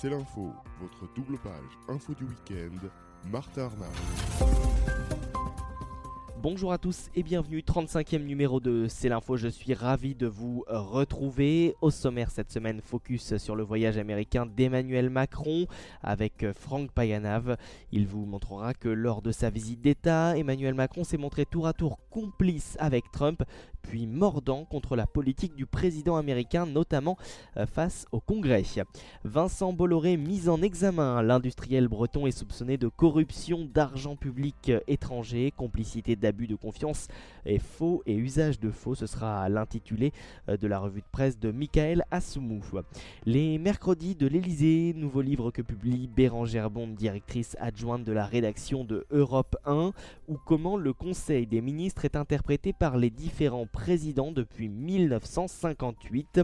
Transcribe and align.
C'est 0.00 0.08
l'info, 0.08 0.50
votre 0.80 1.12
double 1.14 1.36
page 1.40 1.78
info 1.94 2.14
du 2.14 2.24
week-end, 2.24 2.88
Martin 3.30 3.64
Arnaud. 3.64 3.84
Bonjour 6.42 6.72
à 6.72 6.78
tous 6.78 7.10
et 7.14 7.22
bienvenue, 7.22 7.58
35e 7.60 8.24
numéro 8.24 8.60
de 8.60 8.86
C'est 8.88 9.10
l'info, 9.10 9.36
je 9.36 9.48
suis 9.48 9.74
ravi 9.74 10.14
de 10.14 10.26
vous 10.26 10.64
retrouver. 10.68 11.76
Au 11.82 11.90
sommaire 11.90 12.30
cette 12.30 12.50
semaine, 12.50 12.80
focus 12.80 13.36
sur 13.36 13.54
le 13.54 13.62
voyage 13.62 13.98
américain 13.98 14.46
d'Emmanuel 14.46 15.10
Macron 15.10 15.66
avec 16.02 16.46
Franck 16.54 16.92
Payanav. 16.92 17.58
Il 17.92 18.06
vous 18.06 18.24
montrera 18.24 18.72
que 18.72 18.88
lors 18.88 19.20
de 19.20 19.32
sa 19.32 19.50
visite 19.50 19.82
d'État, 19.82 20.34
Emmanuel 20.34 20.72
Macron 20.72 21.04
s'est 21.04 21.18
montré 21.18 21.44
tour 21.44 21.66
à 21.66 21.74
tour 21.74 21.98
complice 22.08 22.78
avec 22.80 23.10
Trump, 23.12 23.42
puis 23.82 24.06
mordant 24.06 24.64
contre 24.64 24.96
la 24.96 25.06
politique 25.06 25.54
du 25.54 25.66
président 25.66 26.16
américain, 26.16 26.66
notamment 26.66 27.16
euh, 27.56 27.66
face 27.66 28.06
au 28.12 28.20
Congrès. 28.20 28.60
Vincent 29.24 29.72
Bolloré 29.72 30.16
mis 30.16 30.48
en 30.48 30.60
examen. 30.62 31.22
L'industriel 31.22 31.88
breton 31.88 32.26
est 32.26 32.30
soupçonné 32.30 32.76
de 32.76 32.88
corruption 32.88 33.68
d'argent 33.72 34.16
public 34.16 34.72
étranger, 34.86 35.52
complicité 35.56 36.16
d'abus 36.16 36.46
de 36.46 36.56
confiance 36.56 37.08
et 37.46 37.58
faux 37.58 38.02
et 38.06 38.14
usage 38.14 38.60
de 38.60 38.70
faux. 38.70 38.94
Ce 38.94 39.06
sera 39.06 39.48
l'intitulé 39.48 40.12
euh, 40.48 40.56
de 40.56 40.66
la 40.66 40.78
revue 40.78 41.00
de 41.00 41.06
presse 41.10 41.38
de 41.38 41.50
Michael 41.50 42.04
Assoumou. 42.10 42.60
Les 43.24 43.58
mercredis 43.58 44.14
de 44.14 44.26
l'Elysée, 44.26 44.92
nouveau 44.94 45.22
livre 45.22 45.50
que 45.50 45.62
publie 45.62 46.08
Bérangère 46.08 46.70
Bond, 46.70 46.88
directrice 46.88 47.56
adjointe 47.60 48.04
de 48.04 48.12
la 48.12 48.26
rédaction 48.26 48.84
de 48.84 49.06
Europe 49.10 49.56
1, 49.64 49.92
ou 50.28 50.36
comment 50.44 50.76
le 50.76 50.92
Conseil 50.92 51.46
des 51.46 51.60
ministres 51.60 52.04
est 52.04 52.16
interprété 52.16 52.72
par 52.72 52.96
les 52.96 53.10
différents 53.10 53.66
président 53.72 54.32
depuis 54.32 54.68
1958. 54.68 56.40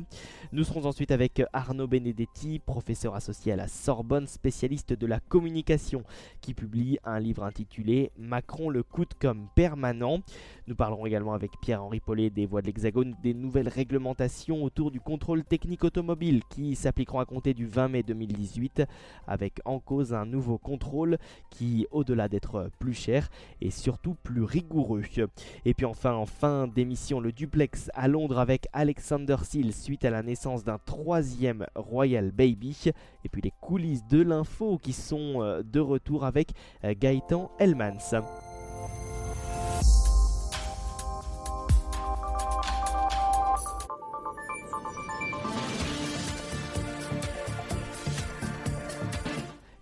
Nous 0.53 0.65
serons 0.65 0.87
ensuite 0.87 1.11
avec 1.11 1.43
Arnaud 1.53 1.87
Benedetti, 1.87 2.59
professeur 2.59 3.15
associé 3.15 3.53
à 3.53 3.57
la 3.57 3.69
Sorbonne, 3.69 4.27
spécialiste 4.27 4.93
de 4.93 5.07
la 5.07 5.21
communication, 5.21 6.03
qui 6.41 6.55
publie 6.55 6.99
un 7.05 7.19
livre 7.19 7.45
intitulé 7.45 8.11
Macron 8.19 8.71
le 8.71 8.83
coûte 8.83 9.13
comme 9.21 9.49
permanent. 9.55 10.21
Nous 10.67 10.75
parlerons 10.75 11.07
également 11.07 11.35
avec 11.35 11.53
Pierre-Henri 11.61 12.01
Paulet 12.01 12.31
des 12.31 12.47
voies 12.47 12.63
de 12.63 12.67
l'Hexagone 12.67 13.15
des 13.23 13.35
nouvelles 13.35 13.69
réglementations 13.69 14.65
autour 14.65 14.91
du 14.91 15.01
contrôle 15.01 15.45
technique 15.45 15.85
automobile 15.85 16.43
qui 16.51 16.75
s'appliqueront 16.75 17.21
à 17.21 17.25
compter 17.25 17.55
du 17.55 17.67
20 17.67 17.89
mai 17.89 18.03
2018 18.03 18.83
avec 19.27 19.61
en 19.65 19.79
cause 19.79 20.15
un 20.15 20.27
nouveau 20.27 20.59
contrôle 20.59 21.19
qui, 21.51 21.87
au-delà 21.91 22.29
d'être 22.29 22.71
plus 22.79 22.95
cher, 22.95 23.29
est 23.61 23.71
surtout 23.71 24.15
plus 24.23 24.43
rigoureux. 24.43 25.03
Et 25.65 25.75
puis 25.75 25.87
enfin, 25.87 26.13
en 26.13 26.27
fin 26.27 26.67
d'émission, 26.67 27.16
le 27.21 27.33
duplex 27.33 27.91
à 27.95 28.09
Londres 28.09 28.39
avec 28.39 28.67
Alexander 28.73 29.37
Seal 29.43 29.73
suite 29.73 30.05
à 30.05 30.11
la 30.11 30.23
naissance 30.23 30.65
d'un 30.65 30.79
troisième 30.79 31.67
Royal 31.75 32.31
Baby. 32.31 32.93
Et 33.25 33.29
puis 33.29 33.43
les 33.43 33.53
coulisses 33.61 34.07
de 34.07 34.23
l'info 34.23 34.79
qui 34.79 34.93
sont 34.93 35.43
euh, 35.43 35.63
de 35.63 35.81
retour 35.81 36.25
avec 36.25 36.51
euh, 36.85 36.95
Gaëtan 36.97 37.51
Elmans. 37.59 38.21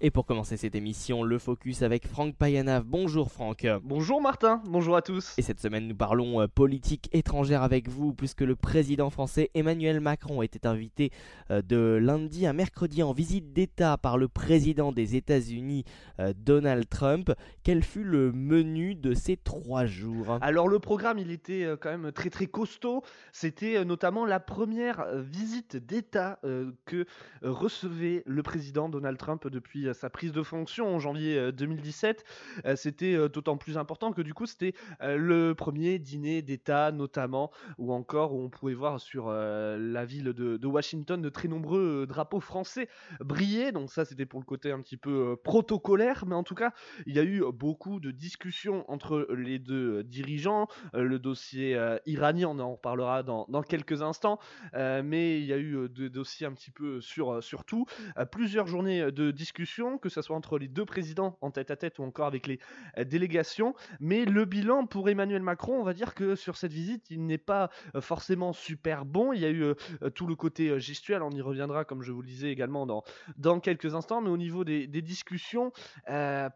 Et 0.06 0.10
pour 0.10 0.26
commencer 0.26 0.58
cette 0.58 0.74
émission, 0.74 1.22
le 1.22 1.38
focus 1.38 1.80
avec 1.80 2.06
Franck 2.06 2.36
Payanav. 2.36 2.84
Bonjour 2.84 3.32
Franck. 3.32 3.66
Bonjour 3.82 4.20
Martin, 4.20 4.60
bonjour 4.66 4.96
à 4.96 5.00
tous. 5.00 5.32
Et 5.38 5.42
cette 5.42 5.60
semaine, 5.60 5.88
nous 5.88 5.94
parlons 5.94 6.42
euh, 6.42 6.46
politique 6.46 7.08
étrangère 7.14 7.62
avec 7.62 7.88
vous, 7.88 8.12
puisque 8.12 8.42
le 8.42 8.54
président 8.54 9.08
français 9.08 9.50
Emmanuel 9.54 10.00
Macron 10.00 10.42
était 10.42 10.66
invité 10.66 11.10
euh, 11.50 11.62
de 11.62 11.98
lundi 12.02 12.46
à 12.46 12.52
mercredi 12.52 13.02
en 13.02 13.14
visite 13.14 13.54
d'État 13.54 13.96
par 13.96 14.18
le 14.18 14.28
président 14.28 14.92
des 14.92 15.16
États-Unis, 15.16 15.84
euh, 16.20 16.34
Donald 16.36 16.86
Trump. 16.86 17.32
Quel 17.62 17.82
fut 17.82 18.04
le 18.04 18.30
menu 18.30 18.94
de 18.94 19.14
ces 19.14 19.38
trois 19.38 19.86
jours? 19.86 20.36
Alors 20.42 20.68
le 20.68 20.80
programme, 20.80 21.18
il 21.18 21.30
était 21.30 21.66
quand 21.80 21.96
même 21.96 22.12
très 22.12 22.28
très 22.28 22.46
costaud. 22.46 23.02
C'était 23.32 23.82
notamment 23.86 24.26
la 24.26 24.38
première 24.38 25.06
visite 25.22 25.78
d'État 25.78 26.40
que 26.84 27.06
recevait 27.40 28.22
le 28.26 28.42
président 28.42 28.90
Donald 28.90 29.16
Trump 29.16 29.48
depuis 29.48 29.93
sa 29.94 30.10
prise 30.10 30.32
de 30.32 30.42
fonction 30.42 30.94
en 30.94 30.98
janvier 30.98 31.52
2017, 31.52 32.24
euh, 32.64 32.70
euh, 32.70 32.76
c'était 32.76 33.14
euh, 33.14 33.28
d'autant 33.28 33.56
plus 33.56 33.78
important 33.78 34.12
que 34.12 34.22
du 34.22 34.34
coup 34.34 34.46
c'était 34.46 34.74
le 35.00 35.54
premier 35.54 35.98
dîner 35.98 36.42
d'État 36.42 36.92
notamment, 36.92 37.50
ou 37.78 37.92
encore 37.92 38.34
où 38.34 38.40
on 38.40 38.50
pouvait 38.50 38.74
voir 38.74 39.00
sur 39.00 39.30
la 39.30 40.04
ville 40.04 40.32
de, 40.32 40.66
Washington 40.66 41.20
de 41.22 41.28
très 41.28 41.48
nombreux 41.48 42.06
drapeaux 42.06 42.40
français 42.40 42.88
briller. 43.20 43.72
Donc 43.72 43.90
ça 43.90 44.04
c'était 44.04 44.26
pour 44.26 44.40
le 44.40 44.44
côté 44.44 44.72
un 44.72 44.80
petit 44.80 44.96
peu 44.96 45.36
protocolaire, 45.42 46.24
mais 46.26 46.34
en 46.34 46.42
tout 46.42 46.54
cas 46.54 46.72
il 47.06 47.14
y 47.14 47.18
a 47.18 47.24
eu 47.24 47.44
beaucoup 47.52 48.00
de 48.00 48.10
discussions 48.10 48.84
entre 48.90 49.26
les 49.30 49.58
deux 49.58 50.02
dirigeants. 50.02 50.66
le 50.92 51.18
dossier 51.18 51.78
iranien, 52.06 52.48
on 52.48 52.58
en 52.58 52.72
reparlera 52.72 53.22
dans, 53.22 53.46
quelques 53.62 54.02
instants, 54.02 54.38
mais 54.74 55.40
il 55.40 55.46
y 55.46 55.52
a 55.52 55.58
eu 55.58 55.88
des 55.88 56.10
dossiers 56.10 56.46
un 56.46 56.52
petit 56.52 56.70
peu 56.70 57.00
sur, 57.00 57.42
sur 57.42 57.64
tout. 57.64 57.86
plusieurs 58.32 58.66
journées 58.66 59.12
de 59.12 59.30
discussion 59.30 59.83
que 60.00 60.08
ce 60.08 60.22
soit 60.22 60.36
entre 60.36 60.58
les 60.58 60.68
deux 60.68 60.84
présidents 60.84 61.36
en 61.40 61.50
tête 61.50 61.70
à 61.70 61.76
tête 61.76 61.98
ou 61.98 62.02
encore 62.02 62.26
avec 62.26 62.46
les 62.46 62.58
euh, 62.98 63.04
délégations. 63.04 63.74
Mais 64.00 64.24
le 64.24 64.44
bilan 64.44 64.86
pour 64.86 65.08
Emmanuel 65.08 65.42
Macron, 65.42 65.78
on 65.78 65.84
va 65.84 65.94
dire 65.94 66.14
que 66.14 66.34
sur 66.34 66.56
cette 66.56 66.72
visite, 66.72 67.10
il 67.10 67.26
n'est 67.26 67.38
pas 67.38 67.70
euh, 67.94 68.00
forcément 68.00 68.52
super 68.52 69.04
bon. 69.04 69.32
Il 69.32 69.40
y 69.40 69.44
a 69.44 69.50
eu 69.50 69.62
euh, 69.62 69.74
tout 70.14 70.26
le 70.26 70.34
côté 70.34 70.78
gestuel, 70.80 71.22
on 71.22 71.30
y 71.30 71.40
reviendra 71.40 71.84
comme 71.84 72.02
je 72.02 72.12
vous 72.12 72.22
le 72.22 72.26
disais 72.26 72.50
également 72.50 72.86
dans, 72.86 73.04
dans 73.36 73.60
quelques 73.60 73.94
instants. 73.94 74.20
Mais 74.20 74.30
au 74.30 74.36
niveau 74.36 74.64
des, 74.64 74.86
discussions, 74.86 75.72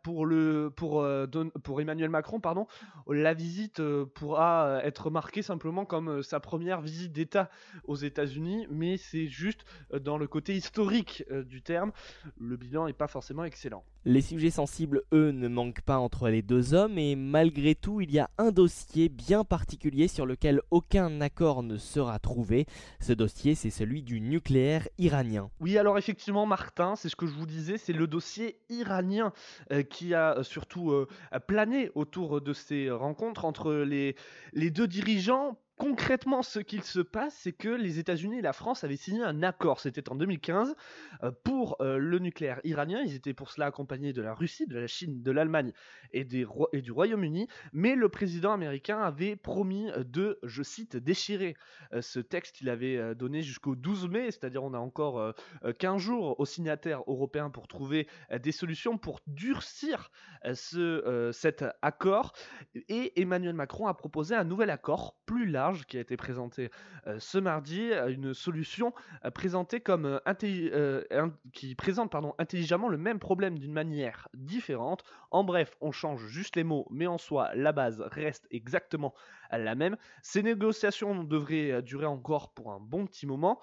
pour, 0.03 0.25
le, 0.25 0.71
pour, 0.75 1.81
Emmanuel 1.81 2.09
Macron, 2.09 2.41
pardon, 2.41 2.67
la 3.09 3.35
visite 3.35 3.83
pourra 4.15 4.81
être 4.83 5.11
marquée 5.11 5.43
simplement 5.43 5.85
comme 5.85 6.23
sa 6.23 6.41
première 6.41 6.81
visite 6.81 7.13
d'État 7.13 7.51
aux 7.85 7.97
États-Unis, 7.97 8.67
mais 8.71 8.97
c'est 8.97 9.27
juste 9.27 9.65
dans 9.93 10.17
le 10.17 10.27
côté 10.27 10.55
historique 10.55 11.25
du 11.31 11.63
terme. 11.63 11.93
Le 12.39 12.57
bilan 12.57 12.87
n'est 12.87 12.93
pas 12.93 13.07
forcément 13.07 13.18
excellent. 13.45 13.85
Les 14.05 14.21
sujets 14.21 14.51
sensibles, 14.51 15.03
eux, 15.13 15.33
ne 15.33 15.49
manquent 15.49 15.83
pas 15.83 15.99
entre 15.99 16.29
les 16.29 16.43
deux 16.43 16.75
hommes 16.75 16.99
et 16.99 17.17
malgré 17.17 17.75
tout, 17.75 18.01
il 18.01 18.11
y 18.11 18.19
a 18.19 18.31
un 18.39 18.51
dossier 18.51 19.09
bien 19.09 19.45
particulier 19.45 20.09
sur 20.09 20.25
lequel 20.25 20.63
aucun 20.71 21.21
accord 21.21 21.63
ne 21.63 21.77
sera 21.77 22.19
trouvé. 22.19 22.67
Ce 23.01 23.13
dossier, 23.13 23.55
c'est 23.55 23.71
celui 23.71 24.03
du 24.03 24.21
nucléaire 24.21 24.89
iranien. 24.99 25.51
Oui, 25.61 25.77
alors 25.77 25.99
effectivement, 25.99 26.47
Martin, 26.47 26.97
c'est 26.97 27.09
ce 27.09 27.17
que 27.17 27.27
je 27.27 27.35
vous 27.35 27.47
disais, 27.47 27.79
c'est 27.79 27.93
le 27.93 28.07
dossier 28.07 28.61
iranien 28.69 29.33
euh, 29.73 29.83
qui 29.83 30.15
a 30.15 30.43
surtout 30.43 30.93
euh, 30.93 31.07
plané 31.47 31.91
autour 31.95 32.41
de 32.41 32.53
ces 32.53 32.91
rencontres 32.91 33.45
entre 33.45 33.73
les, 33.75 34.17
les 34.53 34.71
deux 34.71 34.89
dirigeants 34.89 35.59
concrètement, 35.79 36.43
ce 36.43 36.59
qu'il 36.59 36.83
se 36.83 37.01
passe, 37.01 37.35
c'est 37.35 37.53
que 37.53 37.69
les 37.69 37.99
États-Unis 37.99 38.39
et 38.39 38.43
la 38.43 38.53
France 38.53 38.85
avaient 38.85 38.97
signé 38.97 39.23
un 39.23 39.43
accord, 39.43 39.81
c'était 39.81 40.09
en 40.11 40.17
2015, 40.17 40.75
euh, 41.23 41.31
pour 41.45 41.77
euh, 41.81 41.97
le 41.99 42.19
nucléaire 42.19 42.61
iranien. 42.65 43.01
Ils 43.07 43.15
étaient 43.15 43.33
pour 43.33 43.51
cela 43.51 43.67
accompagnés 43.67 44.13
de 44.13 44.21
la 44.21 44.35
Russie, 44.35 44.67
de 44.67 44.77
la 44.79 44.89
Chine, 44.89 45.23
de 45.23 45.31
l'Allemagne 45.31 45.73
et, 46.13 46.25
du 46.25 46.45
Royaume-Uni. 46.93 47.49
Mais 47.73 47.95
le 47.95 48.09
président 48.09 48.53
américain 48.53 48.99
avait 48.99 49.37
promis 49.37 49.91
de, 49.97 50.39
je 50.43 50.63
cite, 50.63 50.97
déchirer 50.97 51.57
euh, 51.93 52.03
ce 52.03 52.19
texte. 52.19 52.61
Il 52.61 52.69
avait 52.69 53.15
donné 53.15 53.43
jusqu'au 53.43 53.77
12 53.77 54.09
mai, 54.09 54.31
c'est-à-dire 54.31 54.65
on 54.65 54.75
a 54.75 54.79
encore 54.79 55.35
15 55.79 56.01
jours 56.01 56.39
aux 56.41 56.47
signataires 56.47 57.03
européens 57.07 57.51
pour 57.51 57.69
trouver 57.69 58.09
des 58.43 58.53
solutions 58.53 58.99
pour 58.99 59.21
durcir 59.27 60.11
ce, 60.53 61.31
cet 61.33 61.65
accord. 61.83 62.33
Et 62.89 63.21
Emmanuel 63.21 63.55
Macron 63.55 63.87
a 63.87 63.95
proposé 63.95 64.35
un 64.35 64.45
nouvel 64.45 64.71
accord 64.71 65.17
plus 65.25 65.47
large 65.47 65.68
qui 65.87 65.97
a 65.97 66.01
été 66.01 66.17
présenté 66.17 66.71
euh, 67.07 67.19
ce 67.19 67.39
mardi, 67.39 67.91
une 68.09 68.35
solution 68.35 68.93
euh, 69.25 69.31
présentée 69.31 69.81
comme 69.81 70.07
euh, 70.07 71.31
qui 71.53 71.75
présente 71.75 72.11
pardon, 72.11 72.35
intelligemment 72.39 72.89
le 72.89 72.99
même 72.99 73.19
problème 73.19 73.59
d'une 73.59 73.73
manière 73.73 74.29
différente. 74.35 75.05
En 75.31 75.45
bref, 75.45 75.77
on 75.81 75.93
change 75.93 76.27
juste 76.27 76.57
les 76.57 76.65
mots, 76.65 76.87
mais 76.91 77.07
en 77.07 77.19
soi, 77.19 77.51
la 77.55 77.73
base 77.73 78.01
reste 78.11 78.47
exactement 78.51 79.15
la 79.51 79.75
même. 79.75 79.97
Ces 80.23 80.43
négociations 80.43 81.23
devraient 81.25 81.83
durer 81.83 82.07
encore 82.07 82.53
pour 82.53 82.73
un 82.73 82.81
bon 82.81 83.07
petit 83.07 83.27
moment. 83.27 83.61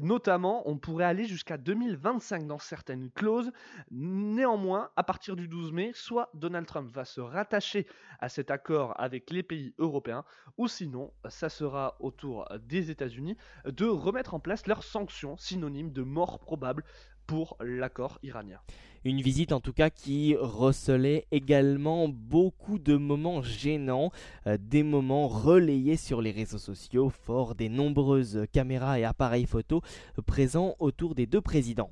Notamment, 0.00 0.68
on 0.68 0.76
pourrait 0.78 1.04
aller 1.04 1.24
jusqu'à 1.24 1.56
2025 1.56 2.46
dans 2.46 2.58
certaines 2.58 3.10
clauses. 3.10 3.50
Néanmoins, 3.90 4.90
à 4.96 5.02
partir 5.02 5.36
du 5.36 5.48
12 5.48 5.72
mai, 5.72 5.92
soit 5.94 6.30
Donald 6.34 6.66
Trump 6.66 6.90
va 6.90 7.04
se 7.04 7.20
rattacher 7.20 7.86
à 8.20 8.28
cet 8.28 8.50
accord 8.50 8.94
avec 8.98 9.30
les 9.30 9.42
pays 9.42 9.74
européens, 9.78 10.24
ou 10.58 10.68
sinon, 10.68 11.12
ça 11.42 11.48
sera 11.48 11.96
au 11.98 12.12
tour 12.12 12.46
des 12.68 12.92
États-Unis 12.92 13.36
de 13.64 13.86
remettre 13.86 14.34
en 14.34 14.38
place 14.38 14.68
leurs 14.68 14.84
sanctions 14.84 15.36
synonymes 15.36 15.90
de 15.90 16.02
mort 16.02 16.38
probable 16.38 16.84
pour 17.26 17.56
l'accord 17.60 18.20
iranien. 18.22 18.60
Une 19.04 19.20
visite 19.20 19.50
en 19.50 19.58
tout 19.58 19.72
cas 19.72 19.90
qui 19.90 20.36
recelait 20.36 21.26
également 21.32 22.06
beaucoup 22.08 22.78
de 22.78 22.94
moments 22.94 23.42
gênants, 23.42 24.12
euh, 24.46 24.56
des 24.56 24.84
moments 24.84 25.26
relayés 25.26 25.96
sur 25.96 26.22
les 26.22 26.30
réseaux 26.30 26.58
sociaux, 26.58 27.10
fort 27.10 27.56
des 27.56 27.68
nombreuses 27.68 28.46
caméras 28.52 29.00
et 29.00 29.04
appareils 29.04 29.46
photo 29.46 29.82
présents 30.24 30.76
autour 30.78 31.16
des 31.16 31.26
deux 31.26 31.40
présidents. 31.40 31.90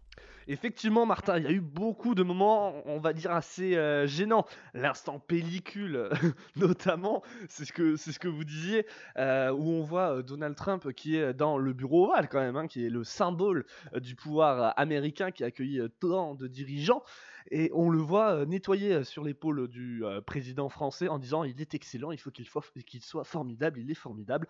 Effectivement, 0.50 1.06
Martin, 1.06 1.38
il 1.38 1.44
y 1.44 1.46
a 1.46 1.52
eu 1.52 1.60
beaucoup 1.60 2.16
de 2.16 2.24
moments, 2.24 2.82
on 2.84 2.98
va 2.98 3.12
dire, 3.12 3.30
assez 3.30 3.76
euh, 3.76 4.08
gênants. 4.08 4.46
L'instant 4.74 5.20
pellicule, 5.20 6.10
notamment, 6.56 7.22
c'est 7.48 7.64
ce, 7.64 7.72
que, 7.72 7.94
c'est 7.94 8.10
ce 8.10 8.18
que 8.18 8.26
vous 8.26 8.42
disiez, 8.42 8.84
euh, 9.16 9.52
où 9.52 9.70
on 9.70 9.82
voit 9.84 10.16
euh, 10.16 10.22
Donald 10.22 10.56
Trump 10.56 10.92
qui 10.92 11.14
est 11.14 11.34
dans 11.34 11.56
le 11.56 11.72
bureau 11.72 12.08
ovale, 12.08 12.28
quand 12.28 12.40
même, 12.40 12.56
hein, 12.56 12.66
qui 12.66 12.84
est 12.84 12.90
le 12.90 13.04
symbole 13.04 13.64
du 13.94 14.16
pouvoir 14.16 14.74
américain 14.76 15.30
qui 15.30 15.44
a 15.44 15.46
accueilli 15.46 15.82
tant 16.00 16.34
de 16.34 16.48
dirigeants. 16.48 17.04
Et 17.50 17.70
on 17.74 17.90
le 17.90 17.98
voit 17.98 18.34
euh, 18.34 18.46
nettoyer 18.46 18.94
euh, 18.94 19.04
sur 19.04 19.24
l'épaule 19.24 19.66
du 19.68 20.04
euh, 20.04 20.20
président 20.20 20.68
français 20.68 21.08
en 21.08 21.18
disant 21.18 21.42
il 21.42 21.60
est 21.60 21.74
excellent, 21.74 22.12
il 22.12 22.18
faut 22.18 22.30
qu'il 22.30 22.46
soit 22.46 23.24
formidable, 23.24 23.80
il 23.80 23.90
est 23.90 23.94
formidable. 23.94 24.46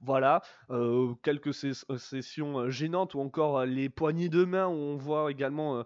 Voilà, 0.00 0.42
quelques 1.22 1.54
sessions 1.54 2.70
gênantes 2.70 3.14
ou 3.14 3.20
encore 3.20 3.64
les 3.64 3.88
poignées 3.88 4.28
de 4.28 4.44
main 4.44 4.66
où 4.66 4.72
on 4.72 4.96
voit 4.96 5.30
également, 5.30 5.84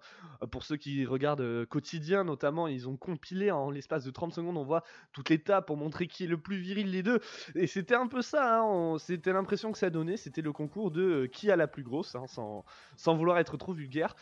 pour 0.50 0.64
ceux 0.64 0.76
qui 0.76 1.04
regardent 1.04 1.66
quotidien 1.66 2.24
notamment, 2.24 2.66
ils 2.66 2.88
ont 2.88 2.96
compilé 2.96 3.50
en 3.50 3.70
l'espace 3.70 4.04
de 4.04 4.10
30 4.10 4.32
secondes, 4.32 4.56
on 4.56 4.64
voit 4.64 4.82
toutes 5.12 5.30
les 5.30 5.38
tables 5.38 5.66
pour 5.66 5.76
montrer 5.76 6.06
qui 6.06 6.24
est 6.24 6.28
le 6.28 6.38
plus 6.38 6.56
viril 6.56 6.90
les 6.90 7.02
deux. 7.02 7.20
Et 7.54 7.66
c'était 7.66 7.94
un 7.94 8.06
peu 8.06 8.22
ça, 8.22 8.60
hein, 8.60 8.98
c'était 8.98 9.32
l'impression 9.32 9.72
que 9.72 9.78
ça 9.78 9.90
donnait, 9.90 10.16
c'était 10.16 10.42
le 10.42 10.52
concours 10.52 10.90
de 10.90 11.26
qui 11.26 11.50
a 11.50 11.56
la 11.56 11.68
plus 11.68 11.82
grosse, 11.82 12.14
hein, 12.14 12.26
sans, 12.26 12.64
sans 12.96 13.16
vouloir 13.16 13.38
être 13.38 13.56
trop 13.56 13.72
vulgaire. 13.72 14.14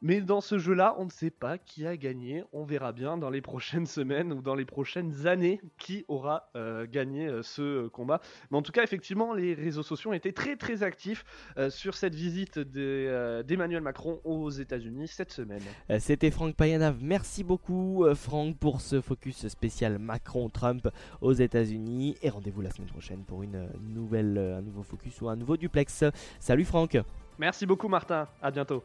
Mais 0.00 0.20
dans 0.20 0.40
ce 0.40 0.58
jeu-là, 0.58 0.94
on 0.98 1.06
ne 1.06 1.10
sait 1.10 1.30
pas 1.30 1.58
qui 1.58 1.84
a 1.84 1.96
gagné. 1.96 2.44
On 2.52 2.64
verra 2.64 2.92
bien 2.92 3.18
dans 3.18 3.30
les 3.30 3.40
prochaines 3.48 3.86
semaines 3.86 4.32
ou 4.32 4.42
dans 4.42 4.54
les 4.54 4.64
prochaines 4.64 5.26
années 5.26 5.60
qui 5.76 6.04
aura 6.08 6.50
euh, 6.54 6.86
gagné 6.88 7.26
euh, 7.26 7.42
ce 7.42 7.88
combat. 7.88 8.20
Mais 8.50 8.58
en 8.58 8.62
tout 8.62 8.70
cas, 8.70 8.84
effectivement, 8.84 9.34
les 9.34 9.54
réseaux 9.54 9.82
sociaux 9.82 10.10
ont 10.10 10.14
été 10.14 10.32
très 10.32 10.56
très 10.56 10.82
actifs 10.84 11.24
euh, 11.56 11.68
sur 11.68 11.94
cette 11.94 12.14
visite 12.14 12.58
d'Emmanuel 12.58 13.82
Macron 13.82 14.20
aux 14.24 14.50
États-Unis 14.50 15.08
cette 15.08 15.32
semaine. 15.32 15.62
C'était 15.98 16.30
Franck 16.30 16.54
Payanav. 16.54 16.98
Merci 17.00 17.42
beaucoup, 17.42 18.04
Franck, 18.14 18.56
pour 18.56 18.80
ce 18.80 19.00
focus 19.00 19.48
spécial 19.48 19.98
Macron-Trump 19.98 20.88
aux 21.20 21.32
États-Unis. 21.32 22.16
Et 22.22 22.30
rendez-vous 22.30 22.60
la 22.60 22.70
semaine 22.70 22.88
prochaine 22.88 23.24
pour 23.24 23.42
une 23.42 23.68
nouvelle, 23.88 24.38
un 24.38 24.62
nouveau 24.62 24.82
focus 24.82 25.20
ou 25.20 25.28
un 25.28 25.36
nouveau 25.36 25.56
duplex. 25.56 26.04
Salut, 26.38 26.64
Franck. 26.64 26.98
Merci 27.38 27.66
beaucoup, 27.66 27.88
Martin. 27.88 28.28
À 28.42 28.50
bientôt. 28.50 28.82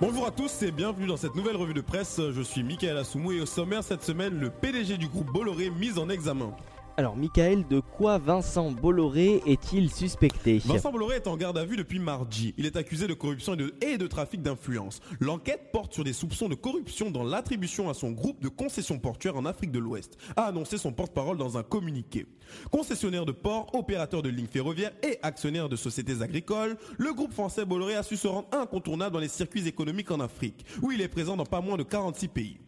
Bonjour 0.00 0.26
à 0.26 0.30
tous 0.32 0.62
et 0.62 0.72
bienvenue 0.72 1.06
dans 1.06 1.16
cette 1.16 1.36
nouvelle 1.36 1.54
revue 1.54 1.74
de 1.74 1.80
presse. 1.80 2.20
Je 2.32 2.42
suis 2.42 2.64
Michael 2.64 2.96
Assoumou 2.96 3.32
et 3.32 3.40
au 3.40 3.46
sommaire 3.46 3.84
cette 3.84 4.02
semaine, 4.02 4.38
le 4.40 4.50
PDG 4.50 4.98
du 4.98 5.06
groupe 5.06 5.32
Bolloré 5.32 5.70
mis 5.70 5.96
en 5.98 6.08
examen. 6.08 6.52
Alors, 6.98 7.16
Michael, 7.16 7.66
de 7.68 7.80
quoi 7.80 8.18
Vincent 8.18 8.70
Bolloré 8.70 9.42
est-il 9.46 9.90
suspecté 9.90 10.58
Vincent 10.58 10.92
Bolloré 10.92 11.16
est 11.16 11.26
en 11.26 11.38
garde 11.38 11.56
à 11.56 11.64
vue 11.64 11.76
depuis 11.76 11.98
mardi. 11.98 12.52
Il 12.58 12.66
est 12.66 12.76
accusé 12.76 13.06
de 13.06 13.14
corruption 13.14 13.56
et 13.80 13.96
de, 13.96 14.06
trafic 14.06 14.42
d'influence. 14.42 15.00
L'enquête 15.18 15.70
porte 15.72 15.94
sur 15.94 16.04
des 16.04 16.12
soupçons 16.12 16.50
de 16.50 16.54
corruption 16.54 17.10
dans 17.10 17.24
l'attribution 17.24 17.88
à 17.88 17.94
son 17.94 18.10
groupe 18.10 18.42
de 18.42 18.48
concessions 18.48 18.98
portuaires 18.98 19.36
en 19.36 19.46
Afrique 19.46 19.72
de 19.72 19.78
l'Ouest, 19.78 20.18
a 20.36 20.42
annoncé 20.42 20.76
son 20.76 20.92
porte-parole 20.92 21.38
dans 21.38 21.56
un 21.56 21.62
communiqué. 21.62 22.26
Concessionnaire 22.70 23.24
de 23.24 23.32
ports, 23.32 23.74
opérateur 23.74 24.20
de 24.20 24.28
lignes 24.28 24.46
ferroviaires 24.46 24.92
et 25.02 25.18
actionnaire 25.22 25.70
de 25.70 25.76
sociétés 25.76 26.20
agricoles, 26.20 26.76
le 26.98 27.14
groupe 27.14 27.32
français 27.32 27.64
Bolloré 27.64 27.94
a 27.94 28.02
su 28.02 28.18
se 28.18 28.28
rendre 28.28 28.48
incontournable 28.52 29.14
dans 29.14 29.20
les 29.20 29.28
circuits 29.28 29.66
économiques 29.66 30.10
en 30.10 30.20
Afrique, 30.20 30.66
où 30.82 30.92
il 30.92 31.00
est 31.00 31.08
présent 31.08 31.36
dans 31.38 31.46
pas 31.46 31.62
moins 31.62 31.78
de 31.78 31.84
46 31.84 32.28
pays. 32.28 32.58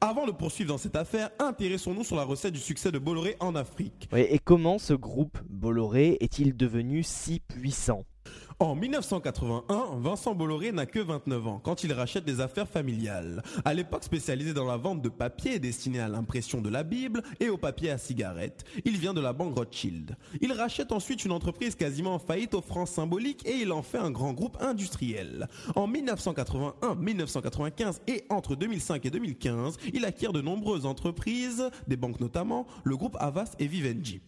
Avant 0.00 0.26
de 0.26 0.32
poursuivre 0.32 0.68
dans 0.70 0.78
cette 0.78 0.96
affaire, 0.96 1.30
intéressons-nous 1.38 2.04
sur 2.04 2.16
la 2.16 2.24
recette 2.24 2.52
du 2.52 2.60
succès 2.60 2.92
de 2.92 2.98
Bolloré 2.98 3.36
en 3.40 3.54
Afrique. 3.54 4.08
et 4.14 4.38
comment 4.38 4.78
ce 4.78 4.94
groupe 4.94 5.38
Bolloré 5.48 6.18
est-il 6.20 6.56
devenu 6.56 7.02
si 7.02 7.40
puissant? 7.40 8.04
En 8.60 8.74
1981, 8.74 10.00
Vincent 10.00 10.34
Bolloré 10.34 10.72
n'a 10.72 10.86
que 10.86 10.98
29 10.98 11.46
ans 11.46 11.60
quand 11.62 11.84
il 11.84 11.92
rachète 11.92 12.24
des 12.24 12.40
affaires 12.40 12.68
familiales. 12.68 13.42
À 13.64 13.72
l'époque 13.72 14.02
spécialisé 14.02 14.52
dans 14.52 14.64
la 14.64 14.76
vente 14.76 15.00
de 15.00 15.08
papier 15.08 15.60
destiné 15.60 16.00
à 16.00 16.08
l'impression 16.08 16.60
de 16.60 16.68
la 16.68 16.82
Bible 16.82 17.22
et 17.38 17.50
au 17.50 17.56
papier 17.56 17.90
à 17.90 17.98
cigarettes, 17.98 18.64
il 18.84 18.96
vient 18.96 19.14
de 19.14 19.20
la 19.20 19.32
banque 19.32 19.56
Rothschild. 19.56 20.16
Il 20.40 20.52
rachète 20.52 20.90
ensuite 20.90 21.24
une 21.24 21.30
entreprise 21.30 21.76
quasiment 21.76 22.14
en 22.14 22.18
faillite 22.18 22.54
offrant 22.54 22.84
symbolique 22.84 23.46
et 23.46 23.54
il 23.54 23.70
en 23.70 23.82
fait 23.82 23.98
un 23.98 24.10
grand 24.10 24.32
groupe 24.32 24.56
industriel. 24.60 25.46
En 25.76 25.86
1981, 25.86 26.96
1995 26.96 28.00
et 28.08 28.24
entre 28.28 28.56
2005 28.56 29.06
et 29.06 29.10
2015, 29.10 29.76
il 29.94 30.04
acquiert 30.04 30.32
de 30.32 30.40
nombreuses 30.40 30.84
entreprises, 30.84 31.70
des 31.86 31.96
banques 31.96 32.20
notamment, 32.20 32.66
le 32.82 32.96
groupe 32.96 33.16
Avas 33.20 33.54
et 33.60 33.68
Vivendi. 33.68 34.20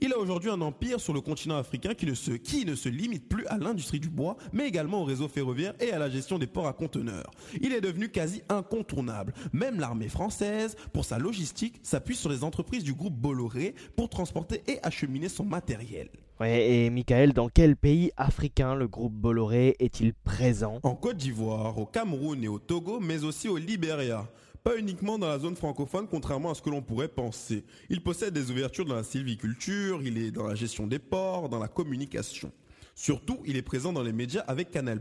Il 0.00 0.12
a 0.12 0.18
aujourd'hui 0.18 0.50
un 0.50 0.60
empire 0.60 1.00
sur 1.00 1.12
le 1.12 1.20
continent 1.20 1.56
africain 1.56 1.94
qui 1.94 2.06
ne, 2.06 2.14
se, 2.14 2.32
qui 2.32 2.64
ne 2.64 2.74
se 2.74 2.88
limite 2.88 3.28
plus 3.28 3.46
à 3.46 3.58
l'industrie 3.58 4.00
du 4.00 4.08
bois, 4.08 4.36
mais 4.52 4.66
également 4.66 5.02
au 5.02 5.04
réseau 5.04 5.28
ferroviaire 5.28 5.74
et 5.80 5.92
à 5.92 5.98
la 5.98 6.10
gestion 6.10 6.38
des 6.38 6.46
ports 6.46 6.66
à 6.66 6.72
conteneurs. 6.72 7.30
Il 7.60 7.72
est 7.72 7.80
devenu 7.80 8.08
quasi 8.08 8.42
incontournable. 8.48 9.32
Même 9.52 9.80
l'armée 9.80 10.08
française, 10.08 10.76
pour 10.92 11.04
sa 11.04 11.18
logistique, 11.18 11.80
s'appuie 11.82 12.16
sur 12.16 12.30
les 12.30 12.44
entreprises 12.44 12.84
du 12.84 12.94
groupe 12.94 13.14
Bolloré 13.14 13.74
pour 13.96 14.08
transporter 14.08 14.62
et 14.66 14.78
acheminer 14.82 15.28
son 15.28 15.44
matériel. 15.44 16.08
et 16.42 16.90
Michael, 16.90 17.32
dans 17.32 17.48
quel 17.48 17.76
pays 17.76 18.12
africain 18.16 18.74
le 18.74 18.88
groupe 18.88 19.14
Bolloré 19.14 19.76
est-il 19.78 20.14
présent? 20.14 20.80
En 20.82 20.94
Côte 20.94 21.16
d'Ivoire, 21.16 21.78
au 21.78 21.86
Cameroun 21.86 22.42
et 22.42 22.48
au 22.48 22.58
Togo, 22.58 23.00
mais 23.00 23.24
aussi 23.24 23.48
au 23.48 23.56
Libéria 23.56 24.26
pas 24.62 24.76
uniquement 24.76 25.18
dans 25.18 25.28
la 25.28 25.38
zone 25.38 25.56
francophone, 25.56 26.06
contrairement 26.08 26.50
à 26.50 26.54
ce 26.54 26.62
que 26.62 26.70
l'on 26.70 26.82
pourrait 26.82 27.08
penser. 27.08 27.64
Il 27.88 28.02
possède 28.02 28.34
des 28.34 28.50
ouvertures 28.50 28.84
dans 28.84 28.94
la 28.94 29.02
sylviculture, 29.02 30.00
il 30.02 30.18
est 30.18 30.30
dans 30.30 30.46
la 30.46 30.54
gestion 30.54 30.86
des 30.86 30.98
ports, 30.98 31.48
dans 31.48 31.58
la 31.58 31.68
communication. 31.68 32.52
Surtout, 32.94 33.38
il 33.46 33.56
est 33.56 33.62
présent 33.62 33.94
dans 33.94 34.02
les 34.02 34.12
médias 34.12 34.42
avec 34.42 34.70
Canal+. 34.70 35.00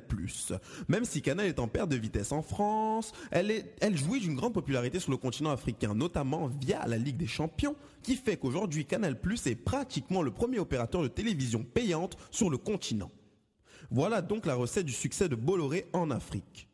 Même 0.87 1.03
si 1.03 1.21
Canal 1.21 1.47
est 1.47 1.59
en 1.59 1.67
perte 1.67 1.89
de 1.89 1.97
vitesse 1.97 2.31
en 2.31 2.41
France, 2.41 3.11
elle, 3.29 3.65
elle 3.81 3.97
jouit 3.97 4.21
d'une 4.21 4.35
grande 4.35 4.53
popularité 4.53 5.01
sur 5.01 5.11
le 5.11 5.17
continent 5.17 5.51
africain, 5.51 5.93
notamment 5.93 6.47
via 6.47 6.87
la 6.87 6.97
Ligue 6.97 7.17
des 7.17 7.27
Champions, 7.27 7.75
qui 8.01 8.15
fait 8.15 8.37
qu'aujourd'hui 8.37 8.85
Canal+, 8.85 9.17
est 9.45 9.55
pratiquement 9.55 10.21
le 10.21 10.31
premier 10.31 10.59
opérateur 10.59 11.01
de 11.01 11.09
télévision 11.09 11.63
payante 11.63 12.15
sur 12.31 12.49
le 12.49 12.57
continent. 12.57 13.11
Voilà 13.91 14.21
donc 14.21 14.45
la 14.45 14.55
recette 14.55 14.85
du 14.85 14.93
succès 14.93 15.27
de 15.27 15.35
Bolloré 15.35 15.87
en 15.91 16.09
Afrique. 16.09 16.68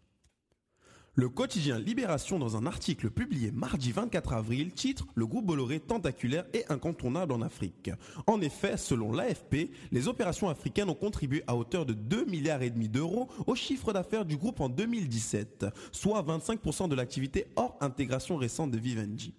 Le 1.17 1.29
quotidien 1.29 1.79
Libération, 1.79 2.39
dans 2.39 2.57
un 2.57 2.65
article 2.65 3.09
publié 3.09 3.49
mardi 3.53 3.93
24 3.93 4.33
avril, 4.33 4.73
titre 4.73 5.05
Le 5.15 5.25
groupe 5.25 5.45
Bolloré 5.45 5.79
tentaculaire 5.79 6.43
et 6.53 6.65
incontournable 6.67 7.31
en 7.31 7.41
Afrique. 7.41 7.89
En 8.27 8.41
effet, 8.41 8.75
selon 8.75 9.13
l'AFP, 9.13 9.69
les 9.93 10.09
opérations 10.09 10.49
africaines 10.49 10.89
ont 10.89 10.93
contribué 10.93 11.41
à 11.47 11.55
hauteur 11.55 11.85
de 11.85 11.93
2 11.93 12.25
milliards 12.25 12.63
et 12.63 12.69
demi 12.69 12.89
d'euros 12.89 13.29
au 13.47 13.55
chiffre 13.55 13.93
d'affaires 13.93 14.25
du 14.25 14.35
groupe 14.35 14.59
en 14.59 14.67
2017, 14.67 15.67
soit 15.93 16.21
25% 16.21 16.89
de 16.89 16.95
l'activité 16.95 17.47
hors 17.55 17.77
intégration 17.79 18.35
récente 18.35 18.71
de 18.71 18.77
Vivendi. 18.77 19.33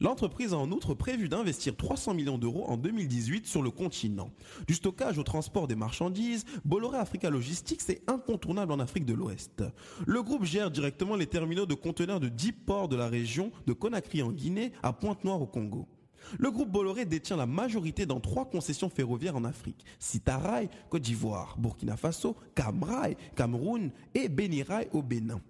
L'entreprise 0.00 0.52
a 0.52 0.58
en 0.58 0.70
outre 0.70 0.94
prévu 0.94 1.28
d'investir 1.28 1.76
300 1.76 2.14
millions 2.14 2.38
d'euros 2.38 2.64
en 2.66 2.76
2018 2.76 3.46
sur 3.46 3.62
le 3.62 3.70
continent. 3.70 4.30
Du 4.66 4.74
stockage 4.74 5.18
au 5.18 5.22
transport 5.22 5.66
des 5.66 5.76
marchandises, 5.76 6.44
Bolloré 6.64 6.98
Africa 6.98 7.30
Logistics 7.30 7.88
est 7.88 8.02
incontournable 8.10 8.72
en 8.72 8.80
Afrique 8.80 9.06
de 9.06 9.14
l'Ouest. 9.14 9.64
Le 10.06 10.22
groupe 10.22 10.44
gère 10.44 10.70
directement 10.70 11.16
les 11.16 11.26
terminaux 11.26 11.66
de 11.66 11.74
conteneurs 11.74 12.20
de 12.20 12.28
10 12.28 12.52
ports 12.52 12.88
de 12.88 12.96
la 12.96 13.08
région 13.08 13.52
de 13.66 13.72
Conakry 13.72 14.22
en 14.22 14.32
Guinée 14.32 14.72
à 14.82 14.92
Pointe-Noire 14.92 15.40
au 15.40 15.46
Congo. 15.46 15.86
Le 16.38 16.50
groupe 16.50 16.70
Bolloré 16.70 17.04
détient 17.04 17.36
la 17.36 17.46
majorité 17.46 18.06
dans 18.06 18.20
trois 18.20 18.48
concessions 18.48 18.88
ferroviaires 18.88 19.36
en 19.36 19.44
Afrique. 19.44 19.84
Sitarail, 19.98 20.68
Côte 20.88 21.02
d'Ivoire, 21.02 21.56
Burkina 21.58 21.96
Faso, 21.96 22.36
Camrail, 22.54 23.16
Cameroun 23.36 23.90
et 24.14 24.28
Benirail 24.28 24.88
au 24.92 25.02
Bénin. 25.02 25.40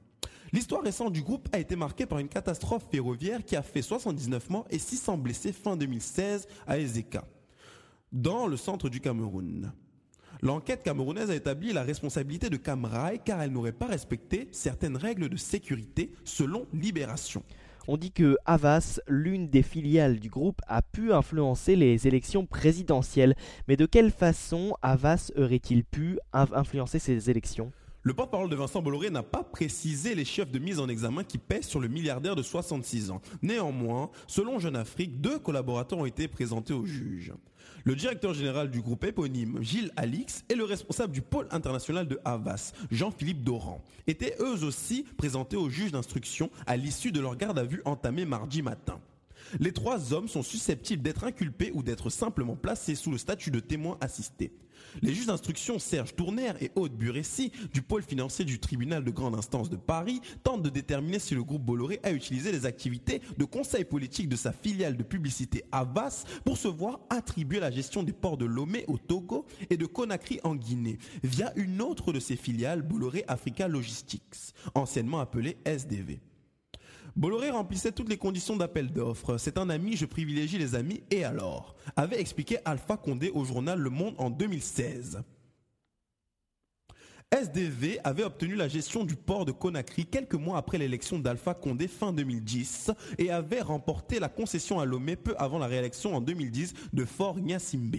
L'histoire 0.52 0.82
récente 0.82 1.14
du 1.14 1.22
groupe 1.22 1.48
a 1.52 1.58
été 1.58 1.76
marquée 1.76 2.04
par 2.04 2.18
une 2.18 2.28
catastrophe 2.28 2.84
ferroviaire 2.90 3.42
qui 3.42 3.56
a 3.56 3.62
fait 3.62 3.80
79 3.80 4.50
morts 4.50 4.66
et 4.70 4.78
600 4.78 5.16
blessés 5.16 5.52
fin 5.52 5.78
2016 5.78 6.46
à 6.66 6.78
Ezeka, 6.78 7.24
dans 8.12 8.46
le 8.46 8.58
centre 8.58 8.90
du 8.90 9.00
Cameroun. 9.00 9.72
L'enquête 10.42 10.82
camerounaise 10.82 11.30
a 11.30 11.36
établi 11.36 11.72
la 11.72 11.82
responsabilité 11.82 12.50
de 12.50 12.58
Camrail 12.58 13.20
car 13.24 13.40
elle 13.40 13.52
n'aurait 13.52 13.72
pas 13.72 13.86
respecté 13.86 14.48
certaines 14.52 14.98
règles 14.98 15.30
de 15.30 15.36
sécurité 15.38 16.12
selon 16.24 16.66
Libération. 16.74 17.42
On 17.88 17.96
dit 17.96 18.12
que 18.12 18.36
Havas, 18.44 19.00
l'une 19.08 19.48
des 19.48 19.62
filiales 19.62 20.20
du 20.20 20.28
groupe, 20.28 20.60
a 20.68 20.82
pu 20.82 21.14
influencer 21.14 21.76
les 21.76 22.06
élections 22.06 22.44
présidentielles. 22.44 23.34
Mais 23.68 23.76
de 23.76 23.86
quelle 23.86 24.10
façon 24.10 24.76
Havas 24.82 25.32
aurait-il 25.34 25.84
pu 25.84 26.18
influencer 26.32 26.98
ces 26.98 27.30
élections? 27.30 27.72
Le 28.04 28.14
porte-parole 28.14 28.50
de 28.50 28.56
Vincent 28.56 28.82
Bolloré 28.82 29.10
n'a 29.10 29.22
pas 29.22 29.44
précisé 29.44 30.16
les 30.16 30.24
chefs 30.24 30.50
de 30.50 30.58
mise 30.58 30.80
en 30.80 30.88
examen 30.88 31.22
qui 31.22 31.38
pèsent 31.38 31.68
sur 31.68 31.78
le 31.78 31.86
milliardaire 31.86 32.34
de 32.34 32.42
66 32.42 33.12
ans. 33.12 33.20
Néanmoins, 33.42 34.10
selon 34.26 34.58
Jeune 34.58 34.74
Afrique, 34.74 35.20
deux 35.20 35.38
collaborateurs 35.38 36.00
ont 36.00 36.06
été 36.06 36.26
présentés 36.26 36.72
au 36.72 36.84
juge. 36.84 37.32
Le 37.84 37.94
directeur 37.94 38.34
général 38.34 38.70
du 38.70 38.80
groupe 38.80 39.04
éponyme, 39.04 39.62
Gilles 39.62 39.92
Alix, 39.94 40.44
et 40.48 40.56
le 40.56 40.64
responsable 40.64 41.12
du 41.12 41.22
pôle 41.22 41.46
international 41.52 42.08
de 42.08 42.18
Havas, 42.24 42.72
Jean-Philippe 42.90 43.44
Doran, 43.44 43.80
étaient 44.08 44.36
eux 44.40 44.64
aussi 44.64 45.04
présentés 45.16 45.56
au 45.56 45.70
juge 45.70 45.92
d'instruction 45.92 46.50
à 46.66 46.76
l'issue 46.76 47.12
de 47.12 47.20
leur 47.20 47.36
garde 47.36 47.58
à 47.58 47.64
vue 47.64 47.82
entamée 47.84 48.24
mardi 48.24 48.62
matin. 48.62 48.98
Les 49.60 49.72
trois 49.72 50.12
hommes 50.12 50.28
sont 50.28 50.42
susceptibles 50.42 51.02
d'être 51.02 51.24
inculpés 51.24 51.70
ou 51.74 51.82
d'être 51.84 52.10
simplement 52.10 52.56
placés 52.56 52.96
sous 52.96 53.12
le 53.12 53.18
statut 53.18 53.50
de 53.50 53.60
témoin 53.60 53.96
assisté. 54.00 54.52
Les 55.00 55.14
juges 55.14 55.26
d'instruction 55.26 55.78
Serge 55.78 56.14
Tournaire 56.14 56.56
et 56.62 56.70
Aude 56.74 56.92
Buressi 56.92 57.50
du 57.72 57.80
pôle 57.80 58.02
financier 58.02 58.44
du 58.44 58.58
tribunal 58.58 59.04
de 59.04 59.10
grande 59.10 59.34
instance 59.34 59.70
de 59.70 59.76
Paris 59.76 60.20
tentent 60.42 60.62
de 60.62 60.68
déterminer 60.68 61.18
si 61.18 61.34
le 61.34 61.42
groupe 61.42 61.62
Bolloré 61.62 62.00
a 62.02 62.12
utilisé 62.12 62.52
les 62.52 62.66
activités 62.66 63.22
de 63.38 63.44
conseil 63.44 63.84
politique 63.84 64.28
de 64.28 64.36
sa 64.36 64.52
filiale 64.52 64.96
de 64.96 65.02
publicité 65.02 65.64
Avas 65.72 66.24
pour 66.44 66.58
se 66.58 66.68
voir 66.68 67.00
attribuer 67.08 67.60
la 67.60 67.70
gestion 67.70 68.02
des 68.02 68.12
ports 68.12 68.36
de 68.36 68.44
Lomé 68.44 68.84
au 68.88 68.98
Togo 68.98 69.46
et 69.70 69.76
de 69.76 69.86
Conakry 69.86 70.40
en 70.44 70.54
Guinée 70.54 70.98
via 71.22 71.52
une 71.56 71.80
autre 71.80 72.12
de 72.12 72.20
ses 72.20 72.36
filiales 72.36 72.82
Bolloré 72.82 73.24
Africa 73.28 73.68
Logistics, 73.68 74.54
anciennement 74.74 75.20
appelée 75.20 75.56
SDV. 75.64 76.20
Bolloré 77.14 77.50
remplissait 77.50 77.92
toutes 77.92 78.08
les 78.08 78.16
conditions 78.16 78.56
d'appel 78.56 78.90
d'offres. 78.90 79.36
C'est 79.36 79.58
un 79.58 79.68
ami, 79.68 79.96
je 79.96 80.06
privilégie 80.06 80.58
les 80.58 80.74
amis, 80.74 81.02
et 81.10 81.24
alors? 81.24 81.76
Avait 81.96 82.20
expliqué 82.20 82.58
Alpha 82.64 82.96
Condé 82.96 83.30
au 83.30 83.44
journal 83.44 83.78
Le 83.78 83.90
Monde 83.90 84.14
en 84.18 84.30
2016. 84.30 85.22
SDV 87.30 87.98
avait 88.04 88.24
obtenu 88.24 88.54
la 88.56 88.68
gestion 88.68 89.04
du 89.04 89.16
port 89.16 89.46
de 89.46 89.52
Conakry 89.52 90.04
quelques 90.04 90.34
mois 90.34 90.58
après 90.58 90.76
l'élection 90.76 91.18
d'Alpha 91.18 91.54
Condé 91.54 91.88
fin 91.88 92.12
2010 92.12 92.90
et 93.18 93.30
avait 93.30 93.62
remporté 93.62 94.20
la 94.20 94.28
concession 94.28 94.80
à 94.80 94.84
Lomé 94.84 95.16
peu 95.16 95.34
avant 95.38 95.58
la 95.58 95.66
réélection 95.66 96.14
en 96.14 96.20
2010 96.20 96.74
de 96.92 97.04
Fort 97.06 97.38
Nyassimbe. 97.38 97.96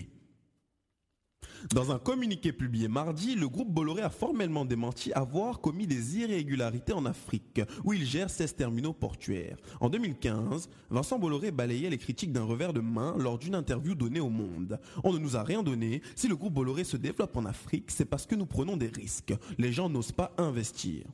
Dans 1.72 1.91
un 1.91 2.00
communiqué 2.00 2.51
publié 2.51 2.88
mardi, 2.88 3.36
le 3.36 3.48
groupe 3.48 3.72
Bolloré 3.72 4.01
a 4.01 4.10
formellement 4.10 4.65
démenti 4.65 5.13
avoir 5.13 5.62
commis 5.62 5.88
des 5.88 6.17
irrégularités 6.17 6.93
en 6.93 7.05
Afrique, 7.05 7.62
où 7.84 7.93
il 7.93 8.05
gère 8.05 8.29
16 8.29 8.55
terminaux 8.55 8.93
portuaires. 8.93 9.58
En 9.79 9.89
2015, 9.89 10.70
Vincent 10.89 11.20
Bolloré 11.20 11.51
balayait 11.51 11.89
les 11.89 11.98
critiques 11.98 12.34
d'un 12.34 12.43
revers 12.43 12.74
de 12.74 12.82
main 12.82 13.15
lors 13.17 13.38
d'une 13.38 13.55
interview 13.55 13.96
donnée 13.96 14.20
au 14.20 14.29
Monde. 14.29 14.79
On 15.03 15.13
ne 15.13 15.20
nous 15.20 15.38
a 15.38 15.43
rien 15.43 15.63
donné. 15.63 16.01
Si 16.15 16.27
le 16.27 16.36
groupe 16.36 16.53
Bolloré 16.53 16.84
se 16.84 16.98
développe 16.98 17.38
en 17.38 17.46
Afrique, 17.46 17.91
c'est 17.91 18.05
parce 18.05 18.25
que 18.25 18.36
nous 18.36 18.46
prenons 18.46 18.77
des 18.77 18.88
risques. 18.88 19.34
Les 19.58 19.72
gens 19.72 19.89
n'osent 19.89 20.12
pas 20.12 20.34
investir. 20.38 21.05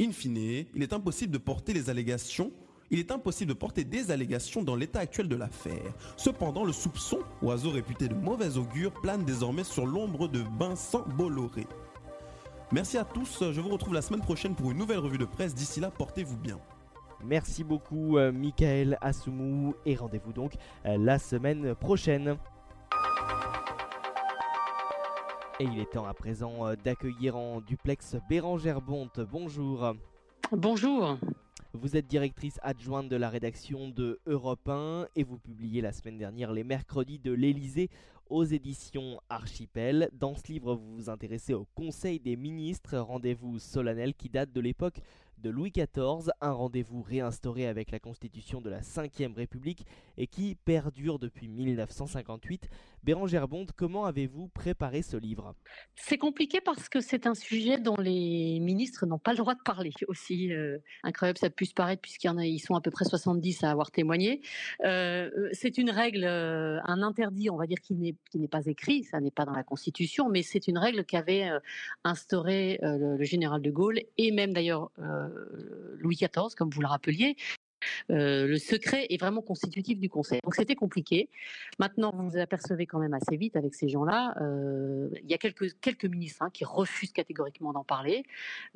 In 0.00 0.12
fine, 0.12 0.66
il 0.74 0.82
est 0.82 0.92
impossible 0.92 1.32
de 1.32 1.38
porter 1.38 1.72
les 1.72 1.88
allégations 1.88 2.52
il 2.90 2.98
est 2.98 3.10
impossible 3.10 3.48
de 3.50 3.58
porter 3.58 3.84
des 3.84 4.10
allégations 4.10 4.62
dans 4.62 4.76
l'état 4.76 5.00
actuel 5.00 5.28
de 5.28 5.36
l'affaire. 5.36 5.92
Cependant, 6.16 6.64
le 6.64 6.72
soupçon, 6.72 7.20
oiseau 7.42 7.70
réputé 7.70 8.08
de 8.08 8.14
mauvais 8.14 8.56
augure, 8.56 8.92
plane 8.92 9.24
désormais 9.24 9.64
sur 9.64 9.86
l'ombre 9.86 10.28
de 10.28 10.42
Vincent 10.58 11.04
Bolloré. 11.16 11.66
Merci 12.72 12.98
à 12.98 13.04
tous, 13.04 13.44
je 13.52 13.60
vous 13.60 13.68
retrouve 13.68 13.94
la 13.94 14.02
semaine 14.02 14.20
prochaine 14.22 14.54
pour 14.54 14.72
une 14.72 14.78
nouvelle 14.78 14.98
revue 14.98 15.18
de 15.18 15.24
presse. 15.24 15.54
D'ici 15.54 15.78
là, 15.78 15.90
portez-vous 15.90 16.36
bien. 16.36 16.58
Merci 17.24 17.64
beaucoup, 17.64 18.18
euh, 18.18 18.32
Michael 18.32 18.98
Assoumou, 19.00 19.74
et 19.84 19.96
rendez-vous 19.96 20.32
donc 20.32 20.54
euh, 20.84 20.96
la 20.98 21.18
semaine 21.18 21.74
prochaine. 21.74 22.36
Et 25.58 25.64
il 25.64 25.78
est 25.78 25.90
temps 25.92 26.06
à 26.06 26.12
présent 26.12 26.66
euh, 26.66 26.74
d'accueillir 26.76 27.36
en 27.36 27.60
duplex 27.60 28.16
Bérangère 28.28 28.80
Bonte. 28.82 29.20
Bonjour. 29.20 29.94
Bonjour. 30.52 31.16
Vous 31.78 31.94
êtes 31.94 32.06
directrice 32.06 32.58
adjointe 32.62 33.10
de 33.10 33.16
la 33.16 33.28
rédaction 33.28 33.90
de 33.90 34.18
Europe 34.24 34.66
1 34.66 35.08
et 35.14 35.24
vous 35.24 35.36
publiez 35.36 35.82
la 35.82 35.92
semaine 35.92 36.16
dernière 36.16 36.50
les 36.52 36.64
mercredis 36.64 37.18
de 37.18 37.32
l'Elysée 37.32 37.90
aux 38.30 38.44
éditions 38.44 39.20
Archipel. 39.28 40.08
Dans 40.14 40.34
ce 40.34 40.50
livre, 40.50 40.74
vous 40.74 40.94
vous 40.96 41.10
intéressez 41.10 41.52
au 41.52 41.66
Conseil 41.74 42.18
des 42.18 42.36
ministres, 42.36 42.96
rendez-vous 42.96 43.58
solennel 43.58 44.14
qui 44.14 44.30
date 44.30 44.52
de 44.52 44.60
l'époque 44.60 45.02
de 45.38 45.50
Louis 45.50 45.70
XIV, 45.70 46.30
un 46.40 46.52
rendez-vous 46.52 47.02
réinstauré 47.02 47.66
avec 47.66 47.90
la 47.90 47.98
constitution 47.98 48.62
de 48.62 48.70
la 48.70 48.78
Ve 48.78 49.36
République 49.36 49.84
et 50.16 50.26
qui 50.26 50.54
perdure 50.54 51.18
depuis 51.18 51.46
1958. 51.46 52.70
Bérangère 53.06 53.46
Bond, 53.46 53.66
comment 53.76 54.04
avez-vous 54.04 54.48
préparé 54.48 55.00
ce 55.00 55.16
livre? 55.16 55.54
C'est 55.94 56.18
compliqué 56.18 56.60
parce 56.60 56.88
que 56.88 57.00
c'est 57.00 57.28
un 57.28 57.36
sujet 57.36 57.78
dont 57.78 57.94
les 57.94 58.58
ministres 58.58 59.06
n'ont 59.06 59.20
pas 59.20 59.30
le 59.30 59.36
droit 59.36 59.54
de 59.54 59.62
parler. 59.64 59.92
Aussi 60.08 60.52
euh, 60.52 60.78
incroyable 61.04 61.38
ça 61.38 61.48
puisse 61.48 61.72
paraître 61.72 62.02
puisqu'ils 62.02 62.34
ils 62.40 62.58
sont 62.58 62.74
à 62.74 62.80
peu 62.80 62.90
près 62.90 63.04
70 63.04 63.62
à 63.62 63.70
avoir 63.70 63.92
témoigné. 63.92 64.42
Euh, 64.84 65.30
c'est 65.52 65.78
une 65.78 65.88
règle, 65.88 66.24
euh, 66.24 66.80
un 66.82 67.00
interdit, 67.00 67.48
on 67.48 67.56
va 67.56 67.68
dire, 67.68 67.78
qui 67.80 67.94
n'est, 67.94 68.48
pas 68.48 68.66
écrit, 68.66 69.04
ça 69.04 69.20
n'est 69.20 69.30
pas 69.30 69.44
dans 69.44 69.54
la 69.54 69.62
Constitution, 69.62 70.28
mais 70.28 70.42
c'est 70.42 70.66
une 70.66 70.76
règle 70.76 71.04
qu'avait 71.04 71.48
instauré 72.02 72.80
le, 72.82 73.18
le, 73.18 73.24
général 73.24 73.62
de 73.62 73.70
Gaulle 73.70 74.00
et 74.18 74.32
même 74.32 74.52
d'ailleurs 74.52 74.90
Louis 75.98 76.16
XIV, 76.16 76.56
comme 76.56 76.70
vous 76.70 76.80
le 76.80 76.88
rappeliez, 76.88 77.36
euh, 78.10 78.46
le 78.46 78.58
secret 78.58 79.06
est 79.10 79.20
vraiment 79.20 79.42
constitutif 79.42 79.98
du 79.98 80.08
Conseil. 80.08 80.40
Donc 80.44 80.54
c'était 80.54 80.74
compliqué. 80.74 81.28
Maintenant, 81.78 82.12
vous 82.14 82.30
vous 82.30 82.38
apercevez 82.38 82.86
quand 82.86 82.98
même 82.98 83.14
assez 83.14 83.36
vite 83.36 83.56
avec 83.56 83.74
ces 83.74 83.88
gens-là. 83.88 84.34
Euh, 84.40 85.08
il 85.22 85.30
y 85.30 85.34
a 85.34 85.38
quelques, 85.38 85.78
quelques 85.80 86.04
ministres 86.04 86.42
hein, 86.42 86.50
qui 86.52 86.64
refusent 86.64 87.12
catégoriquement 87.12 87.72
d'en 87.72 87.84
parler. 87.84 88.24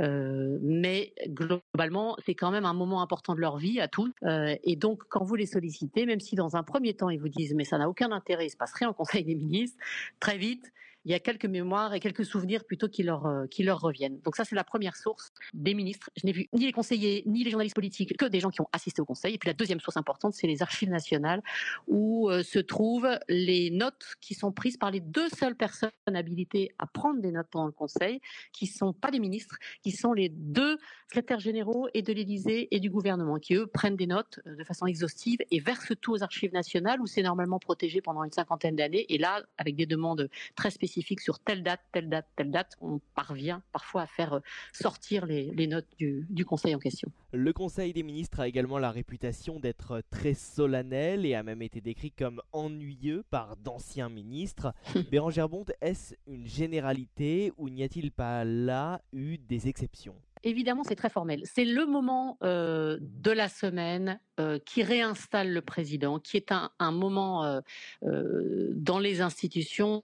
Euh, 0.00 0.58
mais 0.62 1.12
globalement, 1.28 2.16
c'est 2.24 2.34
quand 2.34 2.50
même 2.50 2.64
un 2.64 2.74
moment 2.74 3.02
important 3.02 3.34
de 3.34 3.40
leur 3.40 3.56
vie 3.56 3.80
à 3.80 3.88
tous. 3.88 4.12
et 4.24 4.76
donc, 4.76 5.02
quand 5.08 5.24
vous 5.24 5.34
les 5.34 5.46
sollicitez, 5.46 6.06
même 6.06 6.20
si 6.20 6.34
dans 6.36 6.56
un 6.56 6.62
premier 6.62 6.94
temps, 6.94 7.10
ils 7.10 7.20
vous 7.20 7.28
disent 7.28 7.54
mais 7.54 7.64
ça 7.64 7.78
n'a 7.78 7.88
aucun 7.88 8.12
intérêt, 8.12 8.46
il 8.46 8.50
se 8.50 8.56
passe 8.56 8.72
rien 8.72 8.88
au 8.88 8.94
Conseil 8.94 9.24
des 9.24 9.34
ministres, 9.34 9.78
très 10.18 10.38
vite, 10.38 10.72
il 11.04 11.10
y 11.10 11.14
a 11.14 11.18
quelques 11.18 11.46
mémoires 11.46 11.94
et 11.94 12.00
quelques 12.00 12.24
souvenirs 12.24 12.64
plutôt 12.64 12.88
qui 12.88 13.02
leur, 13.02 13.26
euh, 13.26 13.46
qui 13.46 13.62
leur 13.62 13.80
reviennent. 13.80 14.20
Donc 14.20 14.36
ça, 14.36 14.44
c'est 14.44 14.54
la 14.54 14.64
première 14.64 14.96
source 14.96 15.32
des 15.54 15.74
ministres. 15.74 16.10
Je 16.16 16.26
n'ai 16.26 16.32
vu 16.32 16.48
ni 16.52 16.66
les 16.66 16.72
conseillers, 16.72 17.22
ni 17.26 17.42
les 17.42 17.50
journalistes 17.50 17.74
politiques, 17.74 18.16
que 18.16 18.26
des 18.26 18.40
gens 18.40 18.50
qui 18.50 18.60
ont 18.60 18.68
assisté 18.72 19.00
au 19.00 19.04
Conseil. 19.04 19.34
Et 19.34 19.38
puis 19.38 19.48
la 19.48 19.54
deuxième 19.54 19.80
source 19.80 19.96
importante, 19.96 20.34
c'est 20.34 20.46
les 20.46 20.62
archives 20.62 20.90
nationales, 20.90 21.42
où 21.86 22.28
euh, 22.28 22.42
se 22.42 22.58
trouvent 22.58 23.18
les 23.28 23.70
notes 23.70 24.14
qui 24.20 24.34
sont 24.34 24.52
prises 24.52 24.76
par 24.76 24.90
les 24.90 25.00
deux 25.00 25.28
seules 25.30 25.56
personnes 25.56 25.90
habilitées 26.06 26.74
à 26.78 26.86
prendre 26.86 27.20
des 27.20 27.32
notes 27.32 27.48
pendant 27.50 27.66
le 27.66 27.72
Conseil, 27.72 28.20
qui 28.52 28.66
ne 28.66 28.70
sont 28.70 28.92
pas 28.92 29.10
des 29.10 29.20
ministres, 29.20 29.56
qui 29.82 29.92
sont 29.92 30.12
les 30.12 30.28
deux 30.28 30.76
secrétaires 31.06 31.40
généraux 31.40 31.88
et 31.94 32.02
de 32.02 32.12
l'Élysée 32.12 32.68
et 32.70 32.78
du 32.78 32.90
gouvernement, 32.90 33.38
qui 33.38 33.54
eux 33.54 33.66
prennent 33.66 33.96
des 33.96 34.06
notes 34.06 34.40
euh, 34.46 34.54
de 34.54 34.64
façon 34.64 34.86
exhaustive 34.86 35.38
et 35.50 35.60
versent 35.60 35.92
tout 36.00 36.12
aux 36.12 36.22
archives 36.22 36.52
nationales, 36.52 37.00
où 37.00 37.06
c'est 37.06 37.22
normalement 37.22 37.58
protégé 37.58 38.02
pendant 38.02 38.22
une 38.22 38.32
cinquantaine 38.32 38.76
d'années. 38.76 39.06
Et 39.08 39.16
là, 39.16 39.42
avec 39.56 39.76
des 39.76 39.86
demandes 39.86 40.28
très 40.54 40.70
spécifiques, 40.70 40.89
sur 41.18 41.38
telle 41.38 41.62
date, 41.62 41.80
telle 41.92 42.08
date, 42.08 42.26
telle 42.36 42.50
date, 42.50 42.76
on 42.80 43.00
parvient 43.14 43.62
parfois 43.72 44.02
à 44.02 44.06
faire 44.06 44.34
euh, 44.34 44.40
sortir 44.72 45.26
les, 45.26 45.66
notes 45.66 45.88
du, 45.98 46.44
Conseil 46.44 46.74
en 46.74 46.78
question. 46.78 47.10
Le 47.32 47.52
Conseil 47.52 47.92
des 47.92 48.02
ministres 48.02 48.40
a 48.40 48.48
également 48.48 48.78
la 48.78 48.90
réputation 48.90 49.60
d'être 49.60 50.02
très 50.10 50.34
solennel 50.34 51.24
et 51.26 51.34
a 51.34 51.42
même 51.42 51.62
été 51.62 51.80
décrit 51.80 52.10
comme 52.10 52.40
ennuyeux 52.52 53.24
par 53.30 53.56
d'anciens 53.56 54.08
ministres. 54.08 54.74
Bérangère 55.10 55.48
Bonte, 55.48 55.72
est-ce 55.80 56.14
une 56.26 56.46
généralité 56.46 57.52
ou 57.56 57.68
n'y 57.68 57.82
a-t-il 57.82 58.10
pas 58.10 58.44
là 58.44 59.00
eu 59.12 59.38
des 59.38 59.68
exceptions? 59.68 60.16
Évidemment, 60.42 60.84
c'est 60.84 60.96
très 60.96 61.10
formel. 61.10 61.42
C'est 61.44 61.64
le 61.64 61.86
moment 61.86 62.38
de 62.40 63.30
la 63.30 63.48
semaine 63.48 64.20
qui 64.64 64.82
réinstalle 64.82 65.52
le 65.52 65.60
président, 65.60 66.18
qui 66.18 66.36
est 66.36 66.52
un, 66.52 66.92
moment 66.92 67.60
dans 68.02 68.98
les 68.98 69.20
institutions 69.20 70.02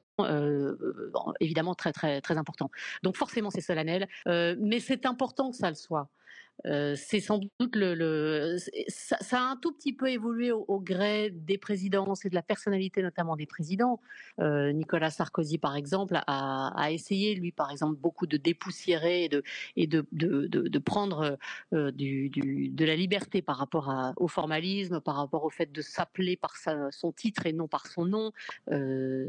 évidemment 1.40 1.74
très 1.74 2.20
important. 2.28 2.70
Donc 3.02 3.16
forcément, 3.16 3.50
c'est 3.50 3.60
solennel, 3.60 4.08
mais 4.26 4.80
c'est 4.80 5.06
important 5.06 5.50
que 5.50 5.56
ça 5.56 5.70
le 5.70 5.76
soit. 5.76 6.10
C'est 6.64 7.20
sans 7.20 7.38
doute 7.38 7.76
le, 7.76 8.56
ça, 8.88 9.16
a 9.32 9.50
un 9.50 9.56
tout 9.56 9.72
petit 9.72 9.92
peu 9.92 10.08
évolué 10.08 10.52
au, 10.52 10.80
gré 10.80 11.30
des 11.30 11.58
présidences 11.58 12.24
et 12.24 12.30
de 12.30 12.34
la 12.34 12.42
personnalité 12.42 13.02
notamment 13.02 13.36
des 13.36 13.46
présidents. 13.46 14.00
Nicolas 14.38 15.10
Sarkozy, 15.10 15.58
par 15.58 15.76
exemple, 15.76 16.18
a, 16.26 16.88
essayé, 16.90 17.34
lui, 17.34 17.52
par 17.52 17.70
exemple, 17.70 17.96
beaucoup 17.96 18.26
de 18.26 18.36
dépoussiérer 18.36 19.24
et 19.24 19.28
de, 19.28 19.42
et 19.76 19.86
de, 19.86 20.06
de, 20.12 20.78
prendre 20.78 21.38
euh, 21.72 21.90
du, 21.92 22.30
de 22.30 22.84
la 22.84 22.96
liberté 22.96 23.42
par 23.42 23.58
rapport 23.58 23.92
au 24.16 24.28
formalisme, 24.28 25.00
par 25.00 25.16
rapport 25.16 25.44
au 25.44 25.50
fait 25.50 25.70
de 25.70 25.82
s'appeler 25.82 26.36
par 26.36 26.54
son 26.90 27.12
titre 27.12 27.46
et 27.46 27.52
non 27.52 27.68
par 27.68 27.86
son 27.86 28.04
nom. 28.06 28.32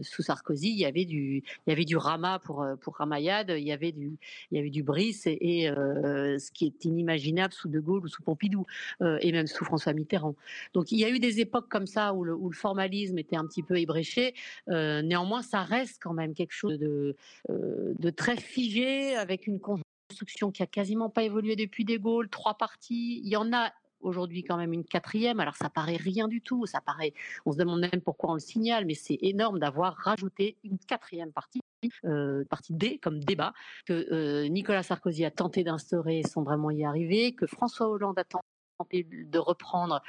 sous 0.01 0.23
Sarkozy, 0.23 0.69
il 0.69 0.79
y 0.79 0.85
avait 0.85 1.05
du, 1.05 1.43
il 1.65 1.69
y 1.69 1.71
avait 1.71 1.85
du 1.85 1.97
Rama 1.97 2.39
pour, 2.39 2.65
pour 2.81 2.95
Ramayad, 2.95 3.53
il 3.55 3.63
y 3.63 3.71
avait 3.71 3.91
du, 3.91 4.17
du 4.51 4.83
Brice 4.83 5.27
et 5.27 5.67
ce 5.67 6.51
qui 6.51 6.65
est 6.65 6.85
inimaginable 6.85 7.16
sous 7.51 7.67
De 7.67 7.79
Gaulle 7.79 8.05
ou 8.05 8.07
sous 8.07 8.21
Pompidou, 8.21 8.65
euh, 9.01 9.17
et 9.21 9.31
même 9.31 9.47
sous 9.47 9.65
François 9.65 9.93
Mitterrand. 9.93 10.35
Donc 10.73 10.91
il 10.91 10.99
y 10.99 11.05
a 11.05 11.09
eu 11.09 11.19
des 11.19 11.39
époques 11.39 11.69
comme 11.69 11.87
ça 11.87 12.13
où 12.13 12.23
le, 12.23 12.37
formalisme 12.51 13.17
était 13.19 13.35
un 13.35 13.45
petit 13.45 13.63
peu 13.63 13.77
ébréché. 13.77 14.33
Euh, 14.69 15.01
néanmoins, 15.01 15.41
ça 15.41 15.63
reste 15.63 16.01
quand 16.01 16.13
même 16.13 16.33
quelque 16.33 16.53
chose 16.53 16.79
de, 16.79 17.15
euh, 17.49 17.93
de 17.99 18.09
très 18.09 18.37
figé, 18.37 19.15
avec 19.15 19.47
une 19.47 19.59
construction 19.59 20.51
qui 20.51 20.63
a 20.63 20.65
quasiment 20.65 21.09
pas 21.09 21.23
évolué 21.23 21.55
depuis 21.55 21.85
De 21.85 21.97
Gaulle, 21.97 22.29
trois 22.29 22.55
parties. 22.55 23.21
Il 23.23 23.29
y 23.29 23.35
en 23.35 23.53
a 23.53 23.71
aujourd'hui 24.01 24.43
quand 24.43 24.57
même 24.57 24.73
une 24.73 24.85
quatrième. 24.85 25.39
Alors 25.39 25.55
ça 25.55 25.69
paraît 25.69 25.97
rien 25.97 26.27
du 26.27 26.41
tout, 26.41 26.65
ça 26.65 26.81
paraît. 26.81 27.13
On 27.45 27.51
se 27.51 27.57
demande 27.57 27.81
même 27.81 28.01
pourquoi 28.03 28.31
on 28.31 28.33
le 28.35 28.39
signale, 28.39 28.85
mais 28.85 28.95
c'est 28.95 29.17
énorme 29.21 29.59
d'avoir 29.59 29.95
rajouté 29.95 30.57
une 30.63 30.77
quatrième 30.79 31.31
partie. 31.31 31.61
Euh, 32.05 32.43
partie 32.49 32.73
D 32.73 32.99
comme 33.01 33.19
débat 33.19 33.53
que 33.85 34.07
euh, 34.11 34.47
Nicolas 34.47 34.83
Sarkozy 34.83 35.25
a 35.25 35.31
tenté 35.31 35.63
d'instaurer 35.63 36.23
sans 36.23 36.43
vraiment 36.43 36.71
y 36.71 36.83
arriver, 36.83 37.33
que 37.33 37.47
François 37.47 37.87
Hollande 37.89 38.19
a 38.19 38.23
tenté 38.23 38.45
de 38.93 39.39
reprendre 39.39 40.01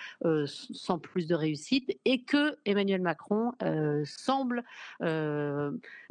sans 0.47 0.99
plus 0.99 1.27
de 1.27 1.35
réussite 1.35 1.99
et 2.05 2.23
que 2.23 2.57
Emmanuel 2.65 3.01
Macron 3.01 3.53
semble 4.05 4.65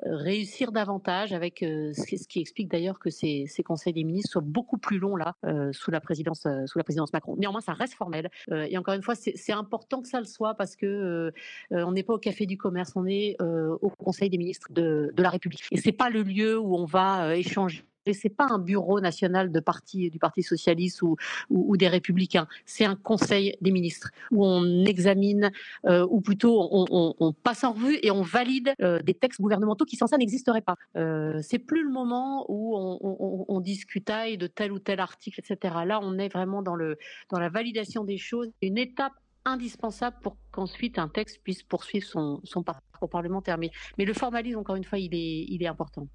réussir 0.04 0.72
davantage 0.72 1.34
avec 1.34 1.60
ce 1.60 2.28
qui 2.28 2.40
explique 2.40 2.70
d'ailleurs 2.70 3.00
que 3.00 3.10
ces, 3.10 3.48
conseils 3.66 3.94
des 3.94 4.04
ministres 4.04 4.32
soient 4.32 4.42
beaucoup 4.44 4.78
plus 4.78 5.00
longs 5.00 5.16
là 5.16 5.36
sous 5.72 5.92
la 5.92 6.00
présidence 6.00 6.48
sous 6.66 6.78
la 6.78 6.84
présidence 6.84 7.14
Macron. 7.14 7.36
Néanmoins, 7.38 7.62
ça 7.62 7.74
reste 7.74 7.94
formel 7.94 8.30
et 8.52 8.78
encore 8.78 8.96
une 8.96 9.04
fois, 9.04 9.16
c'est 9.16 9.54
important 9.54 10.02
que 10.02 10.08
ça 10.08 10.20
le 10.20 10.26
soit 10.26 10.56
parce 10.56 10.76
que 10.76 11.32
on 11.72 11.92
n'est 11.92 12.04
pas 12.04 12.14
au 12.14 12.20
café 12.20 12.46
du 12.46 12.58
commerce, 12.58 12.94
on 12.96 13.06
est 13.06 13.38
au 13.40 13.90
Conseil 13.90 14.30
des 14.30 14.38
ministres 14.38 14.72
de, 14.72 15.12
de 15.14 15.24
la 15.24 15.30
République 15.30 15.64
et 15.72 15.78
c'est 15.78 15.92
pas 15.92 16.10
le 16.10 16.24
lieu 16.24 16.58
où 16.58 16.76
on 16.76 16.86
va 16.86 17.36
échanger 17.36 17.84
c'est 18.14 18.30
pas 18.30 18.48
un 18.50 18.60
bureau 18.60 19.00
national 19.00 19.52
du 19.52 19.62
Parti 19.62 20.44
socialiste 20.44 21.02
ou, 21.02 21.78
des 21.78 21.88
Républicains. 21.88 22.48
C'est 22.66 22.86
un 22.86 22.96
Conseil 22.96 23.56
des 23.62 23.72
ministres 23.72 24.10
où 24.32 24.46
on 24.46 24.86
examine, 24.86 25.52
euh, 25.86 26.06
ou 26.10 26.22
plutôt 26.22 26.68
on, 26.72 27.34
passe 27.44 27.64
en 27.64 27.74
revue 27.74 28.00
et 28.02 28.12
on 28.12 28.22
valide 28.22 28.74
euh, 28.82 29.02
des 29.02 29.14
textes 29.14 29.42
gouvernementaux 29.42 29.86
qui 29.86 29.96
sans 29.96 30.08
ça 30.08 30.18
n'existeraient 30.18 30.62
pas. 30.62 30.76
Euh, 30.96 31.40
c'est 31.42 31.60
plus 31.60 31.84
le 31.84 31.92
moment 31.92 32.46
où 32.50 32.76
on, 32.76 33.46
on, 33.48 33.60
discutaille 33.60 34.38
de 34.38 34.48
tel 34.48 34.72
ou 34.72 34.80
tel 34.80 35.00
article, 35.00 35.40
etc. 35.40 35.76
Là, 35.86 36.00
on 36.02 36.18
est 36.18 36.30
vraiment 36.30 36.62
dans 36.62 36.76
la 36.76 37.50
validation 37.50 38.04
des 38.04 38.18
choses, 38.18 38.50
une 38.62 38.78
étape 38.78 39.14
indispensable 39.48 40.18
pour 40.22 40.38
qu'ensuite 40.52 41.00
un 41.00 41.08
texte 41.08 41.42
puisse 41.44 41.64
poursuivre 41.64 42.06
son, 42.06 42.42
son 42.44 42.64
parcours 42.64 43.10
parlementaire. 43.10 43.58
Mais, 43.58 43.72
le 43.98 44.14
formalisme, 44.14 44.60
encore 44.60 44.76
une 44.76 44.84
fois, 44.84 45.00
il 45.00 45.14
est 45.14 45.68
important. 45.68 46.08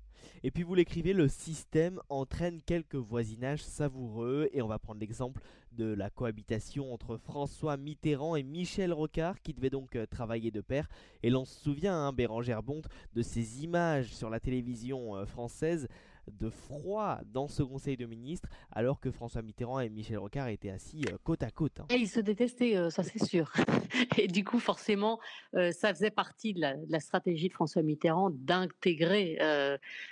Et 0.42 0.50
puis 0.50 0.62
vous 0.62 0.74
l'écrivez, 0.74 1.12
le 1.12 1.28
système 1.28 2.00
entraîne 2.08 2.60
quelques 2.64 2.96
voisinages 2.96 3.62
savoureux. 3.62 4.48
Et 4.52 4.62
on 4.62 4.68
va 4.68 4.78
prendre 4.78 5.00
l'exemple 5.00 5.40
de 5.72 5.94
la 5.94 6.10
cohabitation 6.10 6.92
entre 6.92 7.16
François 7.16 7.76
Mitterrand 7.76 8.36
et 8.36 8.42
Michel 8.42 8.92
Rocard, 8.92 9.40
qui 9.40 9.54
devaient 9.54 9.70
donc 9.70 9.96
euh, 9.96 10.06
travailler 10.06 10.50
de 10.50 10.60
pair. 10.60 10.88
Et 11.22 11.30
l'on 11.30 11.44
se 11.44 11.58
souvient, 11.60 11.94
hein, 11.94 12.12
Bérangère 12.12 12.62
Bonte, 12.62 12.88
de 13.14 13.22
ces 13.22 13.64
images 13.64 14.12
sur 14.12 14.28
la 14.30 14.40
télévision 14.40 15.16
euh, 15.16 15.24
française 15.24 15.88
de 16.30 16.50
froid 16.50 17.20
dans 17.26 17.48
ce 17.48 17.62
Conseil 17.62 17.96
de 17.96 18.06
ministres, 18.06 18.48
alors 18.70 19.00
que 19.00 19.10
François 19.10 19.42
Mitterrand 19.42 19.80
et 19.80 19.88
Michel 19.88 20.18
Rocard 20.18 20.48
étaient 20.48 20.70
assis 20.70 21.04
euh, 21.10 21.16
côte 21.24 21.42
à 21.42 21.50
côte. 21.50 21.80
Hein. 21.80 21.86
Et 21.90 21.96
ils 21.96 22.08
se 22.08 22.20
détestaient, 22.20 22.76
euh, 22.76 22.90
ça 22.90 23.02
c'est 23.02 23.24
sûr. 23.24 23.52
et 24.18 24.28
du 24.28 24.44
coup, 24.44 24.58
forcément, 24.58 25.20
euh, 25.54 25.72
ça 25.72 25.92
faisait 25.92 26.10
partie 26.10 26.54
de 26.54 26.60
la, 26.60 27.00
stratégie 27.00 27.48
de 27.48 27.54
François 27.54 27.82
Mitterrand 27.82 28.30
d'intégrer, 28.30 29.38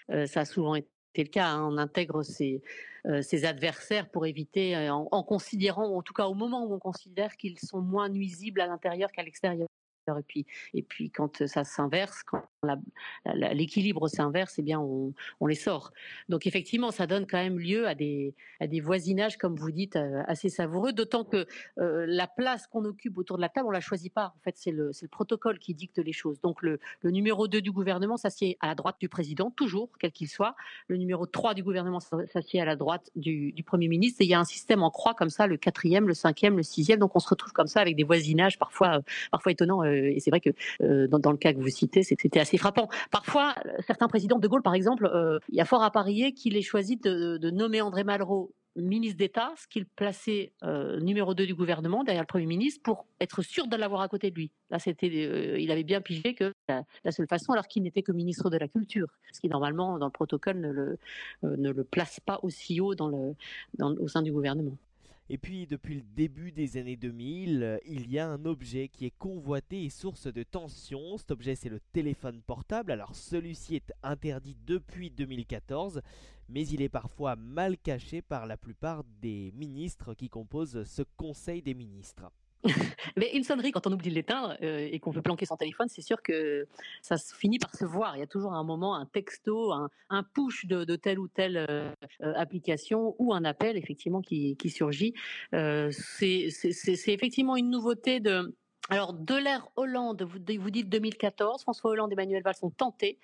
ça 0.08 0.40
a 0.40 0.44
souvent 0.44 0.74
été 0.74 0.88
le 1.16 1.28
cas, 1.28 1.48
hein, 1.48 1.68
on 1.70 1.78
intègre 1.78 2.22
ses, 2.22 2.62
adversaires 3.44 4.10
pour 4.10 4.26
éviter, 4.26 4.90
en, 4.90 5.08
en, 5.10 5.22
considérant, 5.22 5.96
en 5.96 6.02
tout 6.02 6.14
cas 6.14 6.26
au 6.26 6.34
moment 6.34 6.64
où 6.64 6.74
on 6.74 6.78
considère 6.78 7.36
qu'ils 7.36 7.58
sont 7.58 7.80
moins 7.80 8.08
nuisibles 8.08 8.60
à 8.60 8.66
l'intérieur 8.66 9.10
qu'à 9.12 9.22
l'extérieur. 9.22 9.68
Et 10.08 10.22
puis, 10.22 10.46
et 10.74 10.82
puis 10.82 11.10
quand 11.10 11.46
ça 11.46 11.64
s'inverse, 11.64 12.22
quand 12.24 12.42
l'équilibre 13.34 14.08
s'inverse, 14.08 14.54
eh 14.58 14.62
bien 14.62 14.80
on, 14.80 15.12
les 15.46 15.54
sort. 15.54 15.92
Donc 16.28 16.46
effectivement, 16.46 16.90
ça 16.90 17.06
donne 17.06 17.26
quand 17.26 17.38
même 17.38 17.58
lieu 17.58 17.86
à 17.88 17.94
des, 17.94 18.34
voisinages, 18.80 19.36
comme 19.36 19.56
vous 19.56 19.70
dites, 19.70 19.96
euh, 19.96 20.22
assez 20.26 20.48
savoureux. 20.48 20.92
D'autant 20.92 21.24
que 21.24 21.46
euh, 21.78 22.06
la 22.06 22.26
place 22.26 22.66
qu'on 22.66 22.84
occupe 22.84 23.18
autour 23.18 23.36
de 23.36 23.42
la 23.42 23.48
table, 23.48 23.66
on 23.66 23.70
la 23.70 23.80
choisit 23.80 24.12
pas. 24.12 24.34
En 24.36 24.42
fait, 24.44 24.56
c'est 24.56 24.70
le, 24.70 24.90
le, 25.00 25.08
protocole 25.08 25.58
qui 25.58 25.74
dicte 25.74 25.98
les 25.98 26.12
choses. 26.12 26.40
Donc 26.40 26.62
le, 26.62 26.78
numéro 27.04 27.48
2 27.48 27.60
du 27.60 27.72
gouvernement 27.72 28.16
s'assied 28.16 28.56
à 28.60 28.68
la 28.68 28.74
droite 28.74 28.96
du 29.00 29.08
président, 29.08 29.50
toujours, 29.50 29.90
quel 29.98 30.12
qu'il 30.12 30.28
soit. 30.28 30.54
Le 30.88 30.96
numéro 30.96 31.26
3 31.26 31.54
du 31.54 31.62
gouvernement 31.62 32.00
s'assied 32.00 32.60
à 32.60 32.64
la 32.64 32.76
droite 32.76 33.10
du, 33.16 33.54
Premier 33.66 33.88
ministre. 33.88 34.20
Et 34.22 34.24
il 34.24 34.30
y 34.30 34.34
a 34.34 34.40
un 34.40 34.44
système 34.44 34.82
en 34.82 34.90
croix 34.90 35.14
comme 35.14 35.30
ça, 35.30 35.46
le 35.46 35.56
quatrième, 35.56 36.08
le 36.08 36.14
cinquième, 36.14 36.56
le 36.56 36.62
sixième. 36.62 36.98
Donc 36.98 37.14
on 37.14 37.20
se 37.20 37.28
retrouve 37.28 37.52
comme 37.52 37.66
ça 37.66 37.80
avec 37.80 37.94
des 37.94 38.04
voisinages 38.04 38.58
parfois, 38.58 39.00
parfois 39.30 39.52
étonnants 39.52 39.84
euh, 39.84 40.10
et 40.14 40.20
c'est 40.20 40.30
vrai 40.30 40.40
que 40.40 40.50
euh, 40.82 41.06
dans, 41.06 41.30
le 41.30 41.36
cas 41.36 41.52
que 41.52 41.58
vous 41.58 41.68
citez, 41.68 42.02
c'était 42.02 42.40
assez 42.40 42.49
frappant. 42.58 42.88
Parfois, 43.10 43.54
certains 43.86 44.08
présidents, 44.08 44.38
De 44.38 44.48
Gaulle 44.48 44.62
par 44.62 44.74
exemple, 44.74 45.06
euh, 45.06 45.38
il 45.48 45.56
y 45.56 45.60
a 45.60 45.64
fort 45.64 45.82
à 45.82 45.90
parier 45.90 46.32
qu'il 46.32 46.56
ait 46.56 46.62
choisi 46.62 46.96
de, 46.96 47.50
nommer 47.50 47.80
André 47.80 48.04
Malraux 48.04 48.52
ministre 48.76 49.18
d'État, 49.18 49.52
ce 49.56 49.66
qu'il 49.66 49.84
plaçait 49.84 50.52
numéro 51.00 51.34
2 51.34 51.44
du 51.44 51.56
gouvernement 51.56 52.04
derrière 52.04 52.22
le 52.22 52.26
Premier 52.26 52.46
ministre 52.46 52.80
pour 52.82 53.04
être 53.20 53.42
sûr 53.42 53.66
de 53.66 53.76
l'avoir 53.76 54.00
à 54.00 54.08
côté 54.08 54.30
de 54.30 54.36
lui. 54.36 54.52
Là, 54.70 54.78
c'était, 54.78 55.08
il 55.60 55.70
avait 55.72 55.82
bien 55.82 56.00
pigé 56.00 56.34
que 56.34 56.54
la, 56.68 56.84
seule 57.10 57.26
façon, 57.26 57.52
alors 57.52 57.66
qu'il 57.66 57.82
n'était 57.82 58.02
que 58.02 58.12
ministre 58.12 58.48
de 58.48 58.56
la 58.56 58.68
Culture, 58.68 59.08
ce 59.32 59.40
qui 59.40 59.48
normalement 59.48 59.98
dans 59.98 60.06
le 60.06 60.12
protocole 60.12 60.60
ne 60.60 60.70
le, 60.70 60.98
ne 61.42 61.70
le 61.70 61.82
place 61.84 62.20
pas 62.20 62.38
aussi 62.44 62.80
haut 62.80 62.94
dans 62.94 63.08
le, 63.08 63.34
au 63.80 64.06
sein 64.06 64.22
du 64.22 64.30
gouvernement. 64.30 64.76
Et 65.32 65.38
puis 65.38 65.68
depuis 65.68 65.94
le 65.94 66.02
début 66.02 66.50
des 66.50 66.76
années 66.76 66.96
2000, 66.96 67.62
euh, 67.62 67.78
il 67.86 68.10
y 68.10 68.18
a 68.18 68.28
un 68.28 68.44
objet 68.44 68.88
qui 68.88 69.06
est 69.06 69.16
convoité 69.16 69.84
et 69.84 69.88
source 69.88 70.26
de 70.26 70.42
tension. 70.42 71.16
Cet 71.18 71.30
objet 71.30 71.54
c'est 71.54 71.68
le 71.68 71.78
téléphone 71.92 72.42
portable. 72.42 72.90
Alors 72.90 73.14
celui-ci 73.14 73.76
est 73.76 73.92
interdit 74.02 74.56
depuis 74.66 75.08
2014, 75.08 76.02
mais 76.48 76.66
il 76.66 76.82
est 76.82 76.88
parfois 76.88 77.36
mal 77.36 77.78
caché 77.78 78.22
par 78.22 78.46
la 78.46 78.56
plupart 78.56 79.04
des 79.22 79.52
ministres 79.54 80.14
qui 80.14 80.28
composent 80.28 80.82
ce 80.82 81.02
Conseil 81.16 81.62
des 81.62 81.74
ministres. 81.74 82.32
Mais 83.16 83.30
une 83.34 83.44
sonnerie, 83.44 83.72
quand 83.72 83.86
on 83.86 83.92
oublie 83.92 84.10
de 84.10 84.14
l'éteindre 84.14 84.56
euh, 84.62 84.88
et 84.90 84.98
qu'on 84.98 85.10
veut 85.10 85.22
planquer 85.22 85.46
son 85.46 85.56
téléphone, 85.56 85.88
c'est 85.88 86.02
sûr 86.02 86.22
que 86.22 86.66
ça 87.02 87.16
finit 87.16 87.58
par 87.58 87.74
se 87.74 87.84
voir. 87.84 88.16
Il 88.16 88.20
y 88.20 88.22
a 88.22 88.26
toujours 88.26 88.52
un 88.52 88.64
moment, 88.64 88.94
un 88.94 89.06
texto, 89.06 89.72
un, 89.72 90.22
push 90.34 90.66
de, 90.66 90.96
telle 90.96 91.18
ou 91.18 91.28
telle 91.28 91.56
euh, 91.56 91.90
euh, 92.22 92.32
application 92.36 93.14
ou 93.18 93.32
un 93.32 93.44
appel 93.44 93.76
effectivement 93.76 94.20
qui, 94.20 94.56
surgit. 94.70 95.14
c'est 95.52 96.48
effectivement 97.06 97.56
une 97.56 97.70
nouveauté 97.70 98.20
de, 98.20 98.54
alors, 98.88 99.12
de 99.12 99.34
l'ère 99.34 99.68
Hollande, 99.76 100.22
vous, 100.22 100.38
vous, 100.60 100.70
dites 100.70 100.88
2014, 100.88 101.62
François 101.62 101.90
Hollande 101.90 102.10
et 102.10 102.14
Emmanuel 102.14 102.42
Valls 102.42 102.54
ont 102.62 102.70
tenté, 102.70 103.18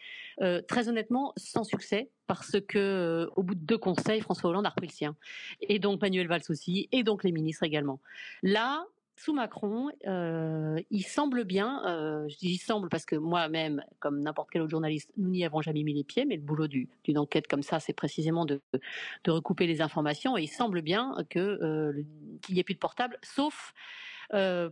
très 0.67 0.89
honnêtement, 0.89 1.33
sans 1.37 1.65
succès, 1.65 2.11
parce 2.27 2.61
que 2.61 3.29
au 3.37 3.43
bout 3.43 3.55
de 3.55 3.65
deux 3.65 3.79
conseils, 3.79 4.21
François 4.21 4.51
Hollande 4.51 4.67
a 4.67 4.71
repris 4.71 4.87
le 4.87 4.93
sien. 4.93 5.17
Et 5.61 5.79
donc 5.79 6.01
Manuel 6.01 6.29
Valls 6.29 6.43
aussi, 6.49 6.89
et 6.93 7.03
donc 7.03 7.23
les 7.25 7.33
ministres 7.33 7.65
également. 7.65 8.01
Là, 8.43 8.87
sous 9.17 9.33
Macron, 9.33 9.89
euh, 10.07 10.79
il 10.91 11.03
semble 11.03 11.45
bien, 11.45 11.83
euh, 11.87 12.29
je 12.29 12.37
dis 12.37 12.51
il 12.51 12.59
semble 12.59 12.89
parce 12.91 13.07
que 13.07 13.17
moi-même, 13.17 13.83
comme 13.99 14.21
n'importe 14.21 14.51
quel 14.53 14.63
autre 14.63 14.71
journaliste, 14.71 15.11
nous 15.17 15.31
n'y 15.31 15.45
avons 15.45 15.63
jamais 15.63 15.83
mis 15.83 15.95
les 15.95 16.05
pieds, 16.05 16.27
mais 16.27 16.37
le 16.37 16.43
boulot 16.43 16.69
d'une 16.69 17.19
enquête 17.19 17.47
comme 17.47 17.63
ça, 17.63 17.81
c'est 17.81 17.95
précisément 17.95 18.45
de, 18.45 18.61
recouper 19.27 19.67
les 19.67 19.81
informations, 19.81 20.37
et 20.37 20.43
il 20.43 20.49
semble 20.49 20.83
bien 20.83 21.15
euh, 21.37 21.93
qu'il 22.43 22.55
n'y 22.55 22.61
ait 22.61 22.65
plus 22.65 22.75
de 22.75 22.79
portable, 22.79 23.19
sauf 23.23 23.73
euh, 23.75 24.16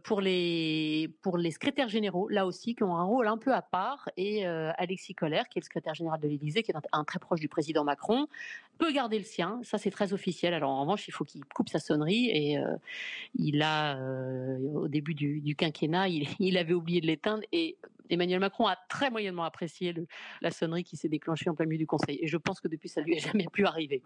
pour, 0.02 0.20
les, 0.20 1.10
pour 1.22 1.38
les 1.38 1.50
secrétaires 1.50 1.88
généraux, 1.88 2.28
là 2.28 2.46
aussi, 2.46 2.74
qui 2.74 2.82
ont 2.82 2.96
un 2.96 3.04
rôle 3.04 3.28
un 3.28 3.38
peu 3.38 3.52
à 3.52 3.62
part. 3.62 4.08
Et 4.16 4.46
euh, 4.46 4.72
Alexis 4.76 5.14
Collère, 5.14 5.48
qui 5.48 5.58
est 5.58 5.62
le 5.62 5.64
secrétaire 5.64 5.94
général 5.94 6.20
de 6.20 6.28
l'Élysée, 6.28 6.62
qui 6.62 6.70
est 6.70 6.76
un, 6.92 7.04
très 7.04 7.18
proche 7.18 7.40
du 7.40 7.48
président 7.48 7.84
Macron, 7.84 8.26
peut 8.78 8.92
garder 8.92 9.18
le 9.18 9.24
sien. 9.24 9.60
Ça, 9.62 9.78
c'est 9.78 9.90
très 9.90 10.12
officiel. 10.12 10.54
Alors, 10.54 10.70
en 10.70 10.80
revanche, 10.82 11.08
il 11.08 11.12
faut 11.12 11.24
qu'il 11.24 11.44
coupe 11.44 11.68
sa 11.68 11.78
sonnerie. 11.78 12.30
Et 12.30 12.58
euh, 12.58 12.76
il 13.36 13.62
a, 13.62 13.98
au 14.74 14.88
début 14.88 15.14
du, 15.14 15.40
du 15.40 15.54
quinquennat, 15.54 16.08
il, 16.08 16.28
il, 16.40 16.56
avait 16.58 16.74
oublié 16.74 17.00
de 17.00 17.06
l'éteindre. 17.06 17.42
Et 17.52 17.76
Emmanuel 18.10 18.40
Macron 18.40 18.66
a 18.66 18.76
très 18.88 19.10
moyennement 19.10 19.44
apprécié 19.44 19.94
la 20.40 20.50
sonnerie 20.50 20.84
qui 20.84 20.96
s'est 20.96 21.08
déclenchée 21.08 21.50
en 21.50 21.54
plein 21.54 21.66
milieu 21.66 21.78
du 21.78 21.86
Conseil. 21.86 22.18
Et 22.20 22.26
je 22.26 22.36
pense 22.36 22.60
que 22.60 22.68
depuis, 22.68 22.88
ça 22.88 23.00
lui 23.00 23.16
est 23.16 23.18
jamais 23.32 23.46
plus 23.52 23.64
arrivé. 23.64 24.02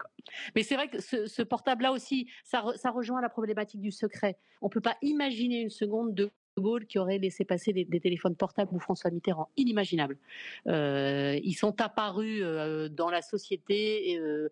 Mais 0.55 0.63
c'est 0.63 0.75
vrai 0.75 0.87
que 0.87 0.99
ce, 0.99 1.41
portable-là 1.41 1.91
aussi, 1.91 2.29
ça, 2.43 2.61
rejoint 2.91 3.21
la 3.21 3.29
problématique 3.29 3.81
du 3.81 3.91
secret. 3.91 4.37
On 4.61 4.67
ne 4.67 4.71
peut 4.71 4.81
pas 4.81 4.97
imaginer 5.01 5.61
une 5.61 5.69
seconde 5.69 6.13
de 6.13 6.31
Gaulle 6.59 6.85
qui 6.85 6.99
aurait 6.99 7.17
laissé 7.17 7.45
passer 7.45 7.73
des, 7.73 7.99
téléphones 7.99 8.35
portables 8.35 8.73
ou 8.73 8.79
François 8.79 9.11
Mitterrand. 9.11 9.49
Inimaginable. 9.57 10.17
Euh, 10.67 11.39
ils 11.43 11.53
sont 11.53 11.79
apparus 11.81 12.41
euh, 12.43 12.89
dans 12.89 13.09
la 13.09 13.21
société 13.21 14.19
euh, 14.19 14.49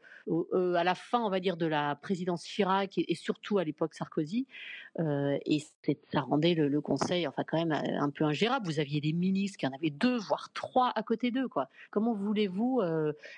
à 0.76 0.84
la 0.84 0.96
fin, 0.96 1.20
on 1.20 1.30
va 1.30 1.40
dire, 1.40 1.58
de 1.58 1.66
la 1.66 1.96
présidence 1.96 2.44
Chirac 2.44 2.98
et, 2.98 3.16
surtout 3.16 3.58
à 3.58 3.64
l'époque 3.64 3.94
Sarkozy. 3.94 4.48
Et 5.00 5.64
ça 6.12 6.22
rendait 6.22 6.54
le, 6.54 6.82
Conseil, 6.82 7.28
enfin 7.28 7.44
quand 7.46 7.58
même, 7.58 7.72
un 7.72 8.10
peu 8.10 8.24
ingérable. 8.24 8.66
Vous 8.68 8.80
aviez 8.80 9.02
des 9.02 9.14
ministres 9.14 9.58
qui 9.58 9.68
en 9.68 9.72
avaient 9.72 9.90
deux, 9.90 10.18
voire 10.18 10.50
trois 10.54 10.92
à 10.96 11.04
côté 11.04 11.32
d'eux. 11.32 11.48
Quoi. 11.48 11.70
Comment 11.92 12.14
voulez-vous 12.14 12.82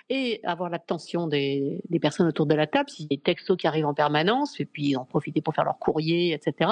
et 0.10 0.40
avoir 0.44 0.70
l'attention 0.70 1.28
des, 1.28 1.82
des, 1.90 2.00
personnes 2.00 2.28
autour 2.28 2.46
de 2.46 2.56
la 2.56 2.68
table, 2.68 2.90
si 2.90 3.06
des 3.06 3.18
textos 3.18 3.58
qui 3.58 3.68
arrivent 3.68 3.86
en 3.86 3.94
permanence, 3.94 4.60
et 4.60 4.66
puis 4.66 4.96
en 4.96 5.06
profiter 5.06 5.42
pour 5.42 5.56
faire 5.56 5.66
leur 5.66 5.80
courrier, 5.80 6.34
etc., 6.34 6.72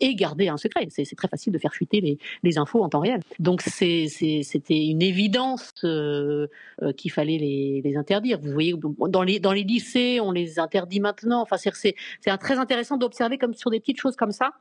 et 0.00 0.14
garder 0.14 0.48
un 0.48 0.56
secret? 0.56 0.86
C'est 0.90 1.16
très 1.16 1.28
facile 1.28 1.52
de 1.52 1.58
faire 1.58 1.72
fuiter 1.72 2.18
les, 2.42 2.58
infos 2.58 2.82
en 2.82 2.88
temps 2.88 3.00
réel. 3.00 3.20
Donc 3.38 3.62
c'était 3.62 4.86
une 4.86 5.02
évidence 5.02 5.72
euh, 5.84 6.46
euh, 6.82 6.92
qu'il 6.92 7.10
fallait 7.10 7.38
les, 7.38 7.96
interdire. 7.96 8.38
Vous 8.40 8.52
voyez, 8.52 8.74
dans 9.08 9.22
les, 9.22 9.40
dans 9.40 9.52
les 9.52 9.62
lycées, 9.62 10.20
on 10.20 10.30
les 10.30 10.58
interdit 10.58 11.00
maintenant. 11.00 11.40
Enfin, 11.40 11.56
c'est 11.56 11.94
très 12.38 12.58
intéressant 12.58 12.96
d'observer 12.96 13.38
comme 13.38 13.54
sur 13.54 13.70
des 13.70 13.80
petites 13.80 13.98
choses 13.98 14.05
comme 14.14 14.32
ça, 14.32 14.52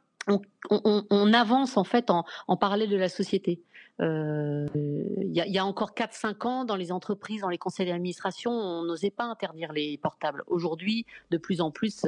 on, 0.70 1.34
avance 1.34 1.78
en 1.78 1.84
fait 1.84 2.10
en, 2.10 2.26
en 2.48 2.58
parallèle 2.58 2.90
de 2.90 2.98
la 2.98 3.10
société. 3.10 3.62
Il 4.00 5.32
y, 5.32 5.58
a 5.58 5.66
encore 5.66 5.92
4-5 5.94 6.48
ans, 6.48 6.66
dans 6.66 6.76
les 6.76 6.92
entreprises, 6.92 7.42
dans 7.42 7.50
les 7.50 7.58
conseils 7.58 7.88
d'administration, 7.88 8.52
on 8.52 8.84
n'osait 8.84 9.12
pas 9.12 9.26
interdire 9.26 9.72
les 9.74 9.98
portables. 9.98 10.44
Aujourd'hui, 10.48 11.06
de 11.32 11.38
plus 11.38 11.62
en 11.62 11.72
plus, 11.72 12.06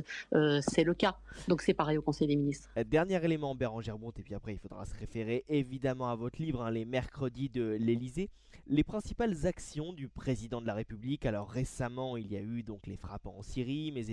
c'est 0.62 0.84
le 0.84 0.94
cas. 0.94 1.18
Donc 1.48 1.62
c'est 1.62 1.74
pareil 1.74 1.98
au 1.98 2.02
Conseil 2.02 2.28
des 2.28 2.36
ministres. 2.36 2.70
Dernier 2.86 3.24
élément, 3.24 3.56
Bérangère 3.56 3.98
Monte, 3.98 4.20
et 4.20 4.24
puis 4.24 4.36
après, 4.36 4.54
il 4.54 4.60
faudra 4.60 4.86
se 4.86 4.98
référer 4.98 5.46
évidemment 5.50 6.10
à 6.10 6.16
votre 6.16 6.42
livre, 6.42 6.64
hein, 6.64 6.72
Les 6.72 6.86
mercredis 6.86 7.50
de 7.50 7.78
l'Elysée. 7.80 8.30
Les 8.70 8.84
principales 8.84 9.46
actions 9.46 9.94
du 9.94 10.10
président 10.10 10.60
de 10.62 10.68
la 10.68 10.74
République, 10.74 11.26
alors 11.26 11.50
récemment 11.50 12.18
il 12.18 12.28
y 12.28 12.36
a 12.36 12.42
eu 12.42 12.64
donc 12.64 12.86
les 12.86 12.98
frappes 12.98 13.26
en 13.26 13.42
Syrie, 13.42 13.94
mais 13.94 14.06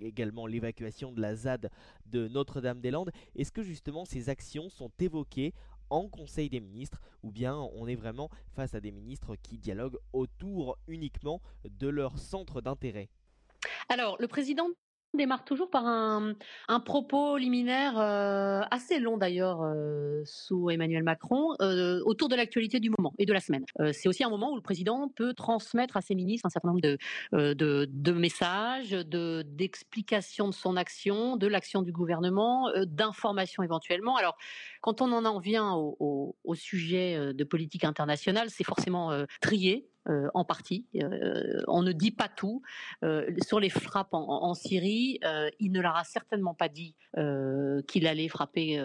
également 0.00 0.46
l'évacuation 0.46 1.12
de 1.12 1.20
la 1.20 1.36
ZAD 1.36 1.70
de 2.06 2.26
Notre-Dame-des-Landes. 2.26 3.12
Est-ce 3.36 3.52
que 3.52 3.62
justement 3.62 4.04
ces 4.04 4.28
actions 4.28 4.70
sont 4.70 4.90
évoquées 4.98 5.54
en 5.90 6.08
Conseil 6.08 6.48
des 6.48 6.60
ministres 6.60 7.00
ou 7.22 7.30
bien 7.30 7.56
on 7.56 7.86
est 7.86 7.96
vraiment 7.96 8.30
face 8.54 8.74
à 8.74 8.80
des 8.80 8.92
ministres 8.92 9.36
qui 9.36 9.58
dialoguent 9.58 9.98
autour 10.12 10.78
uniquement 10.86 11.40
de 11.64 11.88
leur 11.88 12.18
centre 12.18 12.60
d'intérêt. 12.60 13.08
Alors, 13.88 14.16
le 14.20 14.28
président 14.28 14.68
démarre 15.14 15.44
toujours 15.44 15.70
par 15.70 15.86
un, 15.86 16.34
propos 16.84 17.36
liminaire 17.36 17.98
euh, 17.98 18.62
assez 18.70 18.98
long 18.98 19.16
d'ailleurs 19.16 19.62
euh, 19.62 20.22
sous 20.24 20.70
Emmanuel 20.70 21.02
Macron 21.02 21.54
euh, 21.60 22.00
autour 22.04 22.28
de 22.28 22.36
l'actualité 22.36 22.80
du 22.80 22.90
moment 22.96 23.12
et 23.18 23.26
de 23.26 23.32
la 23.32 23.40
semaine. 23.40 23.64
c'est 23.92 24.08
aussi 24.08 24.24
un 24.24 24.30
moment 24.30 24.52
où 24.52 24.56
le 24.56 24.62
président 24.62 25.08
peut 25.08 25.34
transmettre 25.34 25.96
à 25.96 26.00
ses 26.00 26.14
ministres 26.14 26.46
un 26.46 26.50
certain 26.50 26.68
nombre 26.68 26.80
de, 26.80 28.12
messages, 28.12 28.90
de, 28.90 29.42
d'explications 29.46 30.48
de 30.48 30.54
son 30.54 30.76
action, 30.76 31.36
de 31.36 31.46
l'action 31.46 31.82
du 31.82 31.92
gouvernement, 31.92 32.70
d'informations 32.86 33.62
éventuellement. 33.62 34.16
Alors, 34.16 34.36
quand 34.80 35.00
on 35.00 35.12
en 35.12 35.38
vient 35.38 35.74
au, 35.74 36.36
au 36.42 36.54
sujet 36.54 37.34
de 37.34 37.44
politique 37.44 37.84
internationale, 37.84 38.48
c'est 38.50 38.64
forcément 38.64 39.12
trié 39.40 39.89
euh, 40.08 40.28
en 40.32 40.44
partie. 40.44 40.86
Euh, 40.96 41.60
on 41.68 41.82
ne 41.82 41.92
dit 41.92 42.10
pas 42.10 42.28
tout. 42.28 42.62
Euh, 43.04 43.30
sur 43.46 43.60
les 43.60 43.68
frappes 43.68 44.08
en, 44.12 44.54
Syrie, 44.54 45.20
il 45.58 45.72
ne 45.72 45.80
leur 45.80 45.94
a 45.94 46.04
certainement 46.04 46.54
pas 46.54 46.68
dit 46.68 46.94
qu'il 47.86 48.06
allait 48.06 48.28
frapper 48.28 48.82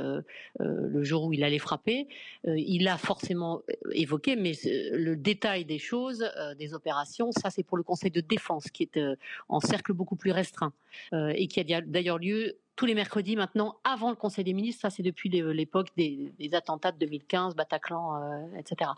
le 0.60 1.04
jour 1.04 1.26
où 1.26 1.34
il 1.34 1.44
allait 1.44 1.60
frapper. 1.60 2.08
il 2.46 2.84
l'a 2.84 2.98
forcément 2.98 3.62
évoqué, 3.92 4.36
mais 4.36 4.54
le 4.64 5.16
détail 5.16 5.64
des 5.66 5.80
choses, 5.80 6.30
des 6.58 6.74
opérations, 6.74 7.32
ça 7.32 7.50
c'est 7.50 7.64
pour 7.64 7.78
le 7.78 7.84
Conseil 7.84 8.12
de 8.12 8.22
défense 8.22 8.70
qui 8.70 8.84
est 8.84 9.00
en 9.48 9.60
cercle 9.60 9.94
beaucoup 9.94 10.16
plus 10.16 10.32
restreint 10.32 10.74
et 11.14 11.48
qui 11.48 11.60
a 11.60 11.82
d'ailleurs 11.82 12.20
lieu 12.20 12.58
tous 12.76 12.86
les 12.86 12.96
mercredis 12.96 13.36
maintenant 13.36 13.78
avant 13.84 14.10
le 14.10 14.16
Conseil 14.16 14.44
des 14.44 14.54
ministres. 14.54 14.82
Ça, 14.82 14.90
c'est 14.90 15.04
depuis 15.04 15.30
l'époque 15.30 15.90
des, 15.98 16.34
attentats 16.54 16.92
de 16.92 16.98
2015, 17.00 17.56
Bataclan, 17.56 18.22
euh, 18.22 18.58
etc. 18.58 18.92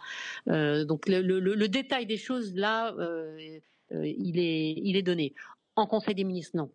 Euh, 0.47 0.85
donc 0.85 1.07
le, 1.07 1.67
détail 1.67 2.05
des 2.05 2.17
choses 2.17 2.55
là, 2.55 2.93
euh, 2.97 3.59
il 3.91 4.39
est 4.39 5.01
donné. 5.01 5.33
En 5.75 5.85
Conseil 5.85 6.15
des 6.15 6.23
ministres, 6.23 6.57
non, 6.57 6.71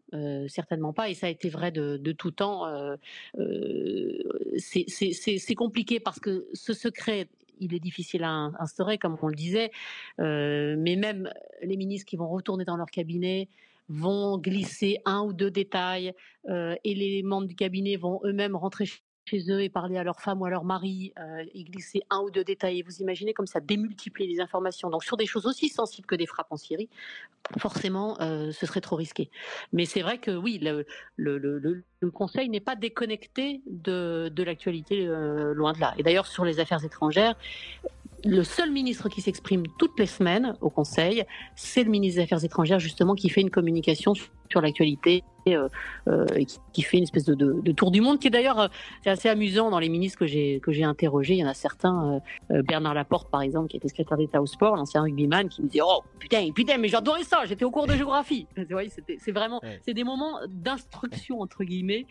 certainement 0.49 0.93
pas. 0.93 1.11
Et 1.11 1.15
ça 1.15 1.27
a 1.27 1.31
été 1.31 1.49
vrai 1.49 1.73
de, 1.73 2.13
tout 2.13 2.31
temps. 2.31 2.67
c'est 4.59 5.55
compliqué 5.57 5.99
parce 5.99 6.21
que 6.21 6.47
ce 6.53 6.73
secret, 6.73 7.29
il 7.59 7.75
est 7.75 7.81
difficile 7.81 8.23
à 8.23 8.53
instaurer, 8.61 8.99
comme 8.99 9.17
on 9.21 9.27
le 9.27 9.35
disait. 9.35 9.73
mais 10.19 10.95
même 10.97 11.29
les 11.63 11.77
ministres 11.77 12.09
qui 12.09 12.17
vont 12.17 12.29
retourner 12.29 12.65
dans 12.65 12.77
leur 12.77 12.91
cabinet, 12.91 13.49
vont 13.89 14.39
glisser 14.39 14.99
un 15.05 15.23
ou 15.23 15.33
deux 15.33 15.51
détails 15.51 16.15
euh, 16.49 16.75
et 16.85 16.95
les 16.95 17.23
membres 17.23 17.47
du 17.47 17.55
cabinet 17.55 17.97
vont 17.97 18.21
eux-mêmes 18.25 18.57
rentrer 18.57 18.87
chez 19.25 19.51
eux 19.51 19.63
et 19.63 19.69
parler 19.69 19.99
à 19.99 20.03
leur 20.03 20.21
femme 20.21 20.41
ou 20.41 20.47
à 20.47 20.51
leur 20.51 20.65
mari 20.65 21.13
euh, 21.19 21.45
et 21.55 21.63
glisser 21.65 22.03
un 22.11 22.21
ou 22.21 22.31
deux 22.31 22.43
détails. 22.43 22.81
Et 22.81 22.83
vous 22.83 23.01
imaginez 23.01 23.33
comme 23.33 23.47
ça 23.47 23.61
démultiplier 23.61 24.29
les 24.29 24.41
informations. 24.41 24.91
Donc 24.91 25.05
sur 25.05 25.17
des 25.17 25.27
choses 25.27 25.47
aussi 25.47 25.69
sensibles 25.69 26.07
que 26.07 26.17
des 26.17 26.27
frappes 26.27 26.51
en 26.51 26.57
Syrie, 26.57 26.89
forcément, 27.59 28.21
euh, 28.21 28.51
ce 28.51 28.67
serait 28.67 28.81
trop 28.81 28.97
risqué. 28.97 29.31
Mais 29.73 29.85
c'est 29.85 30.03
vrai 30.03 30.19
que 30.19 30.33
oui, 30.33 30.59
le 31.17 32.11
Conseil 32.13 32.49
n'est 32.49 32.61
pas 32.61 32.75
déconnecté 32.75 33.63
de, 33.67 34.29
de 34.29 34.43
l'actualité, 34.43 35.07
loin 35.07 35.73
de 35.73 35.81
là. 35.81 35.95
Et 35.99 36.03
d'ailleurs, 36.03 36.27
sur 36.27 36.45
les 36.45 36.59
affaires 36.59 36.85
étrangères, 36.85 37.37
le 38.25 38.45
seul 38.45 38.71
ministre 38.71 39.09
qui 39.09 39.21
s'exprime 39.21 39.65
toutes 39.79 39.99
les 39.99 40.07
semaines 40.07 40.57
au 40.61 40.71
Conseil, 40.71 41.25
c'est 41.57 41.85
le 41.85 41.91
ministre 41.91 42.19
des 42.19 42.25
Affaires 42.25 42.45
étrangères, 42.45 42.79
justement, 42.79 43.15
qui 43.15 43.29
fait 43.29 43.41
une 43.41 43.51
communication 43.51 44.15
sur 44.53 44.61
l'actualité 44.61 45.25
euh, 45.49 45.69
euh, 46.09 46.27
qui, 46.73 46.83
fait 46.83 46.97
une 46.97 47.03
espèce 47.03 47.27
de, 47.27 47.73
tour 47.73 47.91
du 47.91 48.01
monde, 48.01 48.19
qui 48.19 48.29
est 48.29 48.31
d'ailleurs 48.31 48.59
euh, 48.59 48.69
c'est 49.03 49.11
assez 49.11 49.29
amusant 49.29 49.71
dans 49.71 49.79
les 49.79 49.89
ministres 49.89 50.19
que 50.19 50.27
j'ai 50.27 50.59
que 50.61 50.73
j'ai 50.73 50.85
interrogés. 50.85 51.35
Il 51.35 51.41
y 51.41 51.45
en 51.45 51.49
a 51.49 51.55
certains, 51.55 52.21
Bernard 52.49 52.95
Laporte 52.95 53.31
par 53.31 53.43
exemple, 53.43 53.69
qui 53.69 53.77
était 53.77 53.89
secrétaire 53.89 54.17
d'État 54.17 54.41
au 54.41 54.47
sport, 54.47 54.77
l'ancien 54.77 55.03
rugbyman, 55.03 55.49
qui 55.49 55.63
me 55.63 55.69
dit 55.69 55.81
oh 55.85 56.03
putain 56.19 56.51
putain 56.53 56.79
mais 56.79 56.89
j'adorais 56.89 57.25
ça, 57.25 57.45
j'étais 57.45 57.65
au 57.65 57.71
cours 57.71 57.87
de 57.87 57.95
géographie. 57.95 58.47
c'est 59.19 59.33
vraiment 59.33 59.61
c'est 59.83 59.95
des 59.95 60.05
moments 60.05 60.39
d'instruction 60.49 61.41
entre 61.41 61.65
guillemets 61.65 62.07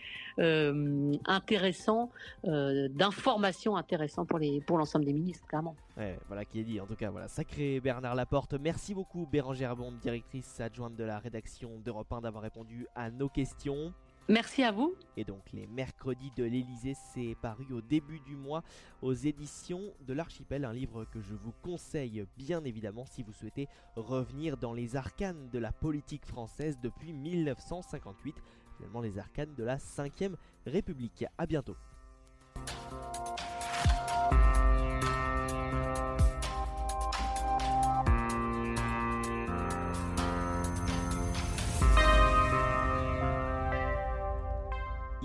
intéressants, 1.25 2.11
d'information 2.43 3.75
intéressants 3.75 4.25
pour 4.25 4.39
les 4.39 4.61
pour 4.61 4.77
l'ensemble 4.77 5.05
des 5.05 5.13
ministres 5.13 5.47
clairement. 5.47 5.75
voilà 6.27 6.45
qui 6.45 6.59
est 6.59 6.63
dit. 6.63 6.79
En 6.79 6.85
tout 6.85 6.95
cas, 6.95 7.09
voilà, 7.09 7.27
sacré 7.27 7.79
Bernard 7.79 8.15
Laporte. 8.15 8.53
Merci 8.61 8.93
beaucoup 8.93 9.27
Bérangère 9.31 9.75
Bond, 9.75 9.93
directrice 10.01 10.59
adjointe 10.59 10.95
de 10.95 11.03
la 11.03 11.17
rédaction 11.19 11.71
d'Europe 11.83 12.11
1 12.11 12.21
d'avoir 12.31 12.43
répondu 12.43 12.87
à 12.95 13.11
nos 13.11 13.27
questions. 13.27 13.93
Merci 14.29 14.63
à 14.63 14.71
vous. 14.71 14.95
Et 15.17 15.25
donc 15.25 15.41
les 15.51 15.67
mercredis 15.67 16.31
de 16.37 16.45
l'Elysée, 16.45 16.95
c'est 17.13 17.35
paru 17.41 17.65
au 17.73 17.81
début 17.81 18.21
du 18.21 18.37
mois 18.37 18.63
aux 19.01 19.13
éditions 19.13 19.81
de 20.07 20.13
l'Archipel, 20.13 20.63
un 20.63 20.71
livre 20.71 21.03
que 21.03 21.19
je 21.19 21.35
vous 21.35 21.51
conseille 21.61 22.25
bien 22.37 22.63
évidemment 22.63 23.05
si 23.05 23.21
vous 23.21 23.33
souhaitez 23.33 23.67
revenir 23.97 24.55
dans 24.55 24.73
les 24.73 24.95
arcanes 24.95 25.49
de 25.49 25.59
la 25.59 25.73
politique 25.73 26.25
française 26.25 26.79
depuis 26.81 27.11
1958, 27.11 28.35
finalement 28.77 29.01
les 29.01 29.19
arcanes 29.19 29.53
de 29.55 29.63
la 29.65 29.75
5ème 29.75 30.35
République. 30.65 31.25
A 31.37 31.45
bientôt. 31.45 31.75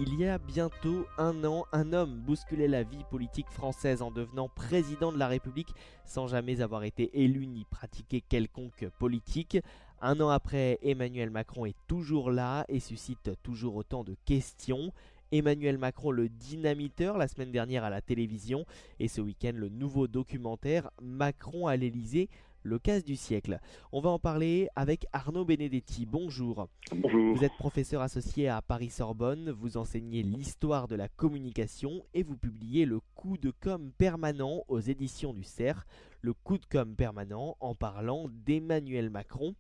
Il 0.09 0.21
y 0.21 0.25
a 0.25 0.39
bientôt 0.39 1.05
un 1.19 1.43
an, 1.43 1.67
un 1.73 1.93
homme 1.93 2.21
bousculait 2.21 2.69
la 2.69 2.85
vie 2.85 3.03
politique 3.11 3.51
française 3.51 4.03
en 4.03 4.13
devenant 4.13 4.49
président 4.49 5.11
de 5.11 5.19
la 5.19 5.27
République 5.27 5.75
sans 6.05 6.29
jamais 6.29 6.61
avoir 6.61 6.85
été 6.85 7.11
élu 7.25 7.49
ni 7.49 7.65
pratiqué 7.65 8.21
quelconque 8.21 8.89
politique. 9.01 9.59
Un 10.01 10.21
an 10.21 10.29
après, 10.29 10.79
Emmanuel 10.83 11.31
Macron 11.31 11.67
est 11.67 11.75
toujours 11.89 12.31
là 12.31 12.65
et 12.69 12.79
suscite 12.79 13.31
toujours 13.43 13.75
autant 13.75 14.05
de 14.05 14.15
questions. 14.25 14.93
Emmanuel 15.33 15.77
Macron 15.77 16.13
le 16.13 16.29
dynamiteur 16.29 17.19
la 17.19 17.27
semaine 17.27 17.51
dernière 17.51 17.83
à 17.83 17.91
la 17.91 18.01
télévision 18.01 18.65
et 19.01 19.09
ce 19.09 19.21
week-end 19.21 19.55
le 19.55 19.69
nouveau 19.69 20.07
documentaire 20.07 20.89
Macron 21.03 21.67
à 21.67 21.75
l'Elysée 21.75 22.29
le 22.67 22.79
casse 22.79 23.05
du 23.05 23.17
siècle. 23.17 23.61
On 23.93 24.01
va 24.01 24.11
en 24.11 24.19
parler 24.19 24.69
avec 24.75 25.07
Arnaud 25.13 25.45
Benedetti. 25.45 26.05
Bonjour. 26.05 26.69
Bonjour. 26.91 27.37
Vous 27.37 27.45
êtes 27.45 27.57
professeur 27.59 28.03
associé 28.03 28.49
à 28.49 28.61
Paris-Sorbonne, 28.61 29.51
vous 29.53 29.77
enseignez 29.77 30.23
l'histoire 30.23 30.89
de 30.89 30.97
la 30.97 31.09
communication 31.09 32.03
et 32.13 32.25
vous 32.25 32.37
publiez 32.37 32.85
le 32.85 33.01
coup 33.15 33.39
de 33.39 33.53
com 33.61 33.93
permanent 33.97 34.65
aux 34.69 34.81
éditions 34.81 35.33
du 35.33 35.45
CERF, 35.45 35.87
le 36.21 36.35
coup 36.35 36.59
de 36.59 36.67
com 36.67 36.97
permanent 36.97 37.57
en 37.61 37.75
parlant 37.75 38.27
d'Emmanuel 38.45 39.11
Macron. 39.11 39.55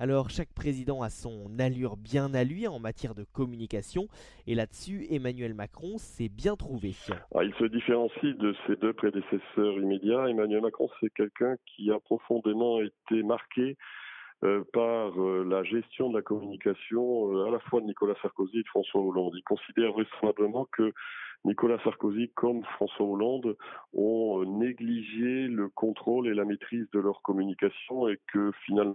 Alors 0.00 0.30
chaque 0.30 0.54
président 0.54 1.02
a 1.02 1.10
son 1.10 1.58
allure 1.58 1.96
bien 1.96 2.32
à 2.32 2.44
lui 2.44 2.68
en 2.68 2.78
matière 2.78 3.16
de 3.16 3.24
communication 3.24 4.06
et 4.46 4.54
là-dessus 4.54 5.06
Emmanuel 5.10 5.54
Macron 5.54 5.98
s'est 5.98 6.28
bien 6.28 6.54
trouvé. 6.54 6.94
Il 7.42 7.54
se 7.58 7.64
différencie 7.64 8.36
de 8.36 8.54
ses 8.66 8.76
deux 8.76 8.92
prédécesseurs 8.92 9.72
immédiats. 9.72 10.28
Emmanuel 10.28 10.62
Macron 10.62 10.88
c'est 11.00 11.12
quelqu'un 11.14 11.56
qui 11.66 11.90
a 11.90 11.98
profondément 11.98 12.80
été 12.80 13.24
marqué 13.24 13.76
euh, 14.44 14.62
par 14.72 15.20
euh, 15.20 15.44
la 15.44 15.64
gestion 15.64 16.10
de 16.10 16.16
la 16.16 16.22
communication 16.22 17.34
euh, 17.34 17.48
à 17.48 17.50
la 17.50 17.58
fois 17.58 17.80
de 17.80 17.86
Nicolas 17.86 18.14
Sarkozy 18.22 18.58
et 18.58 18.62
de 18.62 18.68
François 18.68 19.00
Hollande. 19.00 19.32
Il 19.34 19.42
considère 19.42 19.90
vraisemblablement 19.90 20.68
que 20.70 20.92
Nicolas 21.44 21.82
Sarkozy 21.82 22.30
comme 22.36 22.62
François 22.76 23.04
Hollande 23.04 23.56
ont 23.94 24.44
négligé 24.44 25.48
le 25.48 25.68
contrôle 25.68 26.28
et 26.28 26.34
la 26.34 26.44
maîtrise 26.44 26.86
de 26.92 27.00
leur 27.00 27.20
communication 27.22 28.08
et 28.08 28.20
que 28.32 28.52
finalement 28.64 28.94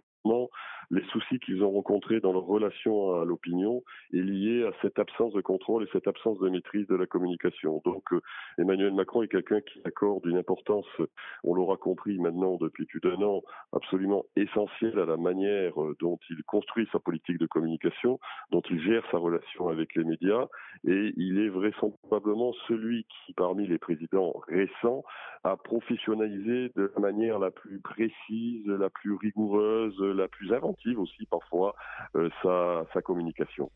les 0.92 1.04
soucis 1.06 1.40
qu'ils 1.40 1.64
ont 1.64 1.72
rencontrés 1.72 2.20
dans 2.20 2.34
leur 2.34 2.46
relation 2.46 3.22
à 3.22 3.26
l'opinion 3.26 3.84
est 4.14 4.18
lié 4.18 4.64
à 4.66 4.72
cette 4.82 5.00
absence 5.00 5.34
de 5.34 5.42
contrôle 5.42 5.84
et 5.84 5.90
cette 5.92 6.08
absence 6.08 6.40
de 6.40 6.50
maîtrise 6.50 6.88
de 6.88 6.96
la 6.96 7.06
communication. 7.06 7.82
Donc 7.86 8.14
euh, 8.14 8.22
Emmanuel 8.58 8.94
Macron 8.94 9.24
est 9.24 9.28
quelqu'un 9.28 9.62
qui 9.62 9.82
accorde 9.86 10.26
une 10.26 10.38
importance, 10.38 10.86
on 11.44 11.54
l'aura 11.54 11.78
compris 11.78 12.20
maintenant 12.20 12.58
depuis 12.58 12.86
plus 12.86 13.00
d'un 13.00 13.22
an, 13.22 13.42
absolument 13.72 14.26
essentielle 14.36 15.00
à 15.00 15.06
la 15.06 15.18
manière 15.18 15.82
euh, 15.82 15.96
dont 16.00 16.20
il 16.30 16.44
construit 16.44 16.88
sa 16.92 17.00
politique 17.00 17.40
de 17.40 17.48
communication, 17.48 18.20
dont 18.52 18.62
il 18.70 18.82
gère 18.82 19.04
sa 19.12 19.18
relation 19.18 19.70
avec 19.70 19.96
les 19.96 20.04
médias, 20.04 20.48
et 20.86 21.14
il 21.18 21.40
est 21.40 21.50
vraisemblablement 21.50 22.54
celui 22.68 23.06
qui, 23.06 23.34
parmi 23.34 23.68
les 23.68 23.78
présidents 23.78 24.34
récents, 24.48 25.04
a 25.44 25.58
professionnalisé 25.58 26.72
de 26.76 26.92
la 26.96 27.02
manière 27.02 27.40
la 27.40 27.52
plus 27.52 27.80
précise, 27.80 28.66
la 28.66 28.90
plus 28.90 29.14
rigoureuse, 29.14 30.00
la 30.14 30.28
plus 30.28 30.54
inventive 30.54 31.00
aussi 31.00 31.26
parfois 31.26 31.76
euh, 32.16 32.30
sa, 32.42 32.86
sa 32.94 33.02
communication. 33.02 33.70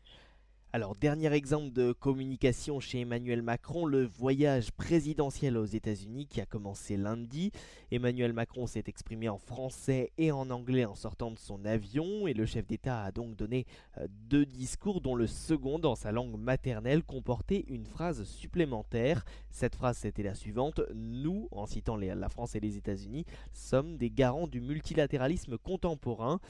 Alors, 0.74 0.94
dernier 0.94 1.32
exemple 1.32 1.72
de 1.72 1.92
communication 1.92 2.78
chez 2.78 3.00
Emmanuel 3.00 3.40
Macron, 3.40 3.86
le 3.86 4.04
voyage 4.04 4.70
présidentiel 4.70 5.56
aux 5.56 5.64
États-Unis 5.64 6.26
qui 6.26 6.42
a 6.42 6.46
commencé 6.46 6.98
lundi. 6.98 7.52
Emmanuel 7.90 8.34
Macron 8.34 8.66
s'est 8.66 8.84
exprimé 8.86 9.30
en 9.30 9.38
français 9.38 10.12
et 10.18 10.30
en 10.30 10.50
anglais 10.50 10.84
en 10.84 10.94
sortant 10.94 11.30
de 11.30 11.38
son 11.38 11.64
avion 11.64 12.26
et 12.26 12.34
le 12.34 12.44
chef 12.44 12.66
d'État 12.66 13.02
a 13.02 13.12
donc 13.12 13.34
donné 13.34 13.64
euh, 13.96 14.06
deux 14.28 14.44
discours 14.44 15.00
dont 15.00 15.14
le 15.14 15.26
second 15.26 15.78
dans 15.78 15.94
sa 15.94 16.12
langue 16.12 16.38
maternelle 16.38 17.02
comportait 17.02 17.64
une 17.68 17.86
phrase 17.86 18.24
supplémentaire. 18.24 19.24
Cette 19.50 19.74
phrase 19.74 19.96
c'était 19.96 20.22
la 20.22 20.34
suivante 20.34 20.82
Nous, 20.94 21.48
en 21.50 21.64
citant 21.64 21.96
la 21.96 22.28
France 22.28 22.56
et 22.56 22.60
les 22.60 22.76
États-Unis, 22.76 23.24
sommes 23.54 23.96
des 23.96 24.10
garants 24.10 24.46
du 24.46 24.60
multilatéralisme 24.60 25.56
contemporain. 25.56 26.40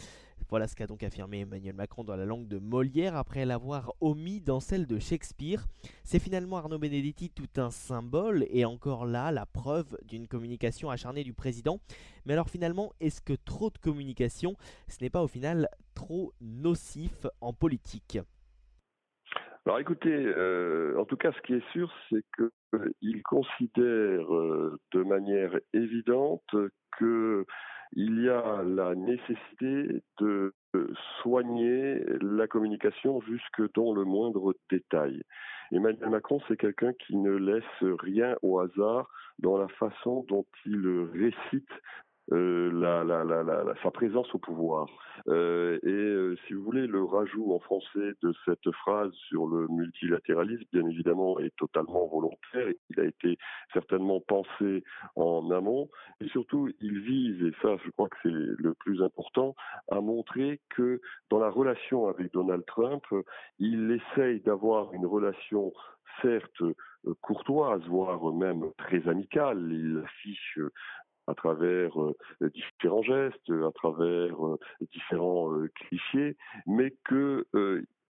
Voilà 0.51 0.67
ce 0.67 0.75
qu'a 0.75 0.87
donc 0.87 1.03
affirmé 1.03 1.41
Emmanuel 1.41 1.75
Macron 1.75 2.05
dans 2.05 2.17
la 2.17 2.25
langue 2.25 2.49
de 2.49 2.59
Molière 2.59 3.17
après 3.17 3.45
l'avoir 3.45 3.93
omis 4.01 4.41
dans 4.41 4.61
celle 4.61 4.87
de 4.87 4.99
Shakespeare. 4.99 5.67
C'est 6.05 6.19
finalement 6.19 6.57
Arnaud 6.57 6.79
Benedetti 6.79 7.29
tout 7.29 7.61
un 7.61 7.71
symbole 7.71 8.47
et 8.49 8.65
encore 8.65 9.05
là 9.05 9.31
la 9.31 9.45
preuve 9.45 9.99
d'une 10.05 10.27
communication 10.27 10.89
acharnée 10.89 11.23
du 11.23 11.35
président. 11.35 11.81
Mais 12.25 12.33
alors 12.33 12.49
finalement, 12.49 12.95
est-ce 12.99 13.21
que 13.21 13.35
trop 13.35 13.69
de 13.69 13.77
communication, 13.77 14.57
ce 14.89 15.05
n'est 15.05 15.11
pas 15.11 15.23
au 15.23 15.29
final 15.29 15.69
trop 15.95 16.33
nocif 16.41 17.27
en 17.43 17.53
politique? 17.53 18.19
Alors 19.67 19.81
écoutez, 19.81 20.15
euh, 20.15 20.99
en 20.99 21.05
tout 21.05 21.19
cas, 21.19 21.31
ce 21.33 21.43
qui 21.43 21.53
est 21.53 21.73
sûr, 21.73 21.93
c'est 22.09 22.25
qu'il 22.37 23.17
euh, 23.17 23.23
considère 23.23 24.35
euh, 24.35 24.81
de 24.93 25.03
manière 25.03 25.59
évidente 25.75 26.57
que 26.99 27.45
il 27.93 28.23
y 28.23 28.29
a 28.29 28.63
la 28.63 28.95
nécessité 28.95 30.03
de 30.21 30.55
soigner 31.23 32.05
la 32.21 32.47
communication 32.47 33.21
jusque 33.23 33.63
dans 33.75 33.93
le 33.93 34.05
moindre 34.05 34.55
détail. 34.71 35.23
Emmanuel 35.73 36.11
Macron, 36.11 36.41
c'est 36.49 36.57
quelqu'un 36.57 36.93
qui 36.95 37.17
ne 37.17 37.33
laisse 37.33 37.95
rien 38.01 38.37
au 38.43 38.59
hasard 38.61 39.09
dans 39.39 39.59
la 39.59 39.69
façon 39.69 40.25
dont 40.29 40.47
il 40.65 40.87
récite 41.13 41.71
euh, 42.33 43.75
sa 43.83 43.91
présence 43.91 44.33
au 44.35 44.39
pouvoir. 44.39 44.87
Euh, 45.29 45.79
et 45.83 45.89
euh, 45.89 46.37
si 46.47 46.55
vous 46.55 46.63
voulez, 46.63 46.87
le 46.87 47.03
rajout 47.03 47.53
en 47.53 47.59
français 47.59 48.13
de 48.23 48.33
cette 48.45 48.71
phrase 48.73 49.13
sur 49.29 49.47
le 49.47 49.67
multilatéralisme, 49.69 50.65
bien 50.73 50.87
évidemment, 50.87 51.39
est 51.39 51.55
totalement 51.57 52.07
volontaire. 52.07 52.73
Il 52.91 53.01
a 53.01 53.05
été 53.05 53.39
certainement 53.73 54.21
pensé 54.21 54.85
en 55.17 55.51
amont. 55.51 55.89
Et 56.21 56.29
surtout, 56.29 56.71
il 56.81 57.01
vise, 57.01 57.43
et 57.43 57.53
ça, 57.63 57.77
je 57.85 57.91
crois 57.93 58.09
que 58.09 58.17
c'est 58.23 58.29
le 58.31 58.75
plus 58.75 59.03
important, 59.03 59.55
à 59.91 60.01
montrer 60.01 60.61
que 60.71 61.01
dans 61.31 61.39
la 61.39 61.51
relation 61.51 62.09
avec 62.09 62.33
Donald 62.33 62.65
Trump, 62.67 63.05
il 63.59 63.91
essaye 63.91 64.41
d'avoir 64.41 64.93
une 64.93 65.07
relation 65.07 65.73
certes 66.23 66.63
courtoise, 67.21 67.83
voire 67.87 68.33
même 68.33 68.65
très 68.77 69.07
amicale. 69.09 69.59
Il 69.71 70.03
affiche 70.05 70.59
à 71.29 71.35
travers 71.35 72.01
euh, 72.01 72.15
différents 72.55 73.03
gestes, 73.03 73.51
à 73.51 73.71
travers 73.73 74.47
euh, 74.47 74.59
différents 74.93 75.53
euh, 75.53 75.69
clichés, 75.75 76.37
mais 76.67 76.95
que 77.05 77.47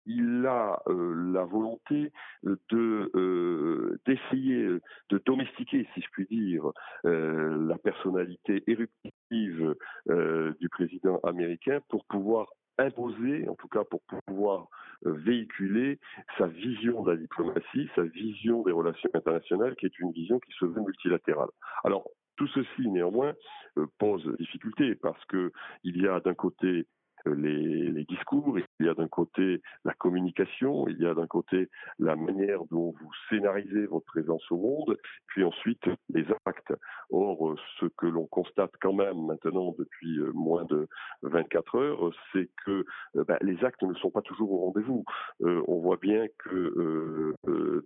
il 0.08 0.46
a 0.46 0.80
la 0.86 1.44
volonté 1.44 2.12
de 2.44 3.98
d'essayer 4.06 4.78
de 5.10 5.22
domestiquer, 5.26 5.84
si 5.94 6.00
je 6.00 6.06
puis 6.12 6.26
dire, 6.30 6.70
la 7.02 7.76
personnalité 7.78 8.62
éruptive 8.68 9.74
du 10.08 10.68
président 10.68 11.18
américain 11.24 11.80
pour 11.88 12.04
pouvoir 12.04 12.46
imposer, 12.78 13.48
en 13.48 13.56
tout 13.56 13.66
cas 13.66 13.82
pour 13.82 14.00
pouvoir 14.26 14.68
véhiculer 15.02 15.98
sa 16.38 16.46
vision 16.46 17.02
de 17.02 17.10
la 17.10 17.16
diplomatie, 17.16 17.90
sa 17.96 18.04
vision 18.04 18.62
des 18.62 18.72
relations 18.72 19.10
internationales, 19.12 19.74
qui 19.74 19.86
est 19.86 19.98
une 19.98 20.12
vision 20.12 20.38
qui 20.38 20.52
se 20.52 20.66
veut 20.66 20.82
multilatérale. 20.82 21.50
Alors, 21.82 22.08
tout 22.36 22.48
ceci, 22.48 22.88
néanmoins, 22.88 23.34
euh, 23.78 23.86
pose 23.98 24.26
difficulté 24.38 24.94
parce 24.94 25.22
que 25.26 25.52
il 25.84 26.00
y 26.00 26.08
a 26.08 26.20
d'un 26.20 26.34
côté 26.34 26.86
les, 27.24 28.04
discours, 28.04 28.58
il 28.58 28.86
y 28.86 28.88
a 28.88 28.94
d'un 28.94 29.08
côté 29.08 29.60
la 29.84 29.92
communication, 29.94 30.86
il 30.88 30.98
y 30.98 31.06
a 31.06 31.14
d'un 31.14 31.26
côté 31.26 31.68
la 31.98 32.14
manière 32.14 32.64
dont 32.70 32.94
vous 33.00 33.10
scénarisez 33.28 33.86
votre 33.86 34.06
présence 34.06 34.42
au 34.50 34.56
monde, 34.56 34.96
puis 35.26 35.44
ensuite 35.44 35.84
les 36.12 36.24
actes. 36.44 36.72
Or, 37.10 37.56
ce 37.80 37.86
que 37.86 38.06
l'on 38.06 38.26
constate 38.26 38.72
quand 38.80 38.92
même 38.92 39.26
maintenant 39.26 39.74
depuis 39.78 40.18
euh, 40.18 40.32
moins 40.32 40.64
de 40.64 40.88
24 41.22 41.76
heures, 41.76 42.10
c'est 42.32 42.48
que 42.64 42.84
euh, 43.16 43.24
bah, 43.24 43.38
les 43.42 43.64
actes 43.64 43.82
ne 43.82 43.94
sont 43.94 44.10
pas 44.10 44.22
toujours 44.22 44.52
au 44.52 44.66
rendez-vous. 44.66 45.04
Euh, 45.42 45.62
on 45.66 45.80
voit 45.80 45.98
bien 45.98 46.26
que 46.38 47.34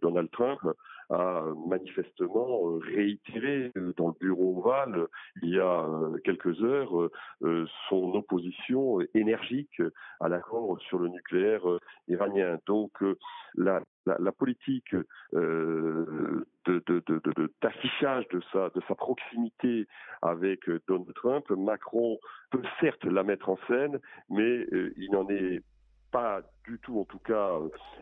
Donald 0.02 0.30
Trump 0.30 0.60
a 1.10 1.44
manifestement 1.68 2.78
réitéré 2.78 3.72
dans 3.96 4.08
le 4.08 4.14
bureau 4.20 4.58
ovale 4.58 5.06
il 5.42 5.50
y 5.50 5.58
a 5.58 5.86
quelques 6.24 6.62
heures 6.62 7.10
son 7.40 8.14
opposition 8.14 9.00
énergique 9.14 9.19
énergique 9.20 9.80
à 10.20 10.28
l'accord 10.28 10.80
sur 10.83 10.98
le 10.98 11.09
nucléaire 11.09 11.68
euh, 11.68 11.78
iranien. 12.09 12.59
Donc 12.66 13.02
euh, 13.02 13.16
la, 13.54 13.80
la, 14.06 14.33
politique 14.33 14.94
euh, 15.35 16.44
d'affichage 17.62 18.26
de, 18.28 18.38
de, 18.38 18.42
sa, 18.52 18.70
de 18.70 18.80
sa 18.88 18.94
proximité 18.94 19.87
avec 20.22 20.61
Donald 20.88 21.12
Trump, 21.14 21.50
Macron 21.50 22.18
peut 22.50 22.62
certes 22.80 23.04
la 23.04 23.22
mettre 23.22 23.48
en 23.48 23.59
scène, 23.68 23.98
mais 24.28 24.66
il 24.96 25.11
n'en 25.12 25.28
est 25.28 25.62
pas 26.11 26.40
du 26.66 26.78
tout, 26.80 26.98
en 26.98 27.04
tout 27.04 27.20
cas, 27.20 27.52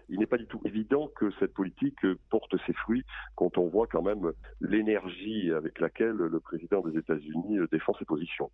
il 0.08 0.18
n'est 0.18 0.26
pas 0.26 0.38
du 0.38 0.46
tout 0.46 0.60
évident 0.64 1.08
que 1.16 1.30
cette 1.38 1.52
politique 1.52 2.00
porte 2.30 2.54
ses 2.66 2.72
fruits 2.72 3.04
quand 3.36 3.58
on 3.58 3.68
voit 3.68 3.86
quand 3.86 4.02
même 4.02 4.32
l'énergie 4.60 5.52
avec 5.52 5.78
laquelle 5.80 6.16
le 6.16 6.40
président 6.40 6.80
des 6.80 6.98
États-Unis 6.98 7.58
défend 7.70 7.92
ses 7.98 8.06
positions. 8.06 8.50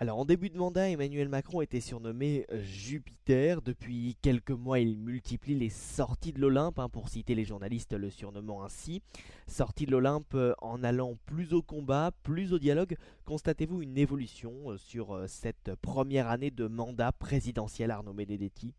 Alors 0.00 0.20
en 0.20 0.24
début 0.24 0.48
de 0.48 0.56
mandat, 0.56 0.90
Emmanuel 0.90 1.28
Macron 1.28 1.60
était 1.60 1.80
surnommé 1.80 2.46
euh, 2.52 2.62
Jupiter. 2.62 3.62
Depuis 3.62 4.16
quelques 4.22 4.52
mois, 4.52 4.78
il 4.78 4.96
multiplie 4.96 5.56
les 5.56 5.70
sorties 5.70 6.32
de 6.32 6.40
l'Olympe, 6.40 6.78
hein, 6.78 6.88
pour 6.88 7.08
citer 7.08 7.34
les 7.34 7.44
journalistes 7.44 7.98
le 7.98 8.08
surnommant 8.08 8.62
ainsi. 8.62 9.02
Sorties 9.48 9.86
de 9.86 9.90
l'Olympe 9.90 10.36
euh, 10.36 10.54
en 10.62 10.84
allant 10.84 11.16
plus 11.26 11.52
au 11.52 11.62
combat, 11.62 12.12
plus 12.22 12.52
au 12.52 12.60
dialogue. 12.60 12.94
Constatez-vous 13.24 13.82
une 13.82 13.98
évolution 13.98 14.52
euh, 14.70 14.76
sur 14.76 15.18
cette 15.26 15.74
première 15.82 16.28
année 16.28 16.52
de 16.52 16.68
mandat 16.68 17.10
présidentiel 17.10 17.90
Arnaud 17.90 18.12
Benedetti? 18.12 18.74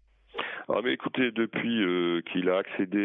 Ah 0.70 0.80
mais 0.82 0.94
écoutez, 0.94 1.32
depuis 1.32 1.84
qu'il 2.32 2.48
a 2.50 2.60
accédé 2.60 3.00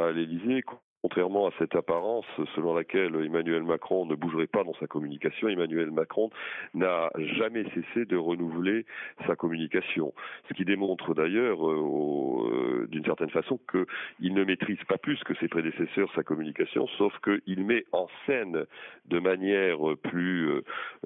à 0.00 0.10
l'Élysée, 0.10 0.62
Contrairement 1.06 1.46
à 1.46 1.52
cette 1.60 1.76
apparence 1.76 2.26
selon 2.56 2.74
laquelle 2.74 3.14
Emmanuel 3.14 3.62
Macron 3.62 4.06
ne 4.06 4.16
bougerait 4.16 4.48
pas 4.48 4.64
dans 4.64 4.74
sa 4.80 4.88
communication, 4.88 5.46
Emmanuel 5.46 5.92
Macron 5.92 6.30
n'a 6.74 7.10
jamais 7.38 7.62
cessé 7.70 8.06
de 8.06 8.16
renouveler 8.16 8.84
sa 9.24 9.36
communication. 9.36 10.12
Ce 10.48 10.54
qui 10.54 10.64
démontre 10.64 11.14
d'ailleurs, 11.14 11.64
euh, 11.64 12.50
euh, 12.50 12.86
d'une 12.88 13.04
certaine 13.04 13.30
façon, 13.30 13.60
qu'il 13.70 14.34
ne 14.34 14.42
maîtrise 14.42 14.82
pas 14.88 14.98
plus 14.98 15.22
que 15.22 15.36
ses 15.36 15.46
prédécesseurs 15.46 16.12
sa 16.16 16.24
communication, 16.24 16.88
sauf 16.98 17.14
qu'il 17.22 17.64
met 17.64 17.84
en 17.92 18.08
scène 18.26 18.64
de 19.04 19.20
manière 19.20 19.78
plus, 20.02 20.50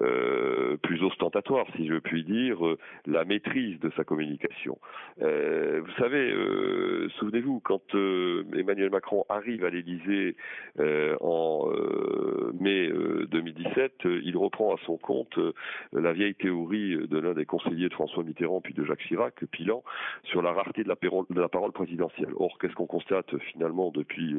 euh, 0.00 0.78
plus 0.78 1.02
ostentatoire, 1.02 1.66
si 1.76 1.86
je 1.86 1.96
puis 1.96 2.24
dire, 2.24 2.58
la 3.04 3.26
maîtrise 3.26 3.78
de 3.80 3.90
sa 3.98 4.04
communication. 4.04 4.78
vous 5.18 5.92
savez, 5.98 6.34
souvenez-vous, 7.18 7.60
quand 7.60 7.94
Emmanuel 7.94 8.88
Macron 8.88 9.26
arrive 9.28 9.66
à 9.66 9.68
l'Élysée, 9.68 9.89
déguisé 9.90 10.36
en 11.20 11.66
mai 12.58 12.90
2017, 13.30 13.92
il 14.04 14.36
reprend 14.36 14.74
à 14.74 14.78
son 14.86 14.96
compte 14.96 15.38
la 15.92 16.12
vieille 16.12 16.34
théorie 16.34 16.96
de 16.96 17.18
l'un 17.18 17.34
des 17.34 17.44
conseillers 17.44 17.88
de 17.88 17.94
François 17.94 18.22
Mitterrand 18.22 18.60
puis 18.60 18.74
de 18.74 18.84
Jacques 18.84 19.02
Chirac, 19.06 19.44
Pilan, 19.46 19.82
sur 20.24 20.42
la 20.42 20.52
rareté 20.52 20.84
de 20.84 20.88
la, 20.88 20.94
de 20.94 21.40
la 21.40 21.48
parole 21.48 21.72
présidentielle. 21.72 22.30
Or, 22.36 22.58
qu'est-ce 22.58 22.74
qu'on 22.74 22.86
constate 22.86 23.36
finalement 23.52 23.90
depuis 23.90 24.36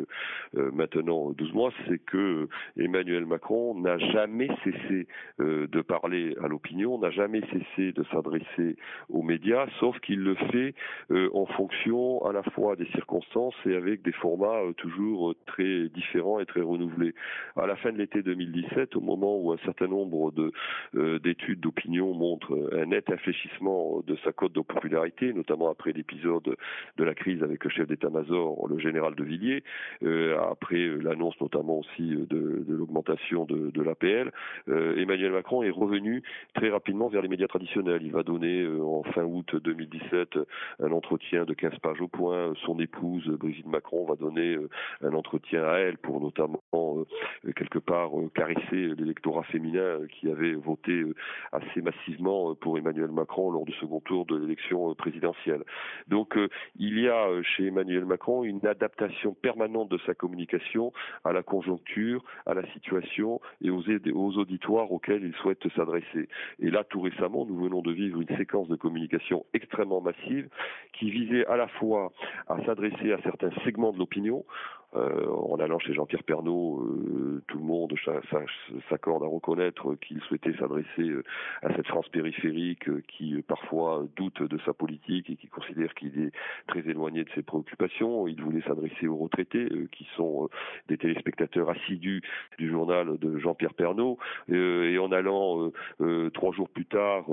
maintenant 0.53 1.31
12 1.31 1.53
mois 1.53 1.71
C'est 1.87 1.99
que 1.99 2.47
Emmanuel 2.77 3.25
Macron 3.25 3.79
n'a 3.79 3.97
jamais 3.97 4.49
cessé 4.63 5.07
de 5.39 5.81
parler 5.81 6.35
à 6.43 6.47
l'opinion, 6.47 6.97
n'a 6.97 7.11
jamais 7.11 7.41
cessé 7.51 7.91
de 7.91 8.03
s'adresser 8.11 8.77
aux 9.09 9.21
médias, 9.21 9.67
sauf 9.79 9.99
qu'il 9.99 10.19
le 10.19 10.35
fait 10.35 10.73
euh, 11.11 11.29
en 11.33 11.45
fonction 11.45 12.23
à 12.25 12.33
la 12.33 12.43
fois 12.43 12.75
des 12.75 12.87
circonstances 12.87 13.55
et 13.65 13.75
avec 13.75 14.01
des 14.01 14.11
formats 14.11 14.61
euh, 14.61 14.73
toujours 14.73 15.30
très 15.45 15.89
différents 15.89 16.39
et 16.39 16.45
très 16.45 16.61
renouvelés. 16.61 17.13
À 17.55 17.67
la 17.67 17.75
fin 17.75 17.91
de 17.91 17.97
l'été 17.97 18.21
2017, 18.21 18.95
au 18.95 19.01
moment 19.01 19.37
où 19.37 19.51
un 19.51 19.57
certain 19.65 19.87
nombre 19.87 20.31
de 20.31 20.51
euh, 20.95 21.19
d'études 21.19 21.59
d'opinion 21.59 22.13
montrent 22.13 22.69
un 22.73 22.85
net 22.85 23.09
infléchissement 23.09 24.01
de 24.05 24.15
sa 24.23 24.31
cote 24.31 24.53
de 24.53 24.61
popularité, 24.61 25.33
notamment 25.33 25.69
après 25.69 25.91
l'épisode 25.91 26.55
de 26.97 27.03
la 27.03 27.13
crise 27.13 27.43
avec 27.43 27.63
le 27.63 27.69
chef 27.69 27.87
d'état-major, 27.87 28.67
le 28.67 28.79
général 28.79 29.15
de 29.15 29.23
Villiers, 29.23 29.63
après 30.51 30.87
l'annonce 30.87 31.39
notamment 31.41 31.79
aussi 31.79 32.15
de, 32.29 32.63
l'augmentation 32.67 33.45
de, 33.45 33.81
l'APL, 33.81 34.31
Emmanuel 34.67 35.31
Macron 35.31 35.63
est 35.63 35.69
revenu 35.69 36.23
très 36.53 36.69
rapidement 36.69 37.07
vers 37.07 37.21
les 37.21 37.27
médias 37.27 37.47
traditionnels. 37.47 38.01
Il 38.03 38.11
va 38.11 38.23
donner 38.23 38.67
en 38.67 39.03
fin 39.03 39.23
août 39.23 39.55
2017 39.55 40.37
un 40.79 40.91
entretien 40.91 41.45
de 41.45 41.53
15 41.53 41.79
pages 41.79 42.01
au 42.01 42.07
point. 42.07 42.53
Son 42.65 42.79
épouse, 42.79 43.27
Brigitte 43.27 43.67
Macron, 43.67 44.05
va 44.05 44.15
donner 44.15 44.55
euh, 44.55 44.69
un 45.01 45.13
entretien 45.13 45.20
à 45.53 45.77
elle 45.79 45.97
pour 45.97 46.21
notamment 46.21 46.61
euh, 46.73 47.05
quelque 47.55 47.79
part 47.79 48.17
euh, 48.19 48.29
caresser 48.33 48.95
l'électorat 48.97 49.43
féminin 49.43 49.99
qui 50.09 50.29
avait 50.29 50.53
voté 50.53 51.03
assez 51.51 51.81
massivement 51.81 52.55
pour 52.55 52.77
Emmanuel 52.77 53.11
Macron 53.11 53.51
lors 53.51 53.65
du 53.65 53.73
second 53.73 53.99
tour 54.01 54.25
de 54.25 54.37
l'élection 54.37 54.93
présidentielle. 54.95 55.63
Donc 56.07 56.37
il 56.77 56.99
y 56.99 57.09
a 57.09 57.41
chez 57.43 57.67
Emmanuel 57.67 58.05
Macron 58.05 58.43
une 58.43 58.65
adaptation 58.65 59.33
permanente 59.33 59.89
de 59.89 59.99
sa 60.05 60.13
communication 60.13 60.93
à 61.23 61.33
la 61.33 61.43
conjoncture, 61.43 62.23
à 62.45 62.53
la 62.53 62.65
situation 62.73 63.41
et 63.61 63.69
aux, 63.69 63.83
aux 64.13 64.37
auditoires 64.37 64.91
auxquels 64.91 65.23
il 65.23 65.33
souhaite 65.35 65.67
s'adresser. 65.75 66.27
Et 66.59 66.69
là, 66.69 66.83
tout 66.83 67.01
récemment, 67.01 67.45
nous 67.45 67.55
venons 67.55 67.81
de 67.81 67.91
vivre 67.91 68.21
une 68.21 68.37
séquence 68.37 68.67
de 68.67 68.75
communication 68.75 69.45
extrêmement 69.53 70.01
massive 70.01 70.49
qui 70.93 71.09
visait 71.09 71.45
à 71.47 71.57
la 71.57 71.67
fois 71.67 72.11
à 72.47 72.63
s'adresser 72.65 73.13
à 73.13 73.21
certains 73.21 73.51
segments 73.63 73.91
de 73.91 73.99
l'opinion, 73.99 74.43
euh, 74.93 75.25
en 75.27 75.57
allant 75.59 75.79
chez 75.79 75.93
Jean-Pierre 75.93 76.23
Pernaud, 76.23 76.81
euh, 76.81 77.41
tout 77.47 77.57
le 77.57 77.63
monde 77.63 77.93
s'accorde 78.89 79.23
à 79.23 79.27
reconnaître 79.27 79.95
qu'il 79.95 80.19
souhaitait 80.21 80.53
s'adresser 80.59 81.01
euh, 81.01 81.23
à 81.61 81.73
cette 81.75 81.87
France 81.87 82.09
périphérique 82.09 82.89
qui 83.07 83.41
parfois 83.47 84.05
doute 84.17 84.43
de 84.43 84.57
sa 84.65 84.73
politique 84.73 85.29
et 85.29 85.35
qui 85.37 85.47
considère 85.47 85.93
qu'il 85.93 86.19
est 86.19 86.31
très 86.67 86.81
éloigné 86.89 87.23
de 87.23 87.29
ses 87.35 87.41
préoccupations. 87.41 88.27
Il 88.27 88.41
voulait 88.41 88.61
s'adresser 88.61 89.07
aux 89.07 89.15
retraités 89.15 89.69
qui 89.91 90.07
sont 90.17 90.49
des 90.89 90.97
téléspectateurs 90.97 91.69
assidus 91.69 92.21
du 92.57 92.69
journal 92.69 93.17
de 93.17 93.37
Jean-Pierre 93.37 93.73
Pernaud. 93.73 94.17
et 94.49 94.97
en 94.97 95.11
allant 95.11 95.71
trois 96.33 96.51
jours 96.51 96.69
plus 96.69 96.85
tard 96.85 97.25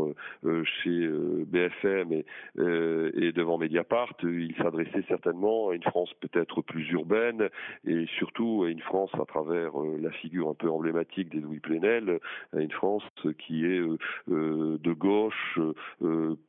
chez 0.64 1.09
BFM 1.47 2.12
et, 2.12 2.25
et 2.57 3.33
devant 3.33 3.59
Mediapart, 3.59 4.14
il 4.23 4.55
s'adressait 4.57 5.05
certainement 5.09 5.71
à 5.71 5.75
une 5.75 5.83
France 5.83 6.12
peut-être 6.21 6.62
plus 6.62 6.88
urbaine, 6.90 7.48
et 7.87 8.07
surtout 8.19 8.67
une 8.67 8.81
France 8.81 9.11
à 9.15 9.25
travers 9.25 9.81
euh, 9.81 9.99
la 10.01 10.11
figure 10.11 10.49
un 10.49 10.55
peu 10.55 10.71
emblématique 10.71 11.31
d'Edoui 11.31 11.61
Plenel, 11.61 12.21
une 12.57 12.71
France 12.71 13.03
qui 13.39 13.65
est 13.65 13.79
euh, 13.79 13.99
euh, 14.31 14.79
de 14.79 14.93
gauche, 14.93 15.59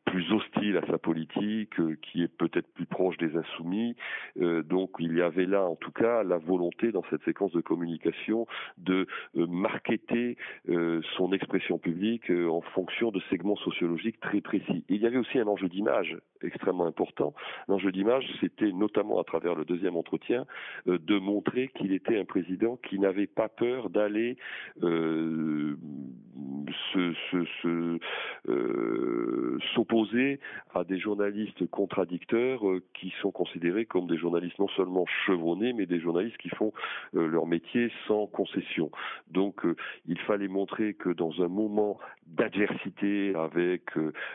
plus 0.06 0.32
hostile 0.32 0.78
à 0.78 0.86
sa 0.88 0.98
politique, 0.98 1.76
qui 2.02 2.24
est 2.24 2.28
peut-être 2.28 2.68
plus 2.74 2.86
proche 2.86 3.18
des 3.18 3.36
insoumis. 3.36 3.96
donc 4.36 4.92
il 5.00 5.16
y 5.16 5.22
avait 5.22 5.46
là 5.46 5.64
en 5.64 5.76
tout 5.76 5.92
cas 5.92 6.24
la 6.24 6.38
volonté 6.38 6.92
dans 6.92 7.04
cette 7.10 7.24
séquence 7.24 7.52
de 7.52 7.62
communication 7.62 8.48
de 8.78 9.06
marketer 9.36 10.38
son 11.16 11.32
expression 11.32 11.78
publique 11.78 12.32
en 12.32 12.62
fonction 12.62 13.12
de 13.12 13.20
segments 13.30 13.58
sociologiques 13.58 14.20
très 14.20 14.42
précis. 14.42 14.84
il 14.90 15.02
y 15.02 15.06
avait 15.06 15.18
aussi 15.18 15.38
un 15.38 15.48
enjeu 15.48 15.68
d'image 15.70 16.18
extrêmement 16.42 16.86
important. 16.86 17.34
L'enjeu 17.68 17.92
d'image, 17.92 18.26
c'était 18.40 18.72
notamment 18.72 19.20
à 19.20 19.24
travers 19.24 19.56
le 19.56 19.66
deuxième 19.66 19.96
entretien 19.96 20.46
euh, 20.88 20.89
de 20.98 21.20
montrer 21.20 21.70
qu'il 21.76 21.94
était 21.94 22.20
un 22.20 22.26
président 22.26 22.78
qui 22.78 23.00
n'avait 23.00 23.28
pas 23.28 23.50
peur 23.50 23.90
d'aller 23.90 24.38
euh, 24.84 25.76
euh, 28.48 29.58
s'opposer 29.74 30.40
à 30.74 30.84
des 30.84 31.00
journalistes 31.00 31.66
contradicteurs 31.68 32.62
qui 32.94 33.14
sont 33.22 33.32
considérés 33.32 33.86
comme 33.86 34.08
des 34.08 34.18
journalistes 34.18 34.60
non 34.60 34.68
seulement 34.70 35.06
chevronnés, 35.26 35.74
mais 35.74 35.86
des 35.86 36.00
journalistes 36.00 36.38
qui 36.38 36.50
font 36.50 36.74
leur 37.14 37.46
métier 37.46 37.92
sans 38.08 38.28
concession. 38.28 38.92
Donc 39.32 39.66
il 40.08 40.20
fallait 40.20 40.48
montrer 40.48 40.94
que 40.94 41.10
dans 41.10 41.42
un 41.42 41.48
moment 41.48 42.00
d'adversité, 42.30 43.34
avec 43.36 43.82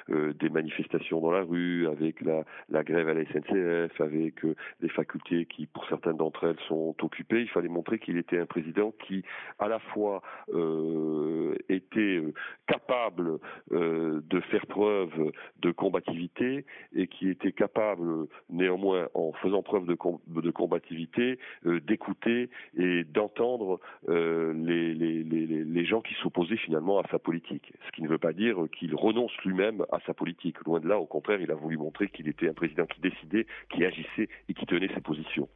des 0.08 0.48
manifestations 0.48 1.20
dans 1.20 1.30
la 1.30 1.42
rue, 1.42 1.86
avec 1.88 2.20
la, 2.20 2.44
la 2.68 2.82
grève 2.82 3.08
à 3.08 3.14
la 3.14 3.24
SNCF, 3.26 4.00
avec 4.00 4.42
les 4.80 4.88
facultés 4.88 5.46
qui, 5.46 5.66
pour 5.66 5.86
certaines 5.88 6.16
d'entre 6.16 6.44
elles 6.44 6.60
sont 6.68 6.94
occupées. 7.02 7.40
Il 7.40 7.48
fallait 7.48 7.68
montrer 7.68 7.98
qu'il 7.98 8.18
était 8.18 8.38
un 8.38 8.46
président 8.46 8.92
qui, 9.06 9.22
à 9.58 9.68
la 9.68 9.78
fois, 9.78 10.22
euh, 10.52 11.54
était 11.68 12.00
euh, 12.18 12.32
capable 12.66 13.38
euh, 13.72 14.20
de 14.28 14.40
faire 14.40 14.66
preuve 14.66 15.32
de 15.60 15.70
combativité 15.70 16.64
et 16.94 17.06
qui 17.06 17.28
était 17.28 17.52
capable, 17.52 18.26
néanmoins, 18.50 19.08
en 19.14 19.32
faisant 19.32 19.62
preuve 19.62 19.86
de, 19.86 19.96
de 20.28 20.50
combativité, 20.50 21.38
d'écouter 21.64 22.50
et 22.76 23.04
d'entendre 23.04 23.80
les, 24.08 24.94
les, 24.94 25.22
les 25.24 25.84
gens 25.84 26.00
qui 26.00 26.14
s'opposaient 26.14 26.56
finalement 26.56 26.98
à 26.98 27.08
sa 27.08 27.18
politique. 27.18 27.72
Ce 27.86 27.92
qui 27.92 28.02
ne 28.02 28.08
veut 28.08 28.18
pas 28.18 28.32
dire 28.32 28.56
qu'il 28.76 28.94
renonce 28.94 29.36
lui-même 29.44 29.84
à 29.92 29.98
sa 30.06 30.14
politique. 30.14 30.56
Loin 30.64 30.80
de 30.80 30.88
là, 30.88 30.98
au 30.98 31.06
contraire, 31.06 31.40
il 31.40 31.50
a 31.50 31.54
voulu 31.54 31.76
montrer 31.76 32.08
qu'il 32.08 32.28
était 32.28 32.48
un 32.48 32.54
président 32.54 32.86
qui 32.86 33.00
décidait, 33.00 33.46
qui 33.70 33.84
agissait 33.84 34.28
et 34.48 34.54
qui 34.54 34.66
tenait 34.66 34.92
ses 34.94 35.00
positions. 35.00 35.48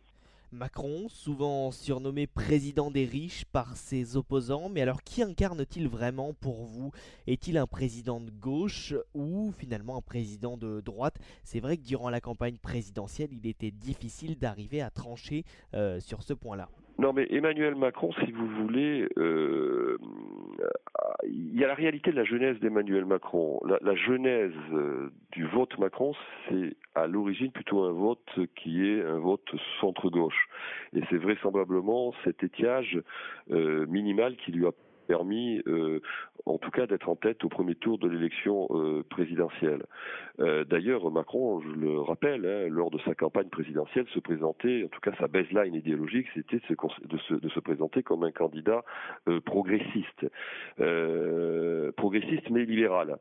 Macron, 0.50 1.08
souvent 1.10 1.70
surnommé 1.70 2.26
président 2.26 2.90
des 2.90 3.04
riches 3.04 3.44
par 3.44 3.76
ses 3.76 4.16
opposants, 4.16 4.70
mais 4.70 4.80
alors 4.80 5.02
qui 5.02 5.22
incarne-t-il 5.22 5.88
vraiment 5.88 6.32
pour 6.32 6.64
vous? 6.64 6.90
Est-il 7.26 7.58
un 7.58 7.66
président 7.66 8.18
de 8.18 8.30
gauche 8.30 8.94
ou 9.14 9.52
finalement 9.58 9.98
un 9.98 10.00
président 10.00 10.56
de 10.56 10.80
droite? 10.80 11.18
C'est 11.44 11.60
vrai 11.60 11.76
que 11.76 11.82
durant 11.86 12.08
la 12.08 12.22
campagne 12.22 12.56
présidentielle, 12.56 13.28
il 13.32 13.46
était 13.46 13.70
difficile 13.70 14.38
d'arriver 14.38 14.80
à 14.80 14.88
trancher 14.88 15.44
euh, 15.74 16.00
sur 16.00 16.22
ce 16.22 16.32
point-là. 16.32 16.70
Non, 16.98 17.12
mais 17.12 17.26
Emmanuel 17.30 17.74
Macron, 17.76 18.10
si 18.24 18.32
vous 18.32 18.48
voulez, 18.48 19.06
euh, 19.18 19.98
il 21.24 21.58
y 21.58 21.64
a 21.64 21.68
la 21.68 21.74
réalité 21.74 22.10
de 22.10 22.16
la 22.16 22.24
genèse 22.24 22.58
d'Emmanuel 22.60 23.04
Macron. 23.04 23.60
La, 23.64 23.94
genèse 23.94 24.52
euh, 24.72 25.10
du 25.32 25.44
vote 25.46 25.76
Macron, 25.78 26.14
c'est 26.48 26.76
à 26.94 27.06
l'origine 27.06 27.50
plutôt 27.50 27.84
un 27.84 27.92
vote 27.92 28.38
qui 28.56 28.86
est 28.88 29.02
un 29.02 29.18
vote 29.18 29.48
centre-gauche. 29.80 30.48
Et 30.94 31.00
c'est 31.10 31.18
vraisemblablement 31.18 32.14
cet 32.24 32.42
étiage 32.42 33.00
euh, 33.50 33.86
minimal 33.86 34.36
qui 34.36 34.52
lui 34.52 34.66
a 34.66 34.72
permis, 35.08 35.60
euh, 35.66 36.00
en 36.46 36.58
tout 36.58 36.70
cas, 36.70 36.86
d'être 36.86 37.08
en 37.08 37.16
tête 37.16 37.42
au 37.42 37.48
premier 37.48 37.74
tour 37.74 37.98
de 37.98 38.08
l'élection 38.08 38.68
euh, 38.70 39.02
présidentielle. 39.08 39.82
Euh, 40.38 40.64
d'ailleurs, 40.64 41.10
Macron, 41.10 41.60
je 41.60 41.68
le 41.68 42.00
rappelle, 42.00 42.46
hein, 42.46 42.68
lors 42.70 42.90
de 42.90 42.98
sa 43.00 43.14
campagne 43.14 43.48
présidentielle, 43.48 44.06
se 44.14 44.20
présentait, 44.20 44.84
en 44.84 44.88
tout 44.88 45.00
cas 45.00 45.12
sa 45.18 45.26
baseline 45.26 45.74
idéologique, 45.74 46.26
c'était 46.34 46.58
de 46.58 47.18
se, 47.18 47.34
de 47.34 47.48
se, 47.48 47.60
présenter 47.60 48.02
comme 48.02 48.22
un 48.22 48.30
candidat 48.30 48.84
progressiste, 49.44 50.26
progressiste 51.96 52.50
mais 52.50 52.64
libéral. 52.64 53.16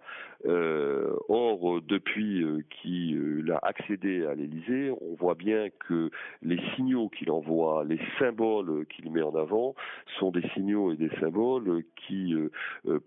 or, 0.45 1.81
depuis 1.81 2.45
qu'il 2.69 3.51
a 3.51 3.59
accédé 3.65 4.25
à 4.25 4.35
l'Élysée, 4.35 4.91
on 5.01 5.15
voit 5.15 5.35
bien 5.35 5.69
que 5.87 6.11
les 6.41 6.59
signaux 6.75 7.09
qu'il 7.09 7.31
envoie, 7.31 7.83
les 7.83 7.99
symboles 8.19 8.85
qu'il 8.87 9.11
met 9.11 9.23
en 9.23 9.35
avant, 9.35 9.73
sont 10.19 10.31
des 10.31 10.47
signaux 10.49 10.91
et 10.91 10.97
des 10.97 11.09
symboles 11.19 11.76
qui 11.95 12.35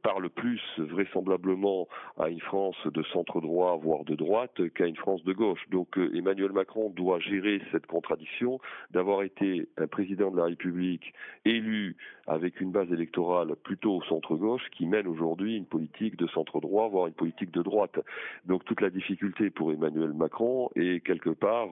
parle 0.03 0.29
plus 0.31 0.61
vraisemblablement 0.79 1.89
à 2.19 2.29
une 2.29 2.41
France 2.41 2.77
de 2.87 3.03
centre 3.05 3.41
droit, 3.41 3.79
voire 3.83 4.05
de 4.05 4.15
droite, 4.15 4.69
qu'à 4.75 4.87
une 4.87 4.97
France 4.97 5.23
de 5.25 5.33
gauche. 5.33 5.61
Donc 5.71 5.99
Emmanuel 6.15 6.53
Macron 6.53 6.91
doit 6.91 7.21
gérer 7.21 7.61
cette 7.73 7.87
contradiction 7.87 8.61
d'avoir 8.91 9.23
été 9.23 9.69
un 9.77 9.87
président 9.87 10.31
de 10.31 10.37
la 10.37 10.45
République 10.45 11.13
élu 11.45 11.97
avec 12.27 12.61
une 12.61 12.71
base 12.71 12.93
électorale 12.93 13.57
plutôt 13.65 13.97
au 13.97 14.03
centre-gauche 14.05 14.63
qui 14.77 14.87
mène 14.87 15.07
aujourd'hui 15.07 15.57
une 15.57 15.67
politique 15.67 16.17
de 16.17 16.27
centre-droit, 16.29 16.89
voire 16.89 17.07
une 17.09 17.15
politique 17.15 17.51
de 17.51 17.63
droite. 17.63 17.99
Donc 18.47 18.65
toute 18.65 18.81
la 18.81 18.91
difficulté 18.91 19.51
pour 19.51 19.73
Emmanuel 19.73 20.13
Macron 20.13 20.71
est 20.77 21.05
quelque 21.05 21.31
part 21.31 21.69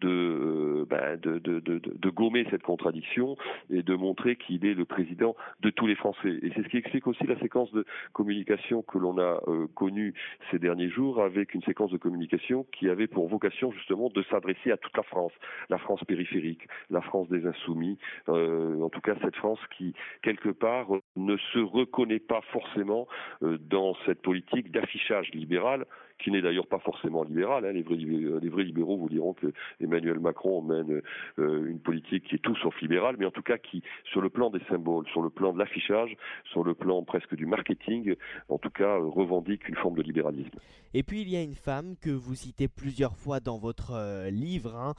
ben, 0.00 1.16
de, 1.20 1.38
de 1.48 2.10
gommer 2.10 2.46
cette 2.50 2.62
contradiction 2.62 3.36
et 3.70 3.82
de 3.82 3.94
montrer 3.94 4.36
qu'il 4.36 4.64
est 4.64 4.74
le 4.74 4.84
président 4.84 5.36
de 5.60 5.70
tous 5.70 5.86
les 5.86 5.96
Français. 5.96 6.29
Et 6.42 6.52
c'est 6.54 6.62
ce 6.62 6.68
qui 6.68 6.78
explique 6.78 7.06
aussi 7.06 7.24
la 7.24 7.38
séquence 7.40 7.72
de 7.72 7.84
communication 8.12 8.82
que 8.82 8.98
l'on 8.98 9.18
a 9.18 9.40
euh, 9.48 9.66
connue 9.74 10.14
ces 10.50 10.58
derniers 10.58 10.88
jours, 10.88 11.22
avec 11.22 11.54
une 11.54 11.62
séquence 11.62 11.90
de 11.90 11.98
communication 11.98 12.66
qui 12.72 12.88
avait 12.88 13.06
pour 13.06 13.28
vocation 13.28 13.72
justement 13.72 14.08
de 14.10 14.22
s'adresser 14.24 14.70
à 14.70 14.76
toute 14.76 14.96
la 14.96 15.02
France, 15.02 15.32
la 15.68 15.78
France 15.78 16.02
périphérique, 16.04 16.66
la 16.90 17.00
France 17.00 17.28
des 17.28 17.46
insoumis, 17.46 17.98
euh, 18.28 18.80
en 18.80 18.88
tout 18.88 19.00
cas 19.00 19.14
cette 19.22 19.36
France 19.36 19.60
qui, 19.76 19.94
quelque 20.22 20.50
part, 20.50 20.88
ne 21.16 21.36
se 21.52 21.58
reconnaît 21.58 22.20
pas 22.20 22.40
forcément 22.52 23.06
euh, 23.42 23.58
dans 23.58 23.94
cette 24.06 24.22
politique 24.22 24.70
d'affichage 24.70 25.30
libéral 25.32 25.86
qui 26.22 26.30
n'est 26.30 26.42
d'ailleurs 26.42 26.66
pas 26.66 26.78
forcément 26.78 27.24
libéral. 27.24 27.64
Hein. 27.64 27.72
Les, 27.72 27.82
vrais, 27.82 27.96
les, 27.96 28.48
vrais, 28.48 28.64
libéraux 28.64 28.96
vous 28.96 29.08
diront 29.08 29.34
que 29.34 29.52
Emmanuel 29.80 30.20
Macron 30.20 30.62
mène 30.62 31.02
euh, 31.38 31.66
une 31.66 31.80
politique 31.80 32.24
qui 32.24 32.36
est 32.36 32.38
tout 32.38 32.56
sauf 32.56 32.78
libérale, 32.80 33.16
mais 33.18 33.26
en 33.26 33.30
tout 33.30 33.42
cas 33.42 33.58
qui, 33.58 33.82
sur 34.04 34.20
le 34.20 34.30
plan 34.30 34.50
des 34.50 34.60
symboles, 34.68 35.06
sur 35.08 35.22
le 35.22 35.30
plan 35.30 35.52
de 35.52 35.58
l'affichage, 35.58 36.16
sur 36.44 36.64
le 36.64 36.74
plan 36.74 37.02
presque 37.02 37.34
du 37.34 37.46
marketing, 37.46 38.14
en 38.48 38.58
tout 38.58 38.70
cas 38.70 38.98
euh, 38.98 39.06
revendique 39.06 39.68
une 39.68 39.76
forme 39.76 39.96
de 39.96 40.02
libéralisme. 40.02 40.58
Et 40.94 41.02
puis 41.02 41.22
il 41.22 41.28
y 41.28 41.36
a 41.36 41.42
une 41.42 41.54
femme 41.54 41.94
que 42.00 42.10
vous 42.10 42.34
citez 42.34 42.68
plusieurs 42.68 43.16
fois 43.16 43.40
dans 43.40 43.58
votre 43.58 43.92
euh, 43.92 44.30
livre, 44.30 44.74
hein, 44.76 44.94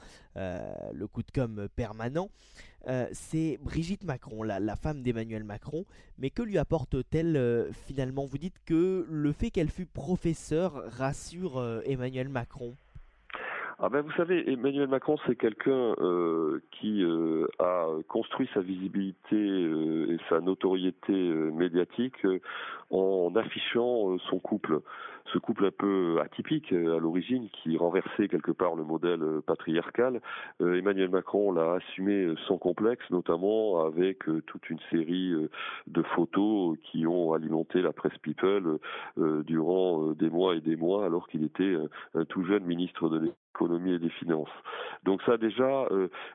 Le 0.94 1.06
coup 1.06 1.22
de 1.22 1.30
com 1.30 1.68
permanent. 1.76 2.28
C'est 3.12 3.58
Brigitte 3.62 4.04
Macron, 4.04 4.42
la, 4.42 4.76
femme 4.76 5.02
d'Emmanuel 5.02 5.44
Macron. 5.44 5.84
Mais 6.18 6.30
que 6.30 6.42
lui 6.42 6.58
apporte-t-elle 6.58 7.68
finalement? 7.86 8.24
Vous 8.24 8.38
dites 8.38 8.58
que 8.66 9.06
le 9.08 9.32
fait 9.32 9.50
qu'elle 9.50 9.70
fut 9.70 9.86
professeure 9.86 10.82
sur 11.12 11.58
euh, 11.58 11.80
Emmanuel 11.84 12.28
Macron. 12.28 12.74
Ah 13.78 13.88
ben 13.88 14.02
vous 14.02 14.12
savez, 14.12 14.48
Emmanuel 14.48 14.86
Macron, 14.86 15.16
c'est 15.26 15.34
quelqu'un 15.34 15.94
euh, 15.98 16.62
qui 16.70 17.02
euh, 17.02 17.48
a 17.58 17.88
construit 18.06 18.48
sa 18.54 18.60
visibilité 18.60 19.36
et 19.36 20.18
sa 20.28 20.40
notoriété 20.40 21.12
médiatique 21.12 22.24
en 22.90 23.32
affichant 23.34 24.18
son 24.30 24.38
couple 24.38 24.82
ce 25.32 25.38
couple 25.38 25.66
un 25.66 25.70
peu 25.70 26.20
atypique 26.20 26.72
euh, 26.72 26.96
à 26.96 27.00
l'origine 27.00 27.48
qui 27.50 27.76
renversait 27.76 28.28
quelque 28.28 28.52
part 28.52 28.74
le 28.74 28.84
modèle 28.84 29.22
euh, 29.22 29.40
patriarcal. 29.40 30.20
Euh, 30.60 30.78
Emmanuel 30.78 31.10
Macron 31.10 31.52
l'a 31.52 31.74
assumé 31.74 32.34
sans 32.46 32.58
complexe, 32.58 33.04
notamment 33.10 33.84
avec 33.84 34.24
toute 34.46 34.70
une 34.70 34.78
série 34.90 35.32
de 35.86 36.02
photos 36.02 36.76
qui 36.82 37.06
ont 37.06 37.32
alimenté 37.32 37.82
la 37.82 37.92
presse 37.92 38.16
People 38.22 38.78
durant 39.16 40.12
des 40.12 40.30
mois 40.30 40.56
et 40.56 40.60
des 40.60 40.76
mois 40.76 41.04
alors 41.04 41.28
qu'il 41.28 41.44
était 41.44 41.76
un 42.14 42.24
tout 42.24 42.44
jeune 42.44 42.64
ministre 42.64 43.08
de 43.08 43.18
l'économie 43.52 43.92
et 43.92 43.98
des 43.98 44.10
finances. 44.10 44.48
Donc 45.04 45.20
ça 45.22 45.36
déjà, 45.36 45.88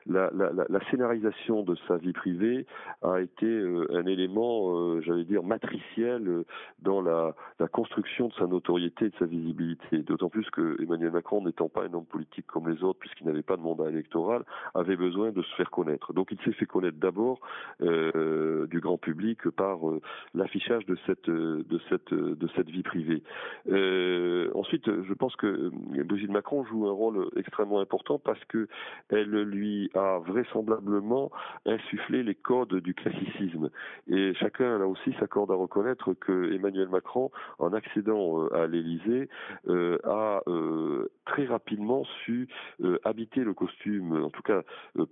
la, 0.06 0.30
la, 0.32 0.90
scénarisation 0.90 1.62
de 1.62 1.74
sa 1.86 1.96
vie 1.96 2.12
privée 2.12 2.66
a 3.02 3.20
été 3.20 3.46
un 3.90 4.06
élément, 4.06 5.00
j'allais 5.00 5.24
dire, 5.24 5.42
matriciel 5.42 6.44
dans 6.80 7.00
la, 7.00 7.34
construction 7.72 8.28
de 8.28 8.32
sa 8.34 8.46
notoriété 8.46 9.08
de 9.08 9.14
sa 9.18 9.26
visibilité. 9.26 9.98
D'autant 9.98 10.28
plus 10.28 10.48
que 10.50 10.80
Emmanuel 10.82 11.12
Macron, 11.12 11.42
n'étant 11.42 11.68
pas 11.68 11.84
un 11.84 11.92
homme 11.94 12.04
politique 12.04 12.46
comme 12.46 12.68
les 12.68 12.82
autres, 12.82 12.98
puisqu'il 12.98 13.26
n'avait 13.26 13.42
pas 13.42 13.56
de 13.56 13.62
mandat 13.62 13.88
électoral, 13.88 14.44
avait 14.74 14.96
besoin 14.96 15.30
de 15.30 15.42
se 15.42 15.54
faire 15.56 15.70
connaître. 15.70 16.12
Donc 16.12 16.28
il 16.30 16.38
s'est 16.44 16.52
fait 16.52 16.66
connaître 16.66 16.98
d'abord 16.98 17.40
euh, 17.82 18.66
du 18.66 18.80
grand 18.80 18.98
public 18.98 19.48
par 19.50 19.88
euh, 19.88 20.00
l'affichage 20.34 20.84
de 20.86 20.96
cette 21.06 21.28
de 21.28 21.80
cette 21.88 22.12
de 22.12 22.48
cette 22.56 22.70
vie 22.70 22.82
privée. 22.82 23.22
Euh, 23.70 24.50
ensuite, 24.54 24.86
je 24.86 25.14
pense 25.14 25.34
que 25.36 25.70
Brigitte 26.04 26.30
Macron 26.30 26.64
joue 26.64 26.86
un 26.88 26.92
rôle 26.92 27.07
extrêmement 27.36 27.80
important 27.80 28.18
parce 28.18 28.42
que 28.46 28.68
elle 29.10 29.30
lui 29.42 29.90
a 29.94 30.18
vraisemblablement 30.18 31.30
insufflé 31.66 32.22
les 32.22 32.34
codes 32.34 32.74
du 32.74 32.94
classicisme. 32.94 33.70
Et 34.08 34.34
chacun 34.34 34.78
là 34.78 34.86
aussi 34.86 35.12
s'accorde 35.18 35.50
à 35.50 35.54
reconnaître 35.54 36.14
que 36.14 36.52
Emmanuel 36.52 36.88
Macron, 36.88 37.30
en 37.58 37.72
accédant 37.72 38.46
à 38.48 38.66
l'Élysée, 38.66 39.28
euh, 39.68 39.98
a 40.04 40.42
euh, 40.46 41.10
très 41.24 41.46
rapidement 41.46 42.04
su 42.24 42.48
euh, 42.82 42.98
habiter 43.04 43.44
le 43.44 43.54
costume, 43.54 44.24
en 44.24 44.30
tout 44.30 44.42
cas 44.42 44.62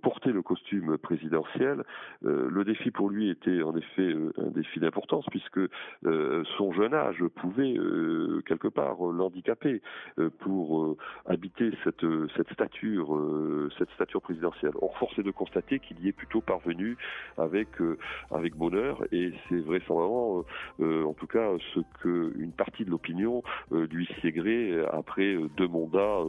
porter 0.01 0.31
le 0.31 0.41
costume 0.41 0.97
présidentiel. 0.97 1.83
le 2.21 2.63
défi 2.63 2.91
pour 2.91 3.09
lui 3.09 3.29
était 3.29 3.61
en 3.61 3.75
effet 3.75 4.15
un 4.37 4.49
défi 4.51 4.79
d'importance 4.79 5.25
puisque 5.29 5.59
son 6.03 6.71
jeune 6.73 6.93
âge 6.93 7.23
pouvait 7.35 7.75
quelque 8.45 8.67
part 8.67 8.97
l'handicaper 9.11 9.81
pour 10.39 10.97
habiter 11.25 11.71
cette 11.87 12.05
cette 12.35 12.51
stature 12.51 13.17
cette 13.77 13.89
stature 13.91 14.21
présidentielle. 14.21 14.73
Or 14.81 14.97
force 14.97 15.17
est 15.19 15.23
de 15.23 15.31
constater 15.31 15.79
qu'il 15.79 15.99
y 16.01 16.09
est 16.09 16.13
plutôt 16.13 16.41
parvenu 16.41 16.97
avec 17.37 17.69
avec 18.31 18.55
bonheur 18.55 19.03
et 19.11 19.31
c'est 19.47 19.59
vraisemblablement 19.59 20.43
en 20.79 21.13
tout 21.13 21.27
cas 21.27 21.49
ce 21.73 21.79
que 22.01 22.33
une 22.37 22.51
partie 22.51 22.85
de 22.85 22.91
l'opinion 22.91 23.43
euh, 23.71 23.87
lui 23.87 24.07
gré 24.31 24.71
euh, 24.71 24.85
après 24.93 25.35
euh, 25.35 25.49
deux 25.57 25.67
mandats 25.67 26.23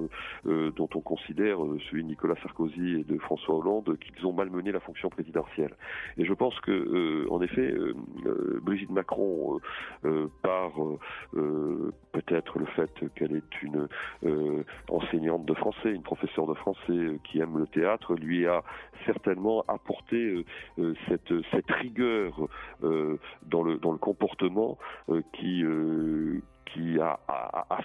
dont 0.44 0.88
on 0.94 1.00
considère, 1.00 1.59
celui 1.90 2.02
de 2.02 2.09
Nicolas 2.09 2.34
Sarkozy 2.42 3.00
et 3.00 3.04
de 3.04 3.18
François 3.18 3.56
Hollande, 3.56 3.98
qu'ils 3.98 4.26
ont 4.26 4.32
malmené 4.32 4.72
la 4.72 4.80
fonction 4.80 5.09
présidentielle. 5.09 5.74
Et 6.16 6.24
je 6.24 6.32
pense 6.32 6.59
que, 6.61 7.28
en 7.30 7.40
effet, 7.40 7.74
Brigitte 8.62 8.90
Macron, 8.90 9.61
par 10.42 10.72
peut-être 12.12 12.59
le 12.59 12.66
fait 12.66 12.90
qu'elle 13.14 13.36
est 13.36 13.62
une 13.62 13.88
enseignante 14.88 15.44
de 15.49 15.55
français, 15.55 15.90
une 15.90 16.03
professeure 16.03 16.46
de 16.46 16.55
français 16.55 17.20
qui 17.24 17.40
aime 17.40 17.59
le 17.59 17.66
théâtre, 17.66 18.14
lui 18.14 18.46
a 18.46 18.62
certainement 19.07 19.64
apporté 19.68 20.44
cette, 21.09 21.32
cette 21.51 21.70
rigueur 21.70 22.49
dans 22.82 23.62
le 23.62 23.78
dans 23.78 23.92
le 23.92 23.99
comportement 23.99 24.78
qui 25.32 25.64
qui 26.72 26.99
a, 27.01 27.18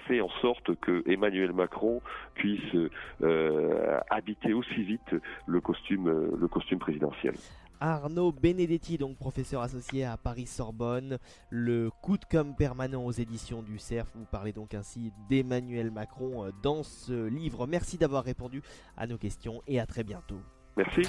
fait 0.08 0.22
en 0.22 0.30
sorte 0.42 0.76
que 0.80 1.04
Emmanuel 1.10 1.54
Macron 1.54 2.02
puisse 2.36 2.76
euh, 3.22 4.00
habiter 4.10 4.54
aussi 4.54 4.84
vite 4.84 5.16
le 5.46 5.62
costume, 5.62 6.36
le 6.38 6.48
costume 6.48 6.80
présidentiel. 6.80 7.34
Arnaud 7.80 8.32
Benedetti, 8.32 8.98
donc 8.98 9.18
professeur 9.18 9.62
associé 9.62 10.06
à 10.06 10.18
Paris 10.18 10.48
Sorbonne, 10.48 11.18
le 11.50 11.90
coup 12.02 12.18
de 12.18 12.26
com 12.26 12.56
permanent 12.56 13.06
aux 13.06 13.12
éditions 13.12 13.62
du 13.62 13.78
CERF. 13.78 14.10
Vous 14.16 14.26
parlez 14.26 14.54
donc 14.54 14.74
ainsi 14.74 15.12
d'Emmanuel 15.30 15.92
Macron 15.92 16.46
euh, 16.46 16.52
dans 16.62 16.84
ce 16.84 17.28
livre. 17.28 17.68
Merci 17.68 17.98
d'avoir 17.98 18.24
répondu 18.24 18.62
à 18.98 19.08
nos 19.08 19.18
questions 19.18 19.62
et 19.68 19.80
à 19.80 19.86
très 19.86 20.04
bientôt. 20.04 20.40
Merci. 20.78 21.04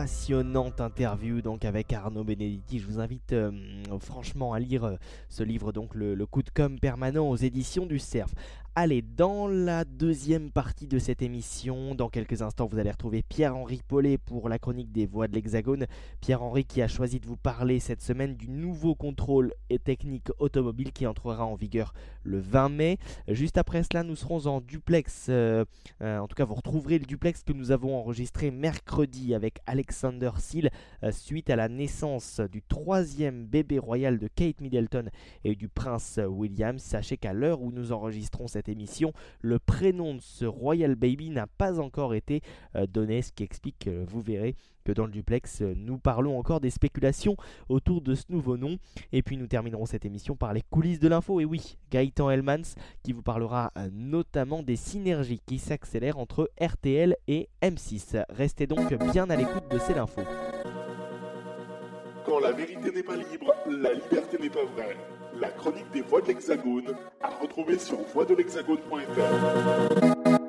Passionnante 0.00 0.80
interview 0.80 1.42
donc 1.42 1.66
avec 1.66 1.92
Arnaud 1.92 2.24
Benedetti. 2.24 2.78
Je 2.78 2.86
vous 2.86 3.00
invite 3.00 3.34
euh, 3.34 3.52
franchement 3.98 4.54
à 4.54 4.58
lire 4.58 4.84
euh, 4.84 4.96
ce 5.28 5.42
livre 5.42 5.72
donc 5.72 5.94
le, 5.94 6.24
coup 6.24 6.42
de 6.42 6.48
com 6.48 6.80
permanent 6.80 7.28
aux 7.28 7.36
éditions 7.36 7.84
du 7.84 7.98
Cerf. 7.98 8.30
Allez, 8.76 9.02
dans 9.02 9.48
la 9.48 9.84
deuxième 9.84 10.52
partie 10.52 10.86
de 10.86 11.00
cette 11.00 11.22
émission, 11.22 11.96
dans 11.96 12.08
quelques 12.08 12.40
instants, 12.40 12.68
vous 12.70 12.78
allez 12.78 12.92
retrouver 12.92 13.20
Pierre-Henri 13.20 13.82
Paulet 13.86 14.16
pour 14.16 14.48
la 14.48 14.60
chronique 14.60 14.92
des 14.92 15.06
voix 15.06 15.26
de 15.26 15.34
l'Hexagone. 15.34 15.86
Pierre-Henri 16.20 16.64
qui 16.64 16.80
a 16.80 16.86
choisi 16.86 17.18
de 17.18 17.26
vous 17.26 17.36
parler 17.36 17.80
cette 17.80 18.00
semaine 18.00 18.36
du 18.36 18.48
nouveau 18.48 18.94
contrôle 18.94 19.52
et 19.70 19.80
technique 19.80 20.28
automobile 20.38 20.92
qui 20.92 21.04
entrera 21.06 21.44
en 21.44 21.56
vigueur 21.56 21.92
le 22.22 22.38
20 22.38 22.68
mai. 22.68 22.98
Juste 23.26 23.58
après 23.58 23.82
cela, 23.82 24.04
nous 24.04 24.14
serons 24.14 24.46
en 24.46 24.60
duplex. 24.60 25.26
Euh, 25.28 25.64
en 26.00 26.28
tout 26.28 26.36
cas, 26.36 26.44
vous 26.44 26.54
retrouverez 26.54 27.00
le 27.00 27.06
duplex 27.06 27.42
que 27.42 27.52
nous 27.52 27.72
avons 27.72 27.98
enregistré 27.98 28.52
mercredi 28.52 29.34
avec 29.34 29.58
Alexander 29.90 30.30
Seal 30.38 30.70
euh, 31.02 31.10
suite 31.10 31.50
à 31.50 31.56
la 31.56 31.68
naissance 31.68 32.40
du 32.52 32.62
troisième 32.62 33.44
bébé 33.44 33.80
royal 33.80 34.20
de 34.20 34.28
Kate 34.28 34.60
Middleton 34.60 35.06
et 35.42 35.56
du 35.56 35.68
prince 35.68 36.20
William. 36.24 36.78
Sachez 36.78 37.16
qu'à 37.16 37.32
l'heure 37.32 37.60
où 37.60 37.72
nous 37.72 37.90
enregistrons 37.90 38.46
cette 38.46 38.68
émission. 38.68 39.12
Le 39.40 39.58
prénom 39.58 40.14
de 40.14 40.20
ce 40.20 40.44
Royal 40.44 40.94
Baby 40.94 41.30
n'a 41.30 41.48
pas 41.48 41.80
encore 41.80 42.14
été 42.14 42.40
euh, 42.76 42.86
donné, 42.86 43.20
ce 43.20 43.32
qui 43.32 43.42
explique, 43.42 43.88
vous 43.88 44.20
verrez, 44.20 44.54
dans 44.94 45.06
le 45.06 45.12
duplex, 45.12 45.60
nous 45.60 45.98
parlons 45.98 46.38
encore 46.38 46.60
des 46.60 46.70
spéculations 46.70 47.36
autour 47.68 48.00
de 48.00 48.14
ce 48.14 48.24
nouveau 48.28 48.56
nom. 48.56 48.78
Et 49.12 49.22
puis 49.22 49.36
nous 49.36 49.46
terminerons 49.46 49.86
cette 49.86 50.04
émission 50.04 50.36
par 50.36 50.52
les 50.52 50.62
coulisses 50.70 51.00
de 51.00 51.08
l'info. 51.08 51.40
Et 51.40 51.44
oui, 51.44 51.76
Gaëtan 51.90 52.30
Hellmans 52.30 52.76
qui 53.02 53.12
vous 53.12 53.22
parlera 53.22 53.72
euh, 53.76 53.88
notamment 53.92 54.62
des 54.62 54.76
synergies 54.76 55.40
qui 55.44 55.58
s'accélèrent 55.58 56.18
entre 56.18 56.50
RTL 56.60 57.16
et 57.28 57.48
M6. 57.62 58.24
Restez 58.30 58.66
donc 58.66 58.92
bien 59.12 59.28
à 59.30 59.36
l'écoute 59.36 59.70
de 59.70 59.78
C'est 59.78 59.94
l'info. 59.94 60.22
Quand 62.24 62.40
la 62.40 62.52
vérité 62.52 62.92
n'est 62.92 63.02
pas 63.02 63.16
libre, 63.16 63.54
la 63.68 63.94
liberté 63.94 64.38
n'est 64.40 64.50
pas 64.50 64.64
vraie. 64.76 64.96
La 65.40 65.48
chronique 65.50 65.90
des 65.92 66.02
voix 66.02 66.20
de 66.20 66.26
l'Hexagone 66.26 66.94
à 67.22 67.30
retrouver 67.40 67.78
sur 67.78 67.98
voixdelhexagone.fr. 68.14 70.39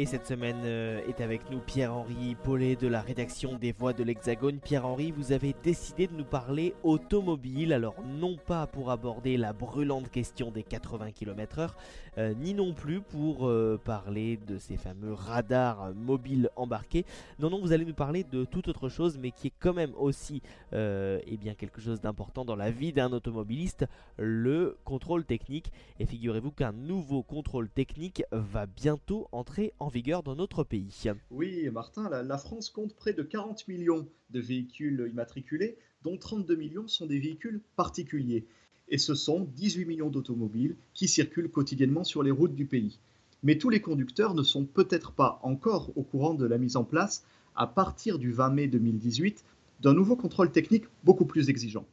Et 0.00 0.06
cette 0.06 0.26
semaine 0.26 0.62
euh, 0.64 1.06
est 1.06 1.20
avec 1.20 1.50
nous 1.50 1.58
Pierre-Henri 1.58 2.34
Paulet 2.34 2.74
de 2.74 2.88
la 2.88 3.02
rédaction 3.02 3.58
des 3.58 3.70
Voix 3.70 3.92
de 3.92 4.02
l'Hexagone. 4.02 4.58
Pierre-Henri, 4.58 5.10
vous 5.10 5.32
avez 5.32 5.54
décidé 5.62 6.06
de 6.06 6.14
nous 6.14 6.24
parler 6.24 6.72
automobile, 6.84 7.74
alors 7.74 7.96
non 8.02 8.38
pas 8.38 8.66
pour 8.66 8.90
aborder 8.90 9.36
la 9.36 9.52
brûlante 9.52 10.10
question 10.10 10.50
des 10.50 10.62
80 10.62 11.10
km/h, 11.12 11.72
euh, 12.16 12.32
ni 12.32 12.54
non 12.54 12.72
plus 12.72 13.02
pour 13.02 13.46
euh, 13.46 13.78
parler 13.84 14.38
de 14.38 14.56
ces 14.56 14.78
fameux 14.78 15.12
radars 15.12 15.92
mobiles 15.94 16.48
embarqués. 16.56 17.04
Non, 17.38 17.50
non, 17.50 17.60
vous 17.60 17.74
allez 17.74 17.84
nous 17.84 17.92
parler 17.92 18.24
de 18.24 18.46
toute 18.46 18.68
autre 18.68 18.88
chose, 18.88 19.18
mais 19.18 19.32
qui 19.32 19.48
est 19.48 19.54
quand 19.60 19.74
même 19.74 19.92
aussi 19.98 20.40
eh 20.72 21.36
bien, 21.36 21.52
quelque 21.54 21.82
chose 21.82 22.00
d'important 22.00 22.46
dans 22.46 22.56
la 22.56 22.70
vie 22.70 22.94
d'un 22.94 23.12
automobiliste, 23.12 23.84
le 24.16 24.78
contrôle 24.84 25.26
technique. 25.26 25.72
Et 25.98 26.06
figurez-vous 26.06 26.52
qu'un 26.52 26.72
nouveau 26.72 27.22
contrôle 27.22 27.68
technique 27.68 28.22
va 28.30 28.64
bientôt 28.64 29.28
entrer 29.32 29.74
en 29.78 29.89
vigueur 29.90 30.22
dans 30.22 30.36
notre 30.36 30.64
pays. 30.64 31.04
Oui, 31.30 31.68
Martin, 31.70 32.08
la, 32.08 32.38
France 32.38 32.70
compte 32.70 32.94
près 32.94 33.12
de 33.12 33.22
40 33.22 33.68
millions 33.68 34.06
de 34.30 34.40
véhicules 34.40 35.08
immatriculés, 35.10 35.76
dont 36.02 36.16
32 36.16 36.56
millions 36.56 36.88
sont 36.88 37.06
des 37.06 37.18
véhicules 37.18 37.60
particuliers. 37.76 38.46
Et 38.88 38.98
ce 38.98 39.14
sont 39.14 39.48
18 39.56 39.84
millions 39.84 40.10
d'automobiles 40.10 40.76
qui 40.94 41.08
circulent 41.08 41.50
quotidiennement 41.50 42.04
sur 42.04 42.22
les 42.22 42.30
routes 42.30 42.54
du 42.54 42.66
pays. 42.66 42.98
Mais 43.42 43.58
tous 43.58 43.70
les 43.70 43.80
conducteurs 43.80 44.34
ne 44.34 44.42
sont 44.42 44.64
peut-être 44.64 45.12
pas 45.12 45.40
encore 45.42 45.90
au 45.96 46.02
courant 46.02 46.34
de 46.34 46.46
la 46.46 46.58
mise 46.58 46.76
en 46.76 46.84
place, 46.84 47.24
à 47.56 47.66
partir 47.66 48.18
du 48.18 48.32
20 48.32 48.50
mai 48.50 48.68
2018, 48.68 49.44
d'un 49.80 49.94
nouveau 49.94 50.16
contrôle 50.16 50.52
technique 50.52 50.84
beaucoup 51.04 51.24
plus 51.24 51.48
exigeant. 51.48 51.86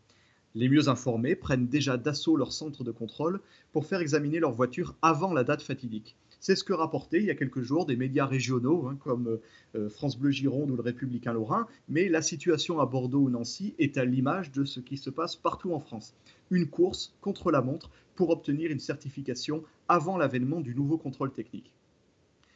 Les 0.56 0.70
mieux 0.70 0.90
informés 0.90 1.36
prennent 1.36 1.68
déjà 1.68 1.98
d'assaut 1.98 2.36
leur 2.36 2.52
centre 2.52 2.84
de 2.84 2.92
contrôle 2.92 3.42
pour 3.72 3.86
faire 3.86 4.02
examiner 4.02 4.40
leur 4.40 4.54
voiture 4.54 4.96
avant 5.02 5.34
la 5.34 5.44
date 5.44 5.62
fatidique. 5.62 6.16
C'est 6.40 6.56
ce 6.56 6.64
que 6.64 6.74
rapportaient 6.74 7.20
il 7.20 7.26
y 7.26 7.32
a 7.32 7.36
quelques 7.36 7.62
jours 7.62 7.86
des 7.86 7.96
médias 7.96 8.26
régionaux 8.26 8.88
hein, 8.88 8.98
comme 9.04 9.40
euh, 9.76 9.90
France 9.90 10.18
Bleu 10.18 10.32
Gironde 10.32 10.72
ou 10.72 10.76
le 10.76 10.82
Républicain 10.82 11.34
Lorrain, 11.34 11.68
mais 11.90 12.10
la 12.10 12.22
situation 12.22 12.80
à 12.80 12.86
Bordeaux 12.86 13.22
ou 13.22 13.30
Nancy 13.30 13.74
est 13.80 13.98
à 13.98 14.06
l'image 14.06 14.52
de 14.52 14.64
ce 14.64 14.80
qui 14.80 14.98
se 14.98 15.10
passe 15.10 15.36
partout 15.36 15.74
en 15.74 15.80
France. 15.80 16.14
Une 16.52 16.68
course 16.68 17.16
contre 17.22 17.52
la 17.52 17.62
montre 17.62 17.90
pour 18.16 18.30
obtenir 18.30 18.72
une 18.72 18.80
certification 18.80 19.64
avant 19.88 20.18
l'avènement 20.18 20.62
du 20.62 20.76
nouveau 20.76 20.98
contrôle 20.98 21.32
technique. 21.32 21.72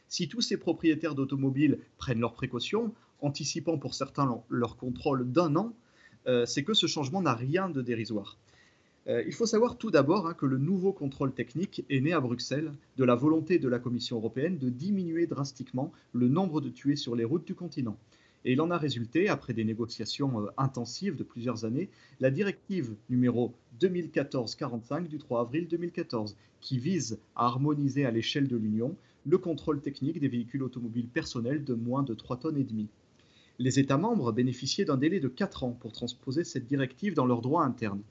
Si 0.08 0.28
tous 0.28 0.42
ces 0.42 0.58
propriétaires 0.58 1.16
d'automobiles 1.16 1.80
prennent 1.98 2.20
leurs 2.20 2.34
précautions, 2.34 2.94
anticipant 3.22 3.78
pour 3.78 3.94
certains 3.94 4.44
leur 4.50 4.76
contrôle 4.76 5.32
d'un 5.32 5.56
an, 5.56 5.74
euh, 6.28 6.46
c'est 6.46 6.64
que 6.64 6.74
ce 6.74 6.88
changement 6.88 7.22
n'a 7.22 7.34
rien 7.34 7.70
de 7.70 7.82
dérisoire. 7.82 8.38
Euh, 9.08 9.24
il 9.26 9.34
faut 9.34 9.48
savoir 9.48 9.78
tout 9.78 9.90
d'abord 9.90 10.28
hein, 10.28 10.36
que 10.36 10.46
le 10.46 10.60
nouveau 10.60 10.94
contrôle 10.94 11.34
technique 11.34 11.84
est 11.90 12.02
né 12.02 12.14
à 12.14 12.20
Bruxelles 12.20 12.72
de 12.98 13.04
la 13.04 13.16
volonté 13.16 13.58
de 13.58 13.68
la 13.68 13.80
Commission 13.80 14.18
européenne 14.18 14.60
de 14.60 14.70
diminuer 14.70 15.26
drastiquement 15.26 15.92
le 16.14 16.28
nombre 16.28 16.62
de 16.62 16.70
tués 16.70 16.96
sur 16.96 17.16
les 17.16 17.24
routes 17.24 17.48
du 17.48 17.56
continent. 17.56 17.98
Et 18.46 18.54
il 18.54 18.62
en 18.62 18.70
a 18.70 18.78
résulté, 18.78 19.28
après 19.28 19.54
des 19.54 19.64
négociations 19.64 20.42
euh, 20.42 20.48
intensives 20.58 21.16
de 21.16 21.24
plusieurs 21.24 21.66
années, 21.66 21.90
la 22.20 22.30
directive 22.30 22.96
numéro 23.10 23.54
2014-45 23.80 25.08
du 25.08 25.18
3 25.18 25.42
avril 25.42 25.68
2014, 25.68 26.36
qui 26.60 26.78
vise 26.78 27.20
à 27.36 27.46
harmoniser 27.46 28.06
à 28.06 28.12
l'échelle 28.12 28.48
de 28.48 28.58
l'Union 28.58 28.96
le 29.26 29.38
contrôle 29.40 29.82
technique 29.82 30.20
des 30.20 30.28
véhicules 30.28 30.64
automobiles 30.64 31.08
personnels 31.08 31.64
de 31.64 31.74
moins 31.74 32.04
de 32.04 32.14
3 32.14 32.38
tonnes 32.38 32.58
et 32.58 32.64
demie. 32.64 32.90
Les 33.58 33.80
États 33.80 33.98
membres 33.98 34.32
bénéficiaient 34.32 34.86
d'un 34.86 34.98
délai 34.98 35.20
de 35.20 35.28
4 35.28 35.64
ans 35.64 35.78
pour 35.80 35.92
transposer 35.92 36.44
cette 36.44 36.68
directive 36.68 37.14
dans 37.14 37.26
leur 37.26 37.42
droit 37.42 37.64
interne. 37.64 38.02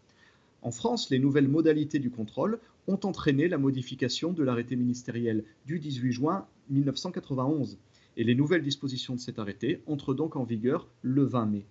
En 0.62 0.70
France, 0.70 1.08
les 1.10 1.18
nouvelles 1.18 1.48
modalités 1.48 1.98
du 1.98 2.10
contrôle 2.10 2.58
ont 2.86 3.00
entraîné 3.04 3.48
la 3.48 3.56
modification 3.56 4.32
de 4.32 4.42
l'arrêté 4.42 4.76
ministériel 4.76 5.44
du 5.64 5.78
18 5.78 6.12
juin 6.12 6.46
1991 6.68 7.78
et 8.16 8.24
les 8.24 8.34
nouvelles 8.34 8.62
dispositions 8.62 9.14
de 9.14 9.20
cet 9.20 9.38
arrêté 9.38 9.82
entrent 9.86 10.12
donc 10.14 10.36
en 10.36 10.44
vigueur 10.44 10.86
le 11.02 11.24
20 11.24 11.46
mai. 11.46 11.66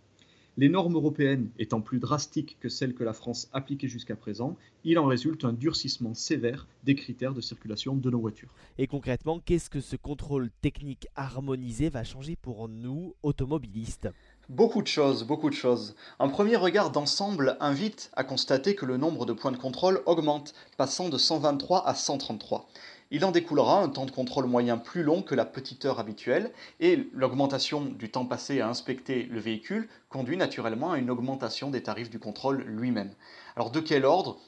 Les 0.58 0.68
normes 0.68 0.96
européennes 0.96 1.52
étant 1.58 1.80
plus 1.80 2.00
drastiques 2.00 2.58
que 2.60 2.68
celles 2.68 2.94
que 2.94 3.04
la 3.04 3.14
France 3.14 3.48
appliquait 3.54 3.88
jusqu'à 3.88 4.16
présent, 4.16 4.58
il 4.84 5.00
en 5.00 5.06
résulte 5.06 5.46
un 5.46 5.54
durcissement 5.54 6.14
sévère 6.14 6.68
des 6.84 6.96
critères 6.96 7.34
de 7.34 7.40
circulation 7.40 7.96
de 7.96 8.10
nos 8.10 8.20
voitures. 8.20 8.54
Et 8.78 8.88
concrètement, 8.88 9.40
qu'est-ce 9.40 9.70
que 9.70 9.80
ce 9.80 9.96
contrôle 9.96 10.50
technique 10.62 11.08
harmonisé 11.16 11.90
va 11.90 12.04
changer 12.04 12.36
pour 12.36 12.68
nous, 12.68 13.16
automobilistes? 13.24 14.10
Beaucoup 14.50 14.82
de 14.82 14.88
choses, 14.88 15.26
beaucoup 15.26 15.52
de 15.52 15.56
choses. 15.56 15.94
Un 16.18 16.28
premier 16.28 16.56
regard 16.56 16.90
d'ensemble 16.90 17.56
invite 17.60 18.10
à 18.16 18.24
constater 18.24 18.74
que 18.74 18.88
le 18.88 18.98
nombre 18.98 19.28
de 19.28 19.34
points 19.34 19.52
de 19.52 19.58
contrôle 19.58 20.02
augmente, 20.08 20.56
passant 20.76 21.08
de 21.08 21.20
123 21.20 21.88
à 21.88 21.94
133. 21.94 22.68
Il 23.12 23.24
en 23.26 23.30
découlera 23.30 23.80
un 23.80 23.90
temps 23.90 24.08
de 24.08 24.12
contrôle 24.12 24.48
moyen 24.48 24.80
plus 24.80 25.04
long 25.04 25.22
que 25.22 25.36
la 25.36 25.46
petite 25.46 25.86
heure 25.86 26.00
habituelle, 26.00 26.52
et 26.80 27.08
l'augmentation 27.14 27.82
du 27.86 28.10
temps 28.10 28.26
passé 28.26 28.60
à 28.60 28.68
inspecter 28.68 29.28
le 29.30 29.40
véhicule 29.40 29.88
conduit 30.10 30.36
naturellement 30.36 30.94
à 30.94 30.98
une 30.98 31.12
augmentation 31.12 31.70
des 31.70 31.84
tarifs 31.84 32.10
du 32.10 32.18
contrôle 32.18 32.64
lui-même. 32.64 33.14
Alors 33.56 33.70
de 33.70 33.80
quel 33.80 34.04
ordre? 34.04 34.40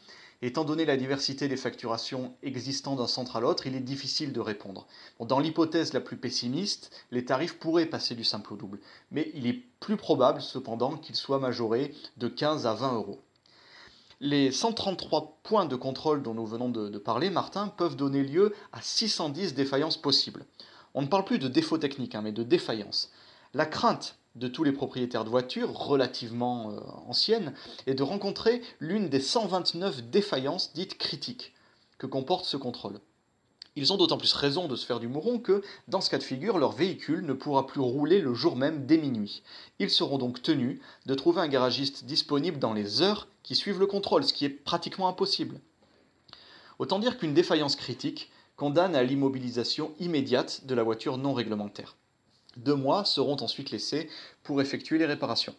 Étant 0.43 0.63
donné 0.63 0.85
la 0.85 0.97
diversité 0.97 1.47
des 1.47 1.57
facturations 1.57 2.33
existant 2.41 2.95
d'un 2.95 3.05
centre 3.05 3.35
à 3.35 3.39
l'autre, 3.39 3.67
il 3.67 3.75
est 3.75 3.79
difficile 3.79 4.33
de 4.33 4.39
répondre. 4.39 4.87
dans 5.19 5.39
l'hypothèse 5.39 5.93
la 5.93 6.01
plus 6.01 6.17
pessimiste, 6.17 6.89
les 7.11 7.25
tarifs 7.25 7.59
pourraient 7.59 7.85
passer 7.85 8.15
du 8.15 8.23
simple 8.23 8.53
au 8.53 8.55
double, 8.55 8.79
mais 9.11 9.31
il 9.35 9.45
est 9.45 9.61
plus 9.79 9.97
probable 9.97 10.41
cependant 10.41 10.97
qu'ils 10.97 11.15
soient 11.15 11.39
majorés 11.39 11.93
de 12.17 12.27
15 12.27 12.65
à 12.65 12.73
20 12.73 12.95
euros. 12.95 13.19
Les 14.19 14.51
133 14.51 15.39
points 15.43 15.65
de 15.65 15.75
contrôle 15.75 16.23
dont 16.23 16.33
nous 16.33 16.45
venons 16.45 16.69
de, 16.69 16.97
parler, 16.97 17.29
Martin, 17.29 17.67
peuvent 17.67 17.95
donner 17.95 18.23
lieu 18.23 18.55
à 18.71 18.81
610 18.81 19.53
défaillances 19.53 19.97
possibles. 19.97 20.45
On 20.95 21.03
ne 21.03 21.07
parle 21.07 21.25
plus 21.25 21.39
de 21.39 21.47
défauts 21.47 21.77
techniques, 21.77 22.15
hein, 22.15 22.21
mais 22.23 22.31
de 22.31 22.43
défaillances. 22.43 23.11
La 23.53 23.65
crainte 23.65 24.17
de 24.35 24.47
tous 24.47 24.63
les 24.63 24.71
propriétaires 24.71 25.25
de 25.25 25.29
voitures 25.29 25.73
relativement 25.73 26.71
euh, 26.71 26.79
anciennes 27.07 27.53
est 27.87 27.93
de 27.93 28.03
rencontrer 28.03 28.61
l'une 28.79 29.09
des 29.09 29.19
129 29.19 30.09
défaillances 30.09 30.73
dites 30.73 30.97
critiques 30.97 31.53
que 31.97 32.07
comporte 32.07 32.45
ce 32.45 32.57
contrôle. 32.57 32.99
Ils 33.77 33.93
ont 33.93 33.97
d'autant 33.97 34.17
plus 34.17 34.33
raison 34.33 34.67
de 34.67 34.75
se 34.75 34.85
faire 34.85 34.99
du 34.99 35.07
mouron 35.07 35.39
que, 35.39 35.61
dans 35.87 36.01
ce 36.01 36.09
cas 36.09 36.17
de 36.17 36.23
figure, 36.23 36.57
leur 36.57 36.73
véhicule 36.73 37.25
ne 37.25 37.31
pourra 37.31 37.67
plus 37.67 37.79
rouler 37.79 38.19
le 38.19 38.33
jour 38.33 38.57
même 38.57 38.85
dès 38.85 38.97
minuit. 38.97 39.43
Ils 39.79 39.89
seront 39.89 40.17
donc 40.17 40.41
tenus 40.41 40.81
de 41.05 41.15
trouver 41.15 41.39
un 41.41 41.47
garagiste 41.47 42.03
disponible 42.03 42.59
dans 42.59 42.73
les 42.73 43.01
heures 43.01 43.29
qui 43.43 43.55
suivent 43.55 43.79
le 43.79 43.87
contrôle, 43.87 44.25
ce 44.25 44.33
qui 44.33 44.43
est 44.43 44.49
pratiquement 44.49 45.07
impossible. 45.07 45.61
Autant 46.79 46.99
dire 46.99 47.17
qu'une 47.17 47.33
défaillance 47.33 47.77
critique 47.77 48.29
condamne 48.57 48.95
à 48.95 49.03
l'immobilisation 49.03 49.93
immédiate 49.99 50.65
de 50.65 50.75
la 50.75 50.83
voiture 50.83 51.17
non 51.17 51.33
réglementaire. 51.33 51.95
Deux 52.57 52.75
mois 52.75 53.05
seront 53.05 53.37
ensuite 53.41 53.71
laissés 53.71 54.09
pour 54.43 54.61
effectuer 54.61 54.97
les 54.97 55.05
réparations. 55.05 55.55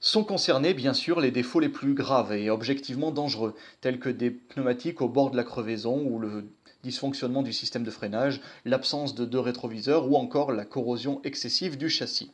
Sont 0.00 0.22
concernés 0.22 0.74
bien 0.74 0.94
sûr 0.94 1.20
les 1.20 1.30
défauts 1.30 1.60
les 1.60 1.68
plus 1.68 1.94
graves 1.94 2.32
et 2.32 2.50
objectivement 2.50 3.10
dangereux, 3.10 3.54
tels 3.80 3.98
que 3.98 4.10
des 4.10 4.30
pneumatiques 4.30 5.00
au 5.00 5.08
bord 5.08 5.30
de 5.30 5.36
la 5.36 5.44
crevaison 5.44 6.04
ou 6.06 6.18
le 6.18 6.50
dysfonctionnement 6.84 7.42
du 7.42 7.52
système 7.52 7.84
de 7.84 7.90
freinage, 7.90 8.40
l'absence 8.64 9.14
de 9.14 9.24
deux 9.24 9.40
rétroviseurs 9.40 10.08
ou 10.08 10.16
encore 10.16 10.52
la 10.52 10.64
corrosion 10.64 11.20
excessive 11.24 11.78
du 11.78 11.88
châssis. 11.88 12.30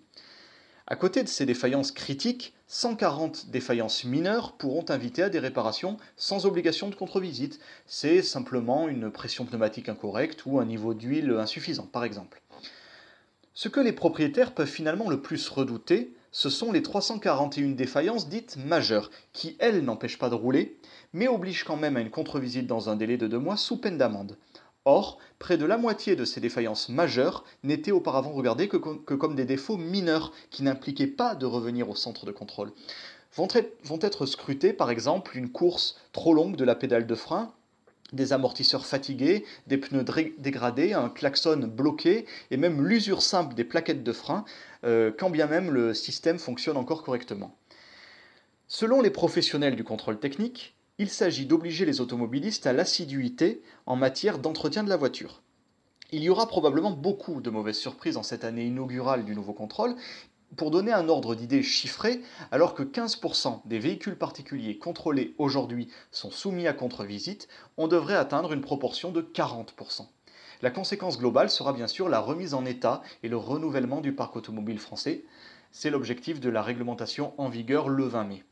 À 0.87 0.97
côté 0.97 1.23
de 1.23 1.29
ces 1.29 1.47
défaillances 1.47 1.93
critiques, 1.93 2.53
140 2.67 3.51
défaillances 3.51 4.05
mineures 4.05 4.53
pourront 4.53 4.85
inviter 4.89 5.23
à 5.23 5.31
des 5.31 5.39
réparations 5.39 5.97
sans 6.17 6.47
obligation 6.47 6.89
de 6.89 6.97
contre-visite. 6.97 7.61
C'est 7.87 8.23
simplement 8.23 8.89
une 8.89 9.11
pression 9.11 9.45
pneumatique 9.45 9.89
incorrecte 9.89 10.45
ou 10.47 10.59
un 10.59 10.65
niveau 10.65 10.93
d'huile 10.93 11.31
insuffisant 11.39 11.87
par 11.87 12.03
exemple. 12.03 12.43
Ce 13.63 13.69
que 13.69 13.81
les 13.81 13.93
propriétaires 13.93 14.55
peuvent 14.55 14.67
finalement 14.67 15.11
le 15.11 15.21
plus 15.21 15.47
redouter, 15.51 16.15
ce 16.33 16.49
sont 16.49 16.73
les 16.73 16.81
341 16.81 17.73
défaillances 17.73 18.31
dites 18.31 18.57
majeures, 18.57 19.11
qui 19.35 19.55
elles 19.59 19.85
n'empêchent 19.85 20.19
pas 20.19 20.31
de 20.31 20.35
rouler, 20.35 20.79
mais 21.13 21.29
obligent 21.29 21.65
quand 21.65 21.77
même 21.77 21.99
à 21.99 22.01
une 22.01 22.09
contre-visite 22.09 22.67
dans 22.67 22.89
un 22.89 22.97
délai 22.97 23.19
de 23.19 23.27
deux 23.27 23.39
mois 23.39 23.59
sous 23.59 23.77
peine 23.77 23.99
d'amende. 23.99 24.39
Or, 24.87 25.19
près 25.39 25.59
de 25.59 25.67
la 25.67 25.77
moitié 25.77 26.17
de 26.17 26.25
ces 26.25 26.41
défaillances 26.41 26.89
majeures 26.89 27.45
n'étaient 27.63 27.91
auparavant 27.91 28.33
regardées 28.33 28.67
que, 28.69 28.79
comme 28.79 29.35
des 29.35 29.45
défauts 29.45 29.77
mineurs 29.77 30.33
qui 30.49 30.63
n'impliquaient 30.63 31.07
pas 31.07 31.35
de 31.35 31.45
revenir 31.45 31.91
au 31.91 31.95
centre 31.95 32.25
de 32.25 32.33
contrôle. 32.33 32.73
Vont 33.37 33.49
vont 33.85 33.99
être 34.01 34.25
scrutées 34.25 34.73
par 34.73 34.91
exemple 34.91 35.37
une 35.37 35.51
course 35.51 35.99
trop 36.13 36.33
longue 36.33 36.57
de 36.57 36.65
la 36.65 36.77
pédale 36.77 37.07
de 37.07 37.15
frein 37.15 37.53
des 38.13 38.33
amortisseurs 38.33 38.87
fatigués, 38.87 39.45
des 39.67 39.79
pneus 39.79 40.05
dégradés, 40.39 40.93
un 40.93 41.09
klaxon 41.09 41.59
bloqué 41.59 42.27
et 42.51 42.57
même 42.57 42.87
l'usure 42.87 43.23
simple 43.23 43.55
des 43.55 43.65
plaquettes 43.65 44.03
de 44.03 44.13
frein, 44.13 44.45
euh, 44.85 45.11
quand 45.17 45.31
bien 45.31 45.47
même 45.47 45.71
le 45.71 45.95
système 45.95 46.39
fonctionne 46.39 46.77
encore 46.77 47.03
correctement. 47.03 47.57
Selon 48.69 49.01
les 49.01 49.11
professionnels 49.11 49.77
du 49.77 49.85
contrôle 49.85 50.21
technique, 50.21 50.75
il 50.99 51.09
s'agit 51.09 51.47
d'obliger 51.47 51.87
les 51.87 52.01
automobilistes 52.01 52.67
à 52.67 52.73
l'assiduité 52.73 53.63
en 53.87 53.97
matière 53.97 54.39
d'entretien 54.39 54.85
de 54.85 54.89
la 54.89 54.97
voiture. 54.97 55.43
Il 56.13 56.23
y 56.23 56.29
aura 56.29 56.47
probablement 56.47 56.91
beaucoup 56.91 57.41
de 57.41 57.51
mauvaises 57.51 57.79
surprises 57.79 58.17
en 58.17 58.23
cette 58.23 58.45
année 58.45 58.67
inaugurale 58.67 59.25
du 59.25 59.35
nouveau 59.35 59.53
contrôle. 59.53 59.95
Pour 60.57 60.73
donner 60.73 60.93
un 60.93 61.09
ordre 61.09 61.37
d'idée 61.37 61.63
chiffré, 61.63 62.21
alors 62.51 62.75
que 62.75 62.83
15% 62.83 63.61
des 63.67 63.79
véhicules 63.79 64.17
particuliers 64.17 64.79
contrôlés 64.79 65.35
aujourd'hui 65.39 65.89
sont 66.11 66.31
soumis 66.31 66.67
à 66.67 66.73
contre-visite, 66.73 67.47
on 67.77 67.87
devrait 67.87 68.17
atteindre 68.17 68.53
une 68.53 68.61
proportion 68.61 69.13
de 69.13 69.23
40%. 69.23 70.07
La 70.63 70.71
conséquence 70.71 71.19
globale 71.19 71.51
sera 71.51 71.73
bien 71.73 71.87
sûr 71.87 72.09
la 72.09 72.19
remise 72.19 72.53
en 72.55 72.67
état 72.67 73.03
et 73.23 73.29
le 73.29 73.37
renouvellement 73.37 74.01
du 74.01 74.13
parc 74.13 74.35
automobile 74.37 74.81
français. 74.81 75.25
C'est 75.71 75.91
l'objectif 75.91 76.41
de 76.41 76.51
la 76.51 76.63
réglementation 76.63 77.33
en 77.39 77.49
vigueur 77.49 77.89
le 77.89 78.05
20 78.05 78.25
mai. 78.25 78.45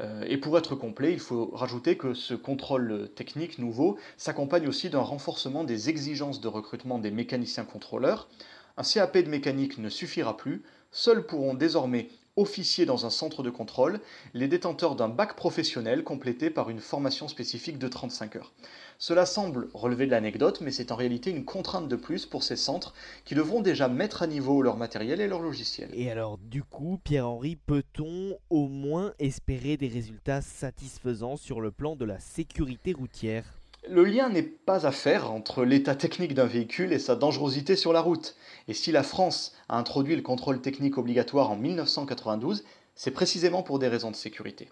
Euh, 0.00 0.24
et 0.26 0.38
pour 0.38 0.56
être 0.56 0.74
complet, 0.74 1.12
il 1.12 1.20
faut 1.20 1.50
rajouter 1.52 1.96
que 1.96 2.14
ce 2.14 2.34
contrôle 2.34 3.10
technique 3.14 3.58
nouveau 3.58 3.98
s'accompagne 4.16 4.68
aussi 4.68 4.88
d'un 4.88 5.00
renforcement 5.00 5.64
des 5.64 5.90
exigences 5.90 6.40
de 6.40 6.48
recrutement 6.48 6.98
des 6.98 7.10
mécaniciens 7.10 7.64
contrôleurs. 7.64 8.28
Un 8.76 8.82
CAP 8.82 9.18
de 9.18 9.28
mécanique 9.28 9.78
ne 9.78 9.88
suffira 9.88 10.36
plus, 10.36 10.62
seuls 10.94 11.26
pourront 11.26 11.52
désormais 11.52 12.08
officier 12.36 12.86
dans 12.86 13.04
un 13.04 13.10
centre 13.10 13.42
de 13.42 13.50
contrôle 13.50 14.00
les 14.32 14.48
détenteurs 14.48 14.96
d'un 14.96 15.08
bac 15.08 15.36
professionnel 15.36 16.02
complété 16.02 16.50
par 16.50 16.70
une 16.70 16.80
formation 16.80 17.28
spécifique 17.28 17.78
de 17.78 17.88
35 17.88 18.36
heures. 18.36 18.52
Cela 18.98 19.26
semble 19.26 19.68
relever 19.74 20.06
de 20.06 20.12
l'anecdote, 20.12 20.60
mais 20.60 20.70
c'est 20.70 20.92
en 20.92 20.96
réalité 20.96 21.30
une 21.30 21.44
contrainte 21.44 21.88
de 21.88 21.96
plus 21.96 22.26
pour 22.26 22.42
ces 22.42 22.56
centres 22.56 22.94
qui 23.24 23.34
devront 23.34 23.60
déjà 23.60 23.88
mettre 23.88 24.22
à 24.22 24.26
niveau 24.26 24.62
leur 24.62 24.76
matériel 24.76 25.20
et 25.20 25.28
leur 25.28 25.40
logiciel. 25.40 25.90
Et 25.92 26.10
alors, 26.10 26.38
du 26.38 26.62
coup, 26.62 27.00
Pierre-Henri, 27.02 27.56
peut-on 27.56 28.38
au 28.50 28.68
moins 28.68 29.12
espérer 29.18 29.76
des 29.76 29.88
résultats 29.88 30.42
satisfaisants 30.42 31.36
sur 31.36 31.60
le 31.60 31.70
plan 31.70 31.96
de 31.96 32.04
la 32.04 32.20
sécurité 32.20 32.92
routière? 32.92 33.44
Le 33.88 34.04
lien 34.04 34.28
n'est 34.28 34.42
pas 34.42 34.86
à 34.86 34.92
faire 34.92 35.30
entre 35.30 35.64
l'état 35.64 35.94
technique 35.94 36.34
d'un 36.34 36.46
véhicule 36.46 36.92
et 36.92 36.98
sa 36.98 37.16
dangerosité 37.16 37.76
sur 37.76 37.92
la 37.92 38.00
route. 38.00 38.36
Et 38.68 38.74
si 38.74 38.92
la 38.92 39.02
France 39.02 39.54
a 39.68 39.76
introduit 39.76 40.16
le 40.16 40.22
contrôle 40.22 40.60
technique 40.60 40.98
obligatoire 40.98 41.50
en 41.50 41.56
1992, 41.56 42.64
c'est 42.94 43.10
précisément 43.10 43.62
pour 43.62 43.78
des 43.78 43.88
raisons 43.88 44.10
de 44.10 44.16
sécurité. 44.16 44.70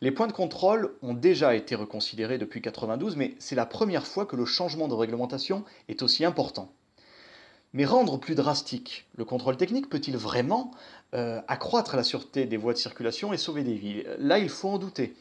Les 0.00 0.12
points 0.12 0.26
de 0.26 0.32
contrôle 0.32 0.94
ont 1.02 1.14
déjà 1.14 1.54
été 1.54 1.74
reconsidérés 1.74 2.38
depuis 2.38 2.58
1992, 2.60 3.16
mais 3.16 3.34
c'est 3.38 3.56
la 3.56 3.66
première 3.66 4.06
fois 4.06 4.26
que 4.26 4.36
le 4.36 4.44
changement 4.44 4.88
de 4.88 4.94
réglementation 4.94 5.64
est 5.88 6.02
aussi 6.02 6.24
important. 6.24 6.72
Mais 7.72 7.84
rendre 7.84 8.18
plus 8.18 8.34
drastique 8.34 9.06
le 9.16 9.24
contrôle 9.24 9.56
technique 9.56 9.90
peut-il 9.90 10.16
vraiment 10.16 10.70
euh, 11.14 11.40
accroître 11.48 11.96
la 11.96 12.02
sûreté 12.02 12.46
des 12.46 12.56
voies 12.56 12.72
de 12.72 12.78
circulation 12.78 13.32
et 13.32 13.38
sauver 13.38 13.62
des 13.62 13.74
vies? 13.74 14.04
Là, 14.18 14.38
il 14.38 14.48
faut 14.48 14.68
en 14.68 14.78
douter. 14.78 15.14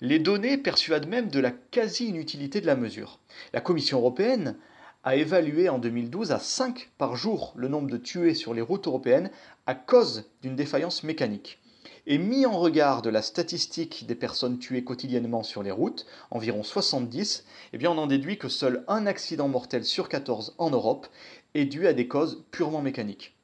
Les 0.00 0.18
données 0.18 0.58
persuadent 0.58 1.08
même 1.08 1.28
de 1.28 1.40
la 1.40 1.50
quasi-inutilité 1.50 2.60
de 2.60 2.66
la 2.66 2.76
mesure. 2.76 3.20
La 3.52 3.60
Commission 3.60 3.98
européenne 3.98 4.56
a 5.04 5.16
évalué 5.16 5.68
en 5.68 5.78
2012 5.78 6.32
à 6.32 6.38
5 6.38 6.90
par 6.98 7.16
jour 7.16 7.52
le 7.56 7.68
nombre 7.68 7.90
de 7.90 7.96
tués 7.96 8.34
sur 8.34 8.54
les 8.54 8.62
routes 8.62 8.86
européennes 8.86 9.30
à 9.66 9.74
cause 9.74 10.24
d'une 10.42 10.56
défaillance 10.56 11.02
mécanique 11.02 11.58
et 12.06 12.18
mis 12.18 12.44
en 12.46 12.58
regard 12.58 13.02
de 13.02 13.10
la 13.10 13.22
statistique 13.22 14.06
des 14.06 14.14
personnes 14.14 14.58
tuées 14.58 14.84
quotidiennement 14.84 15.42
sur 15.42 15.62
les 15.62 15.70
routes, 15.70 16.06
environ 16.30 16.62
70, 16.62 17.44
eh 17.72 17.78
bien 17.78 17.90
on 17.90 17.98
en 17.98 18.06
déduit 18.06 18.36
que 18.36 18.48
seul 18.48 18.84
un 18.88 19.06
accident 19.06 19.48
mortel 19.48 19.84
sur 19.84 20.08
14 20.08 20.54
en 20.58 20.70
Europe 20.70 21.06
est 21.54 21.64
dû 21.64 21.86
à 21.86 21.92
des 21.92 22.08
causes 22.08 22.44
purement 22.50 22.82
mécaniques. 22.82 23.34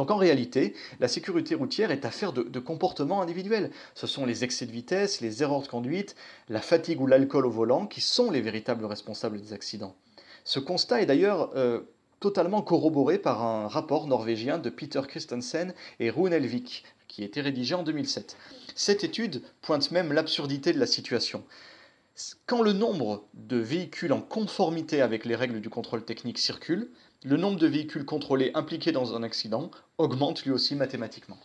Donc 0.00 0.10
en 0.10 0.16
réalité, 0.16 0.72
la 0.98 1.08
sécurité 1.08 1.54
routière 1.54 1.90
est 1.90 2.06
affaire 2.06 2.32
de, 2.32 2.42
de 2.42 2.58
comportement 2.58 3.20
individuel. 3.20 3.70
Ce 3.94 4.06
sont 4.06 4.24
les 4.24 4.44
excès 4.44 4.64
de 4.64 4.72
vitesse, 4.72 5.20
les 5.20 5.42
erreurs 5.42 5.60
de 5.60 5.66
conduite, 5.66 6.16
la 6.48 6.62
fatigue 6.62 7.02
ou 7.02 7.06
l'alcool 7.06 7.44
au 7.44 7.50
volant 7.50 7.86
qui 7.86 8.00
sont 8.00 8.30
les 8.30 8.40
véritables 8.40 8.86
responsables 8.86 9.38
des 9.38 9.52
accidents. 9.52 9.94
Ce 10.42 10.58
constat 10.58 11.02
est 11.02 11.06
d'ailleurs 11.06 11.50
euh, 11.54 11.80
totalement 12.18 12.62
corroboré 12.62 13.18
par 13.18 13.42
un 13.42 13.68
rapport 13.68 14.06
norvégien 14.06 14.56
de 14.56 14.70
Peter 14.70 15.02
Christensen 15.06 15.74
et 15.98 16.08
Rune 16.08 16.32
Elvik, 16.32 16.86
qui 17.06 17.20
a 17.20 17.26
été 17.26 17.42
rédigé 17.42 17.74
en 17.74 17.82
2007. 17.82 18.38
Cette 18.74 19.04
étude 19.04 19.42
pointe 19.60 19.90
même 19.90 20.14
l'absurdité 20.14 20.72
de 20.72 20.80
la 20.80 20.86
situation. 20.86 21.44
Quand 22.46 22.62
le 22.62 22.72
nombre 22.72 23.26
de 23.34 23.58
véhicules 23.58 24.14
en 24.14 24.22
conformité 24.22 25.02
avec 25.02 25.26
les 25.26 25.36
règles 25.36 25.60
du 25.60 25.68
contrôle 25.68 26.06
technique 26.06 26.38
circule, 26.38 26.88
le 27.24 27.36
nombre 27.36 27.58
de 27.58 27.66
véhicules 27.66 28.06
contrôlés 28.06 28.50
impliqués 28.54 28.92
dans 28.92 29.14
un 29.14 29.22
accident 29.22 29.70
augmente 29.98 30.44
lui 30.44 30.52
aussi 30.52 30.74
mathématiquement. 30.74 31.38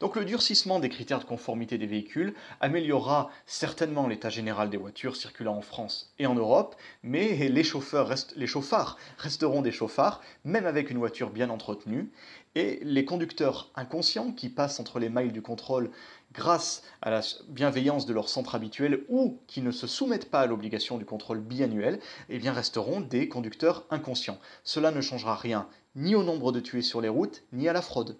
Donc 0.00 0.16
le 0.16 0.24
durcissement 0.24 0.80
des 0.80 0.88
critères 0.88 1.18
de 1.18 1.26
conformité 1.26 1.76
des 1.76 1.86
véhicules 1.86 2.32
améliorera 2.60 3.30
certainement 3.44 4.08
l'état 4.08 4.30
général 4.30 4.70
des 4.70 4.78
voitures 4.78 5.14
circulant 5.14 5.56
en 5.56 5.60
France 5.60 6.14
et 6.18 6.26
en 6.26 6.34
Europe, 6.34 6.74
mais 7.02 7.50
les, 7.50 7.62
chauffeurs 7.62 8.14
les 8.34 8.46
chauffards 8.46 8.96
resteront 9.18 9.60
des 9.60 9.72
chauffards, 9.72 10.22
même 10.44 10.64
avec 10.64 10.90
une 10.90 10.96
voiture 10.96 11.28
bien 11.28 11.50
entretenue, 11.50 12.10
et 12.54 12.80
les 12.82 13.04
conducteurs 13.04 13.70
inconscients 13.74 14.32
qui 14.32 14.48
passent 14.48 14.80
entre 14.80 14.98
les 14.98 15.10
mailles 15.10 15.32
du 15.32 15.42
contrôle 15.42 15.90
grâce 16.32 16.82
à 17.02 17.10
la 17.10 17.20
bienveillance 17.48 18.06
de 18.06 18.12
leur 18.12 18.28
centre 18.28 18.54
habituel 18.54 19.04
ou 19.08 19.38
qui 19.46 19.62
ne 19.62 19.70
se 19.70 19.86
soumettent 19.86 20.30
pas 20.30 20.40
à 20.40 20.46
l'obligation 20.46 20.98
du 20.98 21.04
contrôle 21.04 21.40
biannuel, 21.40 22.00
eh 22.28 22.38
bien 22.38 22.52
resteront 22.52 23.00
des 23.00 23.28
conducteurs 23.28 23.84
inconscients. 23.90 24.38
Cela 24.64 24.90
ne 24.90 25.00
changera 25.00 25.34
rien 25.34 25.66
ni 25.96 26.14
au 26.14 26.22
nombre 26.22 26.52
de 26.52 26.60
tués 26.60 26.82
sur 26.82 27.00
les 27.00 27.08
routes, 27.08 27.42
ni 27.52 27.68
à 27.68 27.72
la 27.72 27.82
fraude. 27.82 28.16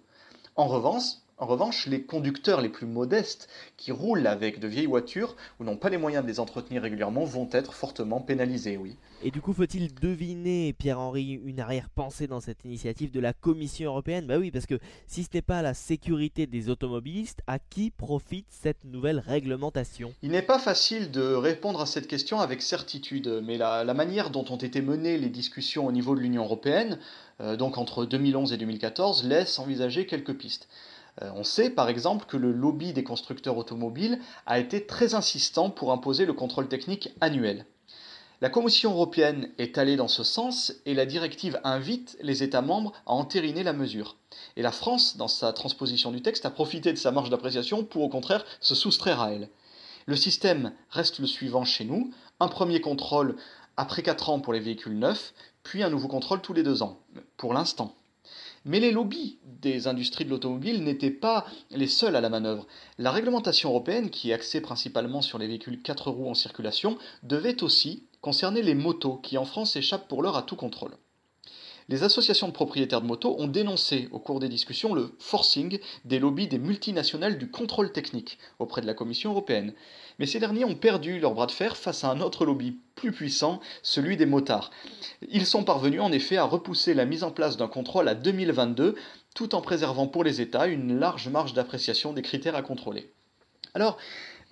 En 0.55 0.67
revanche, 0.67 1.03
en 1.41 1.47
revanche, 1.47 1.87
les 1.87 2.03
conducteurs 2.03 2.61
les 2.61 2.69
plus 2.69 2.85
modestes, 2.85 3.49
qui 3.75 3.91
roulent 3.91 4.27
avec 4.27 4.59
de 4.59 4.67
vieilles 4.67 4.85
voitures 4.85 5.35
ou 5.59 5.63
n'ont 5.63 5.75
pas 5.75 5.89
les 5.89 5.97
moyens 5.97 6.23
de 6.23 6.29
les 6.29 6.39
entretenir 6.39 6.83
régulièrement, 6.83 7.25
vont 7.25 7.49
être 7.51 7.73
fortement 7.73 8.21
pénalisés, 8.21 8.77
oui. 8.77 8.95
Et 9.23 9.31
du 9.31 9.41
coup, 9.41 9.51
faut-il 9.51 9.91
deviner, 9.95 10.71
Pierre-Henri, 10.73 11.41
une 11.43 11.59
arrière-pensée 11.59 12.27
dans 12.27 12.41
cette 12.41 12.63
initiative 12.63 13.09
de 13.09 13.19
la 13.19 13.33
Commission 13.33 13.89
européenne? 13.89 14.27
Bah 14.27 14.37
oui, 14.37 14.51
parce 14.51 14.67
que 14.67 14.77
si 15.07 15.23
ce 15.23 15.29
n'est 15.33 15.41
pas 15.41 15.63
la 15.63 15.73
sécurité 15.73 16.45
des 16.45 16.69
automobilistes, 16.69 17.41
à 17.47 17.57
qui 17.57 17.89
profite 17.89 18.45
cette 18.49 18.83
nouvelle 18.83 19.17
réglementation? 19.17 20.13
Il 20.21 20.29
n'est 20.29 20.41
pas 20.43 20.59
facile 20.59 21.09
de 21.09 21.33
répondre 21.33 21.81
à 21.81 21.87
cette 21.87 22.07
question 22.07 22.39
avec 22.39 22.61
certitude, 22.61 23.41
mais 23.43 23.57
la, 23.57 23.93
manière 23.95 24.29
dont 24.29 24.45
ont 24.51 24.57
été 24.57 24.79
menées 24.83 25.17
les 25.17 25.29
discussions 25.29 25.87
au 25.87 25.91
niveau 25.91 26.13
de 26.13 26.19
l'Union 26.19 26.43
européenne, 26.43 26.99
euh, 27.39 27.55
donc 27.57 27.79
entre 27.79 28.05
2011 28.05 28.53
et 28.53 28.57
2014, 28.57 29.23
laisse 29.23 29.57
envisager 29.57 30.05
quelques 30.05 30.35
pistes. 30.35 30.67
Euh, 31.21 31.31
on 31.35 31.43
sait 31.43 31.69
par 31.69 31.89
exemple 31.89 32.25
que 32.25 32.37
le 32.37 32.51
lobby 32.51 32.93
des 32.93 33.03
constructeurs 33.03 33.57
automobiles 33.57 34.19
a 34.45 34.59
été 34.59 34.85
très 34.85 35.13
insistant 35.13 35.69
pour 35.69 35.91
imposer 35.91 36.25
le 36.25 36.33
contrôle 36.33 36.67
technique 36.67 37.09
annuel. 37.21 37.65
La 38.41 38.49
Commission 38.49 38.93
européenne 38.93 39.49
est 39.59 39.77
allée 39.77 39.97
dans 39.97 40.07
ce 40.07 40.23
sens 40.23 40.73
et 40.87 40.95
la 40.95 41.05
directive 41.05 41.59
invite 41.63 42.17
les 42.21 42.41
États 42.41 42.63
membres 42.63 42.91
à 43.05 43.11
entériner 43.11 43.61
la 43.61 43.73
mesure. 43.73 44.15
Et 44.55 44.63
la 44.63 44.71
France, 44.71 45.15
dans 45.15 45.27
sa 45.27 45.53
transposition 45.53 46.11
du 46.11 46.23
texte, 46.23 46.47
a 46.47 46.49
profité 46.49 46.91
de 46.91 46.97
sa 46.97 47.11
marge 47.11 47.29
d'appréciation 47.29 47.83
pour 47.83 48.01
au 48.01 48.09
contraire 48.09 48.43
se 48.59 48.73
soustraire 48.73 49.21
à 49.21 49.31
elle. 49.31 49.49
Le 50.07 50.15
système 50.15 50.73
reste 50.89 51.19
le 51.19 51.27
suivant 51.27 51.65
chez 51.65 51.85
nous, 51.85 52.09
un 52.39 52.47
premier 52.47 52.81
contrôle 52.81 53.35
après 53.77 54.01
4 54.01 54.31
ans 54.31 54.39
pour 54.39 54.53
les 54.53 54.59
véhicules 54.59 54.97
neufs, 54.97 55.35
puis 55.61 55.83
un 55.83 55.91
nouveau 55.91 56.07
contrôle 56.07 56.41
tous 56.41 56.53
les 56.53 56.63
2 56.63 56.81
ans, 56.81 56.97
pour 57.37 57.53
l'instant. 57.53 57.93
Mais 58.63 58.79
les 58.79 58.91
lobbies 58.91 59.39
des 59.61 59.87
industries 59.87 60.25
de 60.25 60.29
l'automobile 60.29 60.83
n'étaient 60.83 61.09
pas 61.09 61.45
les 61.71 61.87
seuls 61.87 62.15
à 62.15 62.21
la 62.21 62.29
manœuvre. 62.29 62.67
La 62.99 63.11
réglementation 63.11 63.69
européenne, 63.69 64.09
qui 64.11 64.29
est 64.29 64.33
axée 64.33 64.61
principalement 64.61 65.21
sur 65.21 65.39
les 65.39 65.47
véhicules 65.47 65.81
4 65.81 66.11
roues 66.11 66.29
en 66.29 66.35
circulation, 66.35 66.97
devait 67.23 67.63
aussi 67.63 68.03
concerner 68.21 68.61
les 68.61 68.75
motos, 68.75 69.17
qui 69.17 69.37
en 69.37 69.45
France 69.45 69.75
échappent 69.75 70.07
pour 70.07 70.21
l'heure 70.21 70.37
à 70.37 70.43
tout 70.43 70.55
contrôle. 70.55 70.95
Les 71.89 72.03
associations 72.03 72.47
de 72.47 72.53
propriétaires 72.53 73.01
de 73.01 73.07
motos 73.07 73.35
ont 73.39 73.47
dénoncé 73.47 74.07
au 74.11 74.19
cours 74.19 74.39
des 74.39 74.49
discussions 74.49 74.93
le 74.93 75.15
forcing 75.19 75.79
des 76.05 76.19
lobbies 76.19 76.47
des 76.47 76.59
multinationales 76.59 77.37
du 77.37 77.49
contrôle 77.49 77.91
technique 77.91 78.37
auprès 78.59 78.81
de 78.81 78.87
la 78.87 78.93
Commission 78.93 79.31
européenne. 79.31 79.73
Mais 80.19 80.25
ces 80.25 80.39
derniers 80.39 80.65
ont 80.65 80.75
perdu 80.75 81.19
leur 81.19 81.33
bras 81.33 81.47
de 81.47 81.51
fer 81.51 81.75
face 81.77 82.03
à 82.03 82.11
un 82.11 82.21
autre 82.21 82.45
lobby 82.45 82.77
plus 82.95 83.11
puissant, 83.11 83.59
celui 83.81 84.17
des 84.17 84.25
motards. 84.25 84.71
Ils 85.29 85.45
sont 85.45 85.63
parvenus 85.63 86.01
en 86.01 86.11
effet 86.11 86.37
à 86.37 86.43
repousser 86.43 86.93
la 86.93 87.05
mise 87.05 87.23
en 87.23 87.31
place 87.31 87.57
d'un 87.57 87.67
contrôle 87.67 88.07
à 88.07 88.15
2022 88.15 88.95
tout 89.33 89.55
en 89.55 89.61
préservant 89.61 90.07
pour 90.07 90.23
les 90.23 90.41
États 90.41 90.67
une 90.67 90.99
large 90.99 91.29
marge 91.29 91.53
d'appréciation 91.53 92.13
des 92.13 92.21
critères 92.21 92.55
à 92.55 92.61
contrôler. 92.61 93.11
Alors, 93.73 93.97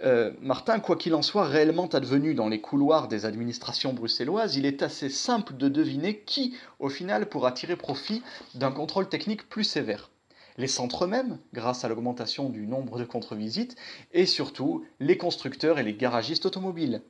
euh, 0.04 0.32
Martin, 0.41 0.80
quoi 0.80 0.95
qu'il 0.95 1.14
en 1.14 1.22
soit 1.22 1.45
réellement 1.45 1.88
advenu 1.88 2.34
dans 2.34 2.47
les 2.47 2.62
couloirs 2.62 3.08
des 3.10 3.26
administrations 3.26 3.93
bruxelloises, 3.93 4.56
il 4.56 4.66
est 4.66 4.82
assez 4.82 5.10
simple 5.10 5.58
de 5.58 5.68
deviner 5.68 6.20
qui, 6.22 6.56
au 6.80 6.89
final, 6.89 7.28
pourra 7.28 7.52
tirer 7.52 7.76
profit 7.76 8.24
d'un 8.56 8.72
contrôle 8.72 9.10
technique 9.10 9.50
plus 9.50 9.66
sévère. 9.66 10.10
Les 10.58 10.68
centres 10.68 11.06
eux-mêmes, 11.06 11.39
grâce 11.54 11.84
à 11.84 11.89
l'augmentation 11.89 12.50
du 12.50 12.66
nombre 12.66 13.00
de 13.00 13.06
contre-visites, 13.06 13.76
et 14.14 14.26
surtout 14.26 14.86
les 15.00 15.18
constructeurs 15.18 15.80
et 15.80 15.84
les 15.84 15.93
garagistes 15.93 16.45
automobiles. 16.45 17.02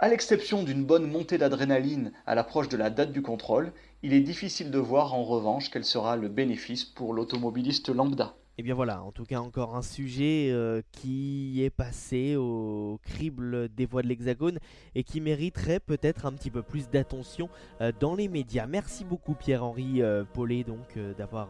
À 0.00 0.08
l'exception 0.08 0.64
d'une 0.64 0.84
bonne 0.84 1.10
montée 1.10 1.38
d'adrénaline 1.38 2.12
à 2.26 2.34
l'approche 2.34 2.68
de 2.68 2.76
la 2.76 2.90
date 2.90 3.12
du 3.12 3.22
contrôle, 3.22 3.72
il 4.02 4.12
est 4.12 4.20
difficile 4.20 4.70
de 4.70 4.78
voir 4.78 5.14
en 5.14 5.24
revanche 5.24 5.70
quel 5.70 5.84
sera 5.84 6.16
le 6.16 6.28
bénéfice 6.28 6.84
pour 6.84 7.14
l'automobiliste 7.14 7.88
lambda. 7.88 8.34
Et 8.56 8.60
eh 8.60 8.62
bien 8.62 8.76
voilà, 8.76 9.02
en 9.02 9.10
tout 9.10 9.24
cas 9.24 9.40
encore 9.40 9.74
un 9.74 9.82
sujet 9.82 10.50
euh, 10.52 10.80
qui 10.92 11.64
est 11.64 11.70
passé 11.70 12.36
au 12.36 13.00
crible 13.02 13.68
des 13.68 13.84
voix 13.84 14.00
de 14.00 14.06
l'Hexagone 14.06 14.60
et 14.94 15.02
qui 15.02 15.20
mériterait 15.20 15.80
peut-être 15.80 16.24
un 16.24 16.30
petit 16.30 16.52
peu 16.52 16.62
plus 16.62 16.88
d'attention 16.88 17.48
euh, 17.80 17.90
dans 17.98 18.14
les 18.14 18.28
médias. 18.28 18.68
Merci 18.68 19.04
beaucoup 19.04 19.34
Pierre-Henri 19.34 20.02
euh, 20.02 20.22
Paulet 20.22 20.62
donc 20.62 20.96
d'avoir 21.18 21.48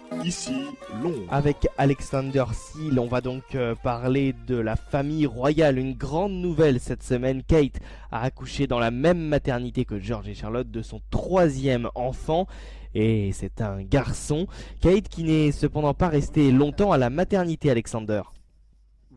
Avec 1.29 1.67
Alexander 1.77 2.45
Seal, 2.53 2.99
on 2.99 3.07
va 3.07 3.21
donc 3.21 3.43
euh, 3.55 3.75
parler 3.75 4.33
de 4.47 4.55
la 4.55 4.75
famille 4.75 5.25
royale. 5.25 5.77
Une 5.77 5.93
grande 5.93 6.33
nouvelle 6.33 6.79
cette 6.79 7.03
semaine. 7.03 7.43
Kate 7.43 7.79
a 8.11 8.21
accouché 8.21 8.67
dans 8.67 8.79
la 8.79 8.91
même 8.91 9.19
maternité 9.19 9.85
que 9.85 9.99
George 9.99 10.27
et 10.27 10.33
Charlotte 10.33 10.69
de 10.69 10.81
son 10.81 11.01
troisième 11.11 11.89
enfant. 11.95 12.47
Et 12.93 13.31
c'est 13.33 13.61
un 13.61 13.83
garçon. 13.83 14.47
Kate 14.81 15.09
qui 15.09 15.23
n'est 15.23 15.51
cependant 15.51 15.93
pas 15.93 16.07
resté 16.07 16.51
longtemps 16.51 16.91
à 16.91 16.97
la 16.97 17.09
maternité, 17.09 17.69
Alexander. 17.69 18.21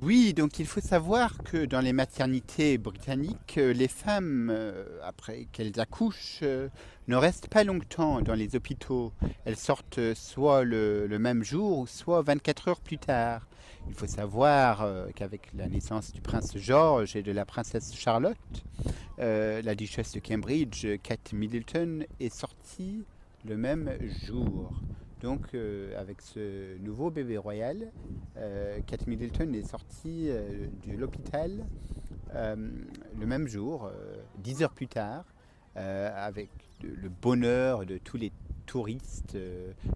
Oui, 0.01 0.33
donc 0.33 0.61
il 0.61 0.67
faut 0.67 0.81
savoir 0.81 1.39
que 1.39 1.65
dans 1.65 1.81
les 1.81 1.93
maternités 1.93 2.79
britanniques, 2.79 3.59
euh, 3.59 3.73
les 3.73 3.89
femmes, 3.89 4.49
euh, 4.49 4.85
après 5.03 5.49
qu'elles 5.51 5.81
accouchent, 5.81 6.39
euh, 6.43 6.69
ne 7.09 7.17
restent 7.17 7.49
pas 7.49 7.65
longtemps 7.65 8.21
dans 8.21 8.35
les 8.35 8.55
hôpitaux. 8.55 9.13
Elles 9.45 9.57
sortent 9.57 10.15
soit 10.15 10.63
le, 10.63 11.09
même 11.19 11.43
jour, 11.43 11.89
soit 11.89 12.23
24 12.23 12.69
heures 12.69 12.81
plus 12.81 12.99
tard. 12.99 13.49
Il 13.89 13.95
faut 13.95 14.07
savoir 14.07 14.87
qu'avec 15.15 15.49
la 15.55 15.67
naissance 15.67 16.13
du 16.13 16.21
prince 16.21 16.57
George 16.59 17.17
et 17.17 17.23
de 17.23 17.33
la 17.33 17.47
princesse 17.47 17.95
Charlotte, 17.95 18.37
la 19.17 19.75
duchesse 19.75 20.13
de 20.13 20.21
Cambridge, 20.21 20.87
Kate 21.03 21.33
Middleton, 21.33 22.05
est 22.21 22.35
sortie 22.35 23.05
le 23.47 23.57
même 23.57 23.91
jour. 24.27 24.79
Donc, 25.21 25.55
euh, 25.55 25.99
avec 25.99 26.23
ce 26.23 26.79
nouveau 26.79 27.11
bébé 27.11 27.39
royal, 27.39 27.91
euh, 28.37 28.79
Kate 28.87 29.07
Middleton 29.09 29.53
est 29.53 29.67
sortie 29.67 30.27
euh, 30.29 30.67
de 30.87 30.97
l'hôpital 30.97 31.65
le 32.35 33.25
même 33.25 33.49
jour, 33.49 33.91
dix 34.37 34.63
heures 34.63 34.75
plus 34.75 34.87
tard, 34.87 35.25
avec 35.75 36.51
le 36.83 37.09
bonheur 37.09 37.87
de 37.87 37.97
tous 37.97 38.19
les 38.19 38.33
touristes, 38.67 39.39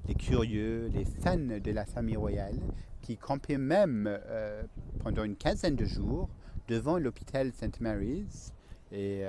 les 0.08 0.14
curieux, 0.14 0.90
les 0.94 1.04
fans 1.04 1.36
de 1.36 1.70
la 1.70 1.84
famille 1.84 2.16
royale, 2.16 2.58
qui 3.02 3.18
campaient 3.18 3.58
même 3.58 4.18
pendant 5.04 5.24
une 5.24 5.36
quinzaine 5.36 5.76
de 5.76 5.84
jours 5.84 6.30
devant 6.68 6.96
l'hôpital 6.96 7.52
St. 7.52 7.82
Mary's, 7.82 8.54
et 8.92 9.24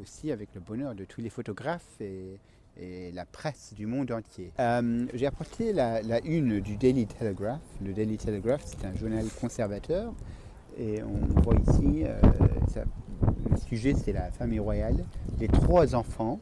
aussi 0.00 0.30
avec 0.30 0.54
le 0.54 0.60
bonheur 0.60 0.94
de 0.94 1.04
tous 1.04 1.20
les 1.20 1.30
photographes 1.30 2.00
et, 2.00 2.38
et 2.78 3.12
la 3.12 3.24
presse 3.24 3.74
du 3.74 3.86
monde 3.86 4.10
entier. 4.12 4.52
Euh, 4.60 5.06
j'ai 5.14 5.26
apporté 5.26 5.72
la, 5.72 6.00
une 6.24 6.60
du 6.60 6.76
Daily 6.76 7.06
Telegraph. 7.06 7.60
Le 7.84 7.92
Daily 7.92 8.16
Telegraph, 8.16 8.62
c'est 8.64 8.86
un 8.86 8.94
journal 8.94 9.24
conservateur. 9.40 10.12
Et 10.78 11.02
on 11.02 11.40
voit 11.40 11.56
ici, 11.56 12.04
euh, 12.04 12.20
le 13.50 13.56
sujet, 13.56 13.94
c'est 13.94 14.12
la 14.12 14.30
famille 14.30 14.60
royale. 14.60 15.04
Les 15.40 15.48
trois 15.48 15.94
enfants, 15.94 16.40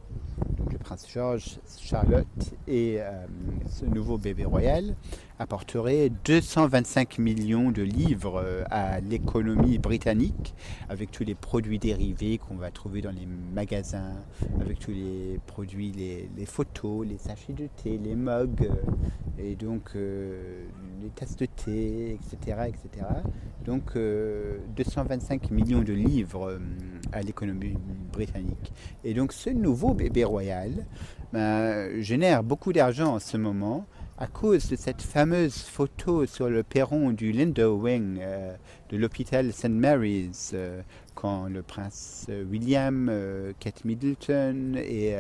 donc 0.59 0.72
le 0.72 0.78
prince 0.78 1.07
George, 1.09 1.59
Charlotte 1.78 2.26
et 2.68 2.97
euh, 3.01 3.26
ce 3.68 3.87
nouveau 3.87 4.18
bébé 4.18 4.45
royal, 4.45 4.95
apporterait 5.39 6.11
225 6.24 7.18
millions 7.18 7.70
de 7.70 7.82
livres 7.82 8.43
euh, 8.43 8.64
à 8.70 9.01
l'économie 9.01 9.78
britannique, 9.78 10.55
avec 10.89 11.11
tous 11.11 11.24
les 11.24 11.34
produits 11.34 11.78
dérivés 11.78 12.39
qu'on 12.39 12.57
va 12.57 12.70
trouver 12.70 13.03
dans 13.03 13.11
les 13.11 13.26
magasins, 13.55 14.14
avec 14.61 14.78
tous 14.78 14.93
les 14.93 15.39
produits, 15.47 15.93
les, 15.93 16.47
photos, 16.47 17.07
les 17.07 17.18
sachets 17.18 17.53
de 17.53 17.68
thé, 17.82 17.99
les 18.03 18.14
mugs, 18.14 18.62
euh, 18.62 18.74
et 19.39 19.55
donc 19.57 19.91
euh, 19.95 20.64
les 21.03 21.11
tasses 21.11 21.37
de 21.37 21.47
thé, 21.47 22.14
etc. 22.14 22.68
etc. 22.68 23.07
Donc 23.64 23.99
225 24.76 25.51
millions 25.51 25.82
de 25.82 25.93
livres 25.93 26.59
à 27.12 27.20
l'économie 27.20 27.76
britannique. 28.12 28.72
Et 29.05 29.12
donc 29.12 29.32
ce 29.32 29.51
nouveau 29.51 29.93
bébé 29.93 30.24
royal 30.24 30.87
ben, 31.32 32.01
génère 32.01 32.43
beaucoup 32.43 32.72
d'argent 32.72 33.14
en 33.14 33.18
ce 33.18 33.37
moment 33.37 33.84
à 34.19 34.27
cause 34.27 34.69
de 34.69 34.77
cette 34.77 35.03
fameuse 35.03 35.59
photo 35.59 36.25
sur 36.25 36.49
le 36.49 36.62
perron 36.62 37.11
du 37.11 37.33
Lindo 37.33 37.77
Wing 37.77 38.19
euh, 38.21 38.55
de 38.89 38.97
l'hôpital 38.97 39.53
St. 39.53 39.69
Mary's, 39.69 40.53
euh, 40.55 40.81
quand 41.14 41.49
le 41.49 41.62
prince 41.62 42.27
euh, 42.31 42.43
William, 42.45 43.12
Kate 43.61 43.85
Middleton 43.85 44.75
et 44.77 45.17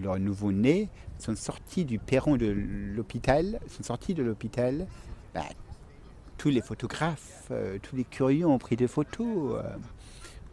leur 0.00 0.18
nouveau-né 0.18 0.88
sont 1.18 1.36
sortis 1.36 1.84
du 1.84 1.98
perron 1.98 2.36
de 2.36 2.46
l'hôpital, 2.46 3.60
sont 3.68 3.82
sortis 3.82 4.14
de 4.14 4.22
l'hôpital, 4.22 4.86
bah, 5.34 5.42
tous 6.38 6.50
les 6.50 6.60
photographes, 6.60 7.50
tous 7.82 7.96
les 7.96 8.04
curieux 8.04 8.46
ont 8.46 8.58
pris 8.58 8.76
des 8.76 8.88
photos. 8.88 9.60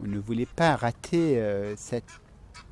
on 0.03 0.07
ne 0.07 0.20
voulait 0.20 0.45
pas 0.45 0.76
rater 0.76 1.41
cet 1.76 2.05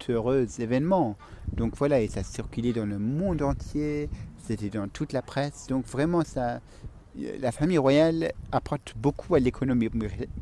heureux 0.09 0.47
événement. 0.59 1.17
Donc 1.53 1.75
voilà, 1.75 2.01
et 2.01 2.07
ça 2.07 2.23
circulait 2.23 2.73
dans 2.73 2.85
le 2.85 2.99
monde 2.99 3.41
entier, 3.41 4.09
c'était 4.49 4.75
dans 4.75 4.87
toute 4.87 5.13
la 5.13 5.21
presse. 5.21 5.67
Donc 5.67 5.85
vraiment, 5.85 6.23
ça, 6.23 6.59
la 7.39 7.51
famille 7.51 7.77
royale 7.77 8.31
apporte 8.51 8.95
beaucoup 8.97 9.35
à 9.35 9.39
l'économie 9.39 9.89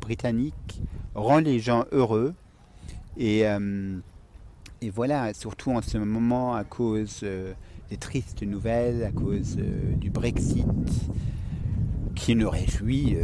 britannique, 0.00 0.80
rend 1.14 1.40
les 1.40 1.58
gens 1.58 1.84
heureux. 1.92 2.34
Et, 3.18 3.46
euh, 3.46 3.98
et 4.80 4.88
voilà, 4.88 5.34
surtout 5.34 5.72
en 5.72 5.82
ce 5.82 5.98
moment, 5.98 6.54
à 6.54 6.64
cause 6.64 7.20
euh, 7.22 7.52
des 7.90 7.98
tristes 7.98 8.42
nouvelles, 8.42 9.04
à 9.04 9.10
cause 9.10 9.56
euh, 9.58 9.94
du 9.96 10.08
Brexit, 10.08 10.64
qui 12.14 12.34
nous 12.34 12.48
réjouit 12.48 13.16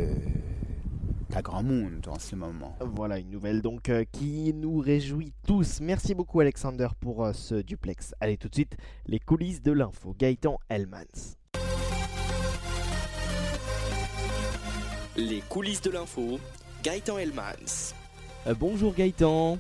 pas 1.25 1.43
grand 1.43 1.63
monde 1.63 2.07
en 2.09 2.19
ce 2.19 2.37
moment. 2.37 2.77
Voilà 2.81 3.19
une 3.19 3.31
nouvelle 3.31 3.63
donc 3.63 3.91
qui 4.13 4.53
nous 4.55 4.79
réjouit 4.79 5.33
tous. 5.47 5.81
Merci 5.81 6.15
beaucoup 6.15 6.41
Alexander 6.41 6.89
pour 7.01 7.29
ce 7.35 7.57
duplex. 7.57 8.15
Allez 8.21 8.37
tout 8.37 8.49
de 8.49 8.55
suite 8.55 8.77
les 9.07 9.19
coulisses 9.19 9.63
de 9.63 9.73
l'info. 9.73 10.15
Gaëtan 10.19 10.59
Hellmans. 10.69 11.37
Les 15.17 15.41
coulisses 15.49 15.83
de 15.83 15.91
l'info. 15.91 16.39
Gaëtan 16.83 17.19
Hellmans. 17.19 17.95
bonjour 18.59 18.95
Gaëtan. 18.95 19.59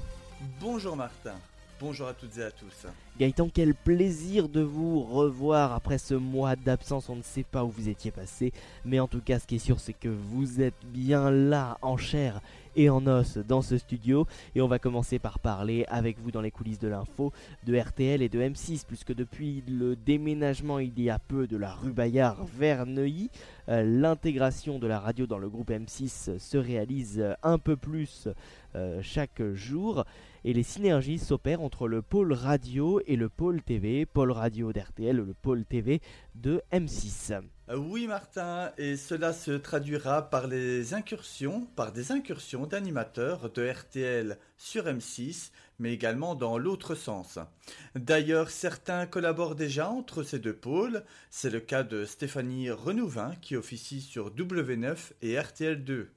Bonjour 0.61 0.97
Martin. 0.97 1.35
Bonjour 1.81 2.07
à 2.07 2.14
toutes 2.14 2.39
et 2.39 2.43
à 2.45 2.53
tous. 2.53 2.87
Gaëtan, 3.18 3.49
quel 3.53 3.75
plaisir 3.75 4.49
de 4.49 4.61
vous 4.61 5.03
revoir 5.03 5.72
après 5.72 5.99
ce 5.99 6.14
mois 6.14 6.55
d'absence. 6.55 7.09
On 7.09 7.16
ne 7.16 7.22
sait 7.22 7.43
pas 7.43 7.64
où 7.64 7.68
vous 7.68 7.89
étiez 7.89 8.12
passé, 8.12 8.53
mais 8.85 9.01
en 9.01 9.09
tout 9.09 9.20
cas, 9.20 9.41
ce 9.41 9.47
qui 9.47 9.57
est 9.57 9.59
sûr, 9.59 9.81
c'est 9.81 9.93
que 9.93 10.09
vous 10.09 10.61
êtes 10.61 10.87
bien 10.87 11.33
là 11.33 11.79
en 11.83 11.97
chair 11.97 12.41
et 12.77 12.91
en 12.91 13.07
os 13.09 13.39
dans 13.39 13.61
ce 13.61 13.77
studio. 13.77 14.27
Et 14.55 14.61
on 14.61 14.68
va 14.68 14.79
commencer 14.79 15.18
par 15.18 15.41
parler 15.41 15.85
avec 15.89 16.18
vous 16.20 16.31
dans 16.31 16.41
les 16.41 16.53
coulisses 16.53 16.79
de 16.79 16.89
l'info 16.89 17.33
de 17.66 17.77
RTL 17.77 18.22
et 18.22 18.29
de 18.29 18.41
M6, 18.41 18.85
puisque 18.87 19.12
depuis 19.12 19.64
le 19.66 19.97
déménagement 19.97 20.79
il 20.79 20.99
y 21.01 21.11
a 21.11 21.18
peu 21.18 21.49
de 21.49 21.57
la 21.57 21.72
rue 21.72 21.93
Bayard 21.93 22.47
vers 22.57 22.87
Neuilly, 22.87 23.31
euh, 23.68 23.83
l'intégration 23.83 24.79
de 24.79 24.87
la 24.87 25.01
radio 25.01 25.27
dans 25.27 25.39
le 25.39 25.49
groupe 25.49 25.70
M6 25.70 26.39
se 26.39 26.57
réalise 26.57 27.35
un 27.43 27.59
peu 27.59 27.77
plus 27.77 28.29
euh, 28.77 29.01
chaque 29.03 29.43
jour 29.55 30.05
et 30.45 30.53
les 30.53 30.62
synergies 30.62 31.18
s'opèrent 31.18 31.62
entre 31.62 31.88
le 31.88 32.03
pôle 32.03 32.32
radio 32.32 33.01
et 33.07 33.16
le 33.16 33.28
pôle 33.28 33.62
TV, 33.62 34.07
pôle 34.07 34.30
radio 34.30 34.72
d'RTL, 34.72 35.16
le 35.16 35.34
pôle 35.34 35.64
TV 35.64 36.01
de 36.34 36.62
M6. 36.72 37.40
Euh, 37.70 37.76
Oui 37.76 38.07
Martin, 38.07 38.70
et 38.76 38.97
cela 38.97 39.32
se 39.32 39.53
traduira 39.53 40.28
par 40.28 40.47
les 40.47 40.92
incursions, 40.92 41.66
par 41.76 41.92
des 41.92 42.12
incursions 42.12 42.66
d'animateurs 42.66 43.51
de 43.51 43.66
RTL 43.66 44.38
sur 44.59 44.84
M6, 44.84 45.51
mais 45.78 45.95
également 45.95 46.34
dans 46.34 46.59
l'autre 46.59 46.95
sens. 46.95 47.38
D'ailleurs, 47.95 48.51
certains 48.51 49.07
collaborent 49.07 49.55
déjà 49.55 49.88
entre 49.88 50.22
ces 50.22 50.38
deux 50.38 50.55
pôles. 50.55 51.05
C'est 51.30 51.51
le 51.51 51.61
cas 51.61 51.82
de 51.82 52.05
Stéphanie 52.05 52.70
Renouvin 52.70 53.34
qui 53.40 53.57
officie 53.57 54.03
sur 54.03 54.30
W9 54.30 55.12
et 55.22 55.36
RTL2. 55.36 56.09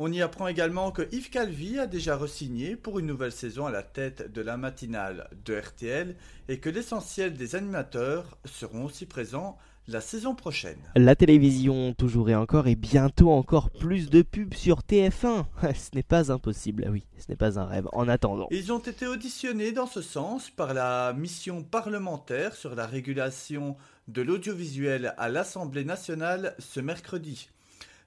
On 0.00 0.10
y 0.12 0.22
apprend 0.22 0.48
également 0.48 0.90
que 0.90 1.06
Yves 1.12 1.30
Calvi 1.30 1.78
a 1.78 1.86
déjà 1.86 2.16
resigné 2.16 2.74
pour 2.74 2.98
une 2.98 3.06
nouvelle 3.06 3.30
saison 3.30 3.66
à 3.66 3.70
la 3.70 3.84
tête 3.84 4.32
de 4.32 4.40
la 4.40 4.56
matinale 4.56 5.30
de 5.44 5.56
RTL 5.56 6.16
et 6.48 6.58
que 6.58 6.68
l'essentiel 6.68 7.34
des 7.34 7.54
animateurs 7.54 8.36
seront 8.44 8.86
aussi 8.86 9.06
présents 9.06 9.56
la 9.86 10.00
saison 10.00 10.34
prochaine. 10.34 10.80
La 10.96 11.14
télévision, 11.14 11.94
toujours 11.94 12.28
et 12.28 12.34
encore, 12.34 12.66
et 12.66 12.74
bientôt 12.74 13.30
encore 13.30 13.70
plus 13.70 14.10
de 14.10 14.22
pubs 14.22 14.54
sur 14.54 14.80
TF1. 14.80 15.44
ce 15.62 15.94
n'est 15.94 16.02
pas 16.02 16.32
impossible, 16.32 16.88
oui, 16.90 17.04
ce 17.16 17.26
n'est 17.28 17.36
pas 17.36 17.60
un 17.60 17.64
rêve. 17.64 17.86
En 17.92 18.08
attendant. 18.08 18.48
Ils 18.50 18.72
ont 18.72 18.80
été 18.80 19.06
auditionnés 19.06 19.70
dans 19.70 19.86
ce 19.86 20.02
sens 20.02 20.50
par 20.50 20.74
la 20.74 21.12
mission 21.12 21.62
parlementaire 21.62 22.56
sur 22.56 22.74
la 22.74 22.86
régulation 22.86 23.76
de 24.08 24.22
l'audiovisuel 24.22 25.14
à 25.18 25.28
l'Assemblée 25.28 25.84
nationale 25.84 26.56
ce 26.58 26.80
mercredi. 26.80 27.48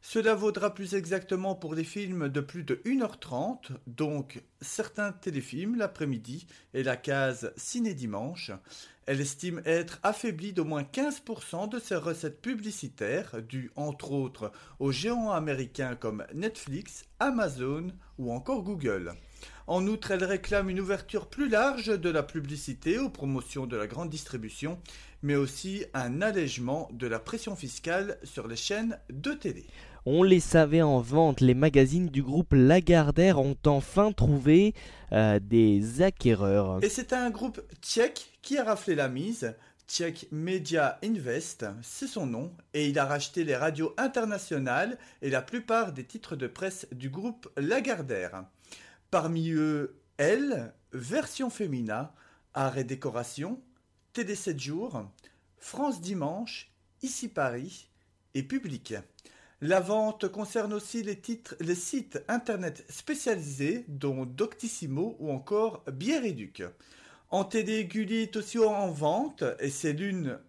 Cela 0.02 0.36
vaudra 0.36 0.74
plus 0.74 0.96
exactement 0.96 1.56
pour 1.56 1.76
les 1.76 1.84
films 1.84 2.30
de 2.30 2.40
plus 2.40 2.64
de 2.64 2.76
1h30, 2.86 3.72
donc 3.88 4.42
certains 4.62 5.12
téléfilms 5.12 5.76
l'après-midi 5.76 6.48
et 6.74 6.84
la 6.84 6.96
case 6.96 7.52
ciné-dimanche. 7.58 8.52
Elle 9.06 9.22
estime 9.22 9.62
être 9.66 10.00
affaiblie 10.04 10.54
d'au 10.54 10.66
moins 10.66 10.84
15% 10.84 11.70
de 11.70 11.80
ses 11.80 11.96
recettes 11.96 12.42
publicitaires, 12.42 13.42
dues 13.42 13.72
entre 13.76 14.12
autres 14.12 14.52
aux 14.80 14.92
géants 14.92 15.32
américains 15.32 15.96
comme 15.96 16.26
Netflix, 16.34 17.06
Amazon 17.20 17.88
ou 18.18 18.32
encore 18.32 18.64
Google. 18.64 19.14
En 19.66 19.86
outre, 19.88 20.12
elle 20.12 20.24
réclame 20.24 20.70
une 20.70 20.80
ouverture 20.80 21.28
plus 21.28 21.50
large 21.50 21.88
de 21.88 22.10
la 22.10 22.24
publicité 22.24 23.00
aux 23.00 23.10
promotions 23.10 23.68
de 23.68 23.76
la 23.76 23.88
grande 23.88 24.10
distribution, 24.10 24.80
mais 25.22 25.36
aussi 25.36 25.86
un 25.94 26.22
allègement 26.22 26.90
de 26.94 27.08
la 27.08 27.20
pression 27.20 27.56
fiscale 27.56 28.18
sur 28.24 28.48
les 28.48 28.56
chaînes 28.56 28.98
de 29.10 29.34
télé. 29.34 29.66
On 30.06 30.24
les 30.24 30.40
savait 30.40 30.82
en 30.82 31.02
vente, 31.02 31.42
les 31.42 31.54
magazines 31.54 32.08
du 32.08 32.24
groupe 32.24 32.54
Lagardère 32.54 33.40
ont 33.40 33.58
enfin 33.66 34.14
trouvé 34.14 34.74
euh, 35.12 35.40
des 35.42 36.02
acquéreurs. 36.02 36.82
Et 36.82 36.90
c'est 36.90 37.12
un 37.12 37.30
groupe 37.30 37.62
tchèque 37.82 38.32
qui 38.42 38.58
a 38.58 38.64
raflé 38.64 38.96
la 38.96 39.10
mise. 39.10 39.54
Tchèque 39.88 40.28
Media 40.32 41.00
Invest, 41.04 41.66
c'est 41.82 42.08
son 42.08 42.26
nom, 42.26 42.52
et 42.74 42.88
il 42.88 43.00
a 43.00 43.06
racheté 43.06 43.46
les 43.46 43.56
radios 43.56 43.94
internationales 43.98 44.98
et 45.22 45.30
la 45.30 45.42
plupart 45.42 45.94
des 45.94 46.04
titres 46.04 46.36
de 46.36 46.48
presse 46.48 46.88
du 46.92 47.10
groupe 47.10 47.50
Lagardère. 47.56 48.44
Parmi 49.12 49.52
eux, 49.52 49.98
Elle, 50.18 50.74
Version 50.92 51.50
Femina, 51.50 52.14
Art 52.54 52.78
et 52.78 52.84
Décoration, 52.84 53.62
TD 54.18 54.34
7 54.34 54.60
jours, 54.60 55.06
France 55.60 56.02
Dimanche, 56.02 56.72
Ici 57.04 57.28
Paris 57.28 57.88
et 58.34 58.42
Public. 58.42 58.96
La 59.62 59.80
vente 59.80 60.28
concerne 60.30 60.74
aussi 60.74 61.04
les, 61.04 61.76
sites 61.76 62.24
internet 62.28 62.84
spécialisés, 62.90 63.86
dont 63.88 64.26
Doctissimo 64.26 65.16
ou 65.20 65.30
encore 65.30 65.84
Biériduc. 65.92 66.64
En 67.30 67.44
TD 67.44 67.86
Gulli 67.86 68.24
est 68.24 68.36
aussi 68.36 68.58
en 68.58 68.90
vente, 68.90 69.44
et 69.60 69.70
c'est 69.70 69.94
l'une, 69.94 70.40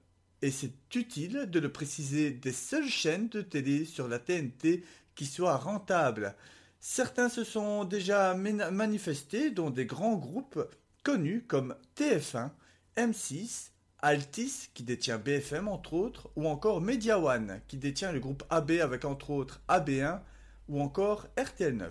et 0.41 0.51
c'est 0.51 0.73
utile 0.95 1.45
de 1.51 1.61
le 1.61 1.71
préciser, 1.71 2.31
des 2.31 2.53
seules 2.53 2.89
chaînes 2.89 3.29
de 3.29 3.43
télé 3.43 3.85
sur 3.85 4.09
la 4.09 4.19
TNT 4.19 4.83
qui 5.15 5.27
soient 5.27 5.59
rentables. 5.59 6.35
Certains 6.81 7.29
se 7.29 7.45
sont 7.45 7.85
déjà 7.85 8.33
manifestés, 8.33 9.51
dont 9.51 9.69
des 9.69 9.85
grands 9.85 10.17
groupes 10.17 10.59
connus 11.03 11.45
comme 11.47 11.75
TF1, 11.99 12.49
M6, 12.99 13.71
Altis, 14.01 14.71
qui 14.75 14.83
détient 14.83 15.19
BFM 15.19 15.69
entre 15.69 15.95
autres, 15.95 16.31
ou 16.35 16.49
encore 16.49 16.81
Media 16.81 17.21
One, 17.21 17.61
qui 17.69 17.77
détient 17.77 18.11
le 18.11 18.19
groupe 18.19 18.43
AB 18.51 18.73
avec 18.83 19.05
entre 19.05 19.31
autres 19.31 19.61
AB1 19.69 20.19
ou 20.69 20.83
encore 20.83 21.29
RTL9. 21.37 21.91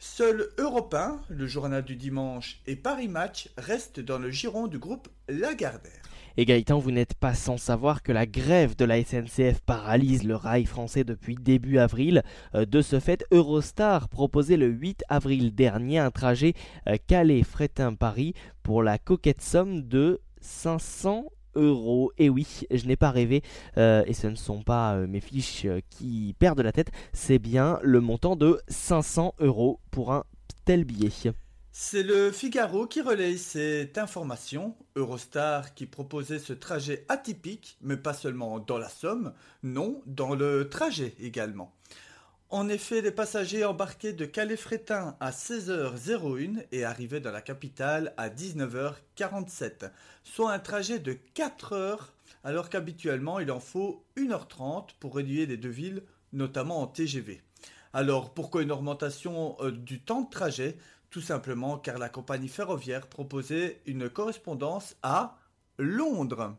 Seul 0.00 0.48
Europe 0.58 0.94
1, 0.94 1.20
le 1.28 1.46
journal 1.46 1.84
du 1.84 1.94
dimanche, 1.94 2.60
et 2.66 2.74
Paris 2.74 3.06
Match 3.06 3.50
restent 3.56 4.00
dans 4.00 4.18
le 4.18 4.32
giron 4.32 4.66
du 4.66 4.80
groupe 4.80 5.08
Lagardère. 5.28 6.02
Et 6.36 6.44
Gaëtan, 6.44 6.78
vous 6.78 6.90
n'êtes 6.90 7.14
pas 7.14 7.34
sans 7.34 7.56
savoir 7.56 8.02
que 8.02 8.12
la 8.12 8.26
grève 8.26 8.76
de 8.76 8.84
la 8.84 9.02
SNCF 9.02 9.60
paralyse 9.64 10.22
le 10.22 10.36
rail 10.36 10.66
français 10.66 11.02
depuis 11.02 11.34
début 11.34 11.78
avril. 11.78 12.22
De 12.54 12.82
ce 12.82 13.00
fait, 13.00 13.24
Eurostar 13.30 14.08
proposait 14.08 14.58
le 14.58 14.66
8 14.66 15.04
avril 15.08 15.54
dernier 15.54 15.98
un 15.98 16.10
trajet 16.10 16.52
Calais-Frétin-Paris 17.06 18.34
pour 18.62 18.82
la 18.82 18.98
coquette 18.98 19.40
somme 19.40 19.82
de 19.82 20.20
500 20.40 21.26
euros. 21.56 22.12
Et 22.18 22.28
oui, 22.28 22.62
je 22.70 22.86
n'ai 22.86 22.96
pas 22.96 23.10
rêvé, 23.10 23.42
euh, 23.78 24.04
et 24.06 24.12
ce 24.12 24.26
ne 24.26 24.36
sont 24.36 24.62
pas 24.62 24.94
euh, 24.94 25.06
mes 25.06 25.20
fiches 25.20 25.64
euh, 25.64 25.80
qui 25.90 26.34
perdent 26.38 26.60
la 26.60 26.72
tête, 26.72 26.90
c'est 27.12 27.38
bien 27.38 27.78
le 27.82 28.00
montant 28.00 28.36
de 28.36 28.60
500 28.68 29.34
euros 29.40 29.80
pour 29.90 30.12
un 30.12 30.24
tel 30.64 30.84
billet. 30.84 31.10
C'est 31.78 32.02
le 32.02 32.32
Figaro 32.32 32.86
qui 32.86 33.02
relaye 33.02 33.36
cette 33.36 33.98
information. 33.98 34.74
Eurostar 34.96 35.74
qui 35.74 35.84
proposait 35.84 36.38
ce 36.38 36.54
trajet 36.54 37.04
atypique, 37.10 37.76
mais 37.82 37.98
pas 37.98 38.14
seulement 38.14 38.58
dans 38.60 38.78
la 38.78 38.88
somme, 38.88 39.34
non, 39.62 40.00
dans 40.06 40.34
le 40.34 40.70
trajet 40.70 41.14
également. 41.20 41.74
En 42.48 42.70
effet, 42.70 43.02
les 43.02 43.10
passagers 43.10 43.66
embarquaient 43.66 44.14
de 44.14 44.24
Calais-Frétin 44.24 45.18
à 45.20 45.32
16h01 45.32 46.64
et 46.72 46.84
arrivaient 46.84 47.20
dans 47.20 47.30
la 47.30 47.42
capitale 47.42 48.14
à 48.16 48.30
19h47, 48.30 49.90
soit 50.24 50.54
un 50.54 50.58
trajet 50.58 50.98
de 50.98 51.12
4 51.34 51.74
heures, 51.74 52.14
alors 52.42 52.70
qu'habituellement 52.70 53.38
il 53.38 53.50
en 53.52 53.60
faut 53.60 54.02
1h30 54.16 54.94
pour 54.98 55.12
relier 55.12 55.44
les 55.44 55.58
deux 55.58 55.68
villes, 55.68 56.02
notamment 56.32 56.80
en 56.80 56.86
TGV. 56.86 57.42
Alors 57.92 58.34
pourquoi 58.34 58.62
une 58.62 58.72
augmentation 58.72 59.56
euh, 59.60 59.70
du 59.70 60.00
temps 60.00 60.20
de 60.20 60.28
trajet? 60.28 60.76
Tout 61.16 61.22
simplement 61.22 61.78
car 61.78 61.96
la 61.96 62.10
compagnie 62.10 62.46
ferroviaire 62.46 63.06
proposait 63.06 63.80
une 63.86 64.10
correspondance 64.10 64.96
à 65.02 65.38
Londres, 65.78 66.58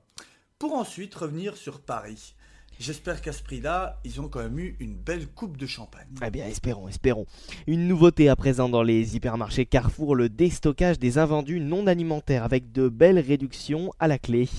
pour 0.57 0.73
ensuite 0.73 1.13
revenir 1.13 1.55
sur 1.55 1.79
Paris. 1.79 2.33
J'espère 2.79 3.21
qu'à 3.21 3.33
ce 3.33 3.43
prix-là, 3.43 3.99
ils 4.03 4.19
ont 4.19 4.29
quand 4.29 4.41
même 4.41 4.57
eu 4.57 4.75
une 4.79 4.95
belle 4.95 5.27
coupe 5.27 5.57
de 5.57 5.67
champagne. 5.67 6.07
Eh 6.25 6.31
bien, 6.31 6.47
espérons, 6.47 6.87
espérons. 6.87 7.27
Une 7.67 7.87
nouveauté 7.87 8.29
à 8.29 8.35
présent 8.35 8.67
dans 8.67 8.81
les 8.81 9.15
hypermarchés 9.15 9.67
Carrefour, 9.67 10.15
le 10.15 10.27
déstockage 10.27 10.97
des 10.97 11.19
invendus 11.19 11.59
non 11.59 11.85
alimentaires 11.85 12.43
avec 12.43 12.71
de 12.71 12.89
belles 12.89 13.19
réductions 13.19 13.91
à 13.99 14.07
la 14.07 14.17
clé. 14.17 14.49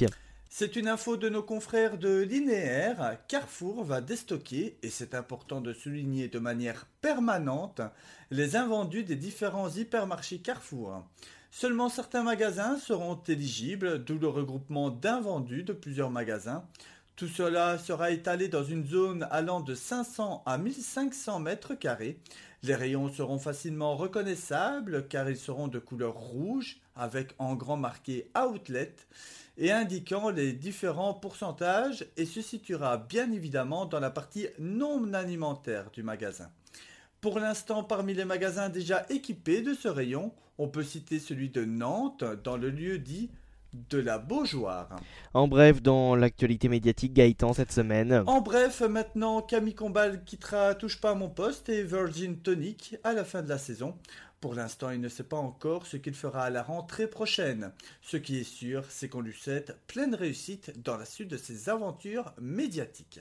C'est 0.59 0.75
une 0.75 0.89
info 0.89 1.17
de 1.17 1.29
nos 1.29 1.45
confrères 1.45 1.99
de 1.99 2.19
Linéaire. 2.19 3.17
Carrefour 3.29 3.85
va 3.85 4.01
déstocker, 4.01 4.77
et 4.83 4.91
c'est 4.91 5.15
important 5.15 5.61
de 5.61 5.73
souligner 5.73 6.27
de 6.27 6.41
manière 6.41 6.87
permanente, 7.01 7.81
les 8.33 8.57
invendus 8.57 9.05
des 9.05 9.15
différents 9.15 9.71
hypermarchés 9.71 10.39
Carrefour. 10.39 11.05
Seulement 11.53 11.89
certains 11.89 12.25
magasins 12.25 12.77
seront 12.77 13.15
éligibles, 13.29 14.03
d'où 14.03 14.19
le 14.19 14.27
regroupement 14.27 14.91
d'invendus 14.91 15.63
de 15.63 15.73
plusieurs 15.73 16.11
magasins. 16.11 16.65
Tout 17.15 17.29
cela 17.29 17.79
sera 17.79 18.11
étalé 18.11 18.49
dans 18.49 18.65
une 18.65 18.85
zone 18.85 19.29
allant 19.31 19.61
de 19.61 19.77
500 19.77 20.43
à 20.45 20.59
1500 20.59 21.39
mètres 21.39 21.75
carrés. 21.75 22.19
Les 22.65 22.75
rayons 22.75 23.13
seront 23.13 23.39
facilement 23.39 23.97
reconnaissables 23.97 25.07
car 25.07 25.31
ils 25.31 25.37
seront 25.37 25.69
de 25.69 25.79
couleur 25.79 26.15
rouge 26.15 26.81
avec 26.97 27.37
en 27.39 27.55
grand 27.55 27.77
marqué 27.77 28.29
Outlet 28.37 28.97
et 29.59 29.73
indiquant 29.73 30.31
les 30.31 30.53
différents 30.53 31.15
pourcentages 31.15 32.07
et 32.17 32.25
se 32.25 32.41
situera 32.41 32.97
bien 32.97 33.31
évidemment 33.33 33.87
dans 33.87 34.01
la 34.01 34.11
partie 34.11 34.47
non 34.59 35.13
alimentaire 35.13 35.91
du 35.91 36.03
magasin. 36.03 36.51
Pour 37.21 37.41
l'instant, 37.41 37.83
parmi 37.83 38.15
les 38.15 38.25
magasins 38.25 38.69
déjà 38.69 39.05
équipés 39.11 39.61
de 39.61 39.75
ce 39.75 39.89
rayon, 39.89 40.33
on 40.57 40.69
peut 40.69 40.85
citer 40.85 41.19
celui 41.19 41.51
de 41.51 41.65
Nantes 41.65 42.25
dans 42.45 42.57
le 42.57 42.71
lieu 42.71 42.99
dit 42.99 43.31
de 43.91 43.99
la 43.99 44.19
Beaujoire. 44.19 44.97
En 45.35 45.47
bref, 45.47 45.83
dans 45.83 46.15
l'actualité 46.15 46.69
médiatique, 46.69 47.13
Gaëtan 47.13 47.53
cette 47.53 47.73
semaine. 47.73 48.23
En 48.27 48.41
bref, 48.41 48.81
maintenant, 48.81 49.43
Camille 49.43 49.75
Combal 49.75 50.25
quittera 50.25 50.75
Touche 50.75 51.01
pas 51.01 51.11
à 51.11 51.15
mon 51.15 51.29
poste 51.29 51.69
et 51.69 51.83
Virgin 51.83 52.39
Tonic 52.39 52.97
à 53.05 53.13
la 53.13 53.25
fin 53.25 53.43
de 53.43 53.49
la 53.49 53.59
saison. 53.59 53.95
Pour 54.41 54.55
l'instant, 54.55 54.91
il 54.91 55.01
ne 55.01 55.09
sait 55.09 55.25
pas 55.25 55.37
encore 55.37 55.87
ce 55.87 55.97
qu'il 55.97 56.15
fera 56.15 56.45
à 56.45 56.51
la 56.51 56.63
rentrée 56.63 57.09
prochaine. 57.09 57.73
Ce 58.03 58.17
qui 58.17 58.39
est 58.39 58.45
sûr, 58.45 58.85
c'est 58.89 59.09
qu'on 59.09 59.21
lui 59.21 59.33
souhaite 59.33 59.77
pleine 59.89 60.15
réussite 60.15 60.81
dans 60.83 60.97
la 60.97 61.05
suite 61.05 61.29
de 61.29 61.37
ses 61.37 61.69
aventures 61.69 62.33
médiatiques. 62.41 63.21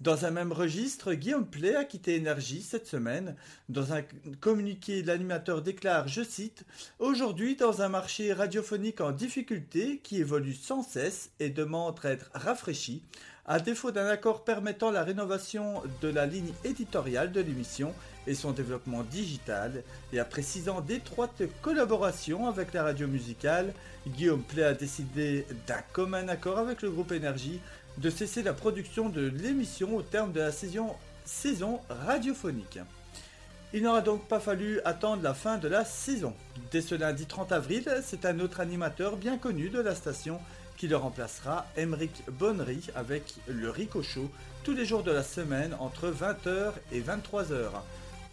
Dans 0.00 0.24
un 0.24 0.32
même 0.32 0.50
registre, 0.50 1.14
Guillaume 1.14 1.48
Play 1.48 1.76
a 1.76 1.84
quitté 1.84 2.16
Énergie 2.16 2.62
cette 2.62 2.88
semaine. 2.88 3.36
Dans 3.68 3.92
un 3.92 4.02
communiqué, 4.40 5.04
l'animateur 5.04 5.62
déclare, 5.62 6.08
je 6.08 6.24
cite, 6.24 6.64
Aujourd'hui, 6.98 7.54
dans 7.54 7.82
un 7.82 7.88
marché 7.88 8.32
radiophonique 8.32 9.00
en 9.00 9.12
difficulté 9.12 10.00
qui 10.02 10.18
évolue 10.18 10.54
sans 10.54 10.82
cesse 10.82 11.30
et 11.38 11.50
demande 11.50 12.00
à 12.02 12.10
être 12.10 12.32
rafraîchi, 12.34 13.04
À 13.44 13.60
défaut 13.60 13.92
d'un 13.92 14.06
accord 14.06 14.42
permettant 14.42 14.90
la 14.90 15.04
rénovation 15.04 15.82
de 16.00 16.08
la 16.08 16.26
ligne 16.26 16.52
éditoriale 16.64 17.30
de 17.30 17.40
l'émission 17.40 17.94
et 18.26 18.34
son 18.34 18.52
développement 18.52 19.02
digital, 19.02 19.82
et 20.12 20.18
après 20.18 20.42
six 20.42 20.68
ans 20.68 20.80
d'étroite 20.80 21.42
collaboration 21.60 22.48
avec 22.48 22.72
la 22.72 22.82
radio 22.82 23.06
musicale, 23.06 23.72
Guillaume 24.06 24.42
Play 24.42 24.64
a 24.64 24.74
décidé 24.74 25.46
d'un 25.66 25.82
commun 25.92 26.28
accord 26.28 26.58
avec 26.58 26.82
le 26.82 26.90
groupe 26.90 27.12
Énergie 27.12 27.60
de 27.98 28.10
cesser 28.10 28.42
la 28.42 28.52
production 28.52 29.08
de 29.08 29.22
l'émission 29.22 29.96
au 29.96 30.02
terme 30.02 30.32
de 30.32 30.40
la 30.40 30.52
saison, 30.52 30.94
saison 31.24 31.80
radiophonique. 31.88 32.78
Il 33.74 33.82
n'aura 33.82 34.02
donc 34.02 34.28
pas 34.28 34.40
fallu 34.40 34.80
attendre 34.84 35.22
la 35.22 35.32
fin 35.32 35.56
de 35.56 35.66
la 35.66 35.84
saison. 35.84 36.34
Dès 36.70 36.82
ce 36.82 36.94
lundi 36.94 37.24
30 37.24 37.52
avril, 37.52 37.84
c'est 38.04 38.26
un 38.26 38.38
autre 38.40 38.60
animateur 38.60 39.16
bien 39.16 39.38
connu 39.38 39.70
de 39.70 39.80
la 39.80 39.94
station 39.94 40.40
qui 40.76 40.88
le 40.88 40.96
remplacera, 40.96 41.66
Emeric 41.76 42.24
Bonnery, 42.30 42.88
avec 42.94 43.34
le 43.46 43.70
Ricochot, 43.70 44.30
tous 44.64 44.72
les 44.72 44.84
jours 44.84 45.02
de 45.02 45.10
la 45.12 45.22
semaine 45.22 45.74
entre 45.78 46.10
20h 46.10 46.72
et 46.92 47.00
23h. 47.00 47.70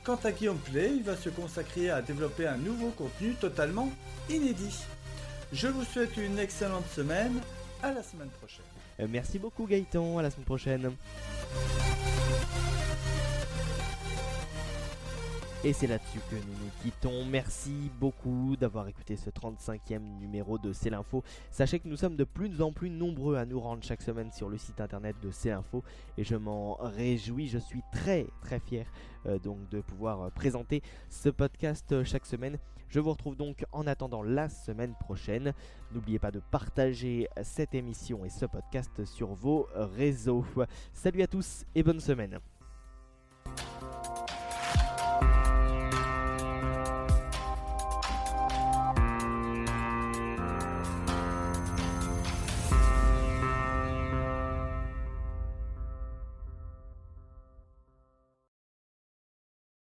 Quant 0.04 0.20
à 0.24 0.32
Guillaume 0.32 0.58
Play, 0.58 0.92
il 0.96 1.04
va 1.04 1.16
se 1.16 1.30
consacrer 1.30 1.90
à 1.90 2.02
développer 2.02 2.48
un 2.48 2.58
nouveau 2.58 2.90
contenu 2.90 3.34
totalement 3.34 3.90
inédit. 4.30 4.76
Je 5.52 5.68
vous 5.68 5.84
souhaite 5.84 6.16
une 6.18 6.40
excellente 6.40 6.88
semaine, 6.90 7.42
à 7.84 7.92
la 7.92 8.04
semaine 8.04 8.30
prochaine. 8.30 8.66
Euh, 9.00 9.08
merci 9.10 9.40
beaucoup 9.40 9.66
Gaëtan, 9.66 10.18
à 10.18 10.22
la 10.22 10.32
semaine 10.32 10.46
prochaine. 10.46 10.92
Et 15.66 15.74
c'est 15.74 15.88
là-dessus 15.88 16.20
que 16.32 16.36
nous 16.36 16.54
nous 16.54 16.72
quittons. 16.82 17.26
Merci 17.26 17.92
beaucoup 18.00 18.56
d'avoir 18.58 18.88
écouté 18.88 19.18
ce 19.18 19.30
35e 19.30 20.00
numéro 20.18 20.58
de 20.58 20.72
C'est 20.72 20.90
l'Info. 20.90 21.22
Sachez 21.52 21.80
que 21.80 21.90
nous 21.90 21.98
sommes 21.98 22.16
de 22.16 22.24
plus 22.24 22.62
en 22.62 22.72
plus 22.72 22.90
nombreux 22.90 23.36
à 23.36 23.46
nous 23.46 23.60
rendre 23.60 23.84
chaque 23.84 24.02
semaine 24.02 24.32
sur 24.32 24.48
le 24.48 24.58
site 24.58 24.80
internet 24.80 25.18
de 25.22 25.32
C'est 25.32 25.50
l'Info 25.50 25.84
et 26.18 26.24
je 26.24 26.38
m'en 26.38 26.76
réjouis. 26.76 27.50
Je 27.50 27.58
suis 27.58 27.82
très 27.92 28.26
très 28.42 28.62
fier 28.62 28.86
euh, 29.26 29.38
donc 29.38 29.68
de 29.68 29.82
pouvoir 29.82 30.22
euh, 30.22 30.30
présenter 30.30 30.82
ce 31.10 31.28
podcast 31.28 31.92
euh, 31.92 32.06
chaque 32.06 32.26
semaine. 32.26 32.58
Je 32.88 33.02
vous 33.02 33.12
retrouve 33.12 33.36
donc 33.36 33.66
en 33.74 33.86
attendant 33.86 34.24
la 34.24 34.48
semaine 34.48 34.96
prochaine. 34.98 35.54
N'oubliez 35.92 36.20
pas 36.20 36.32
de 36.32 36.40
partager 36.40 37.28
cette 37.44 37.76
émission 37.76 38.24
et 38.24 38.30
ce 38.30 38.46
podcast 38.46 39.04
sur 39.04 39.34
vos 39.34 39.68
réseaux. 39.76 40.46
Salut 40.94 41.22
à 41.22 41.28
tous 41.28 41.66
et 41.76 41.84
bonne 41.84 42.00
semaine. 42.00 42.40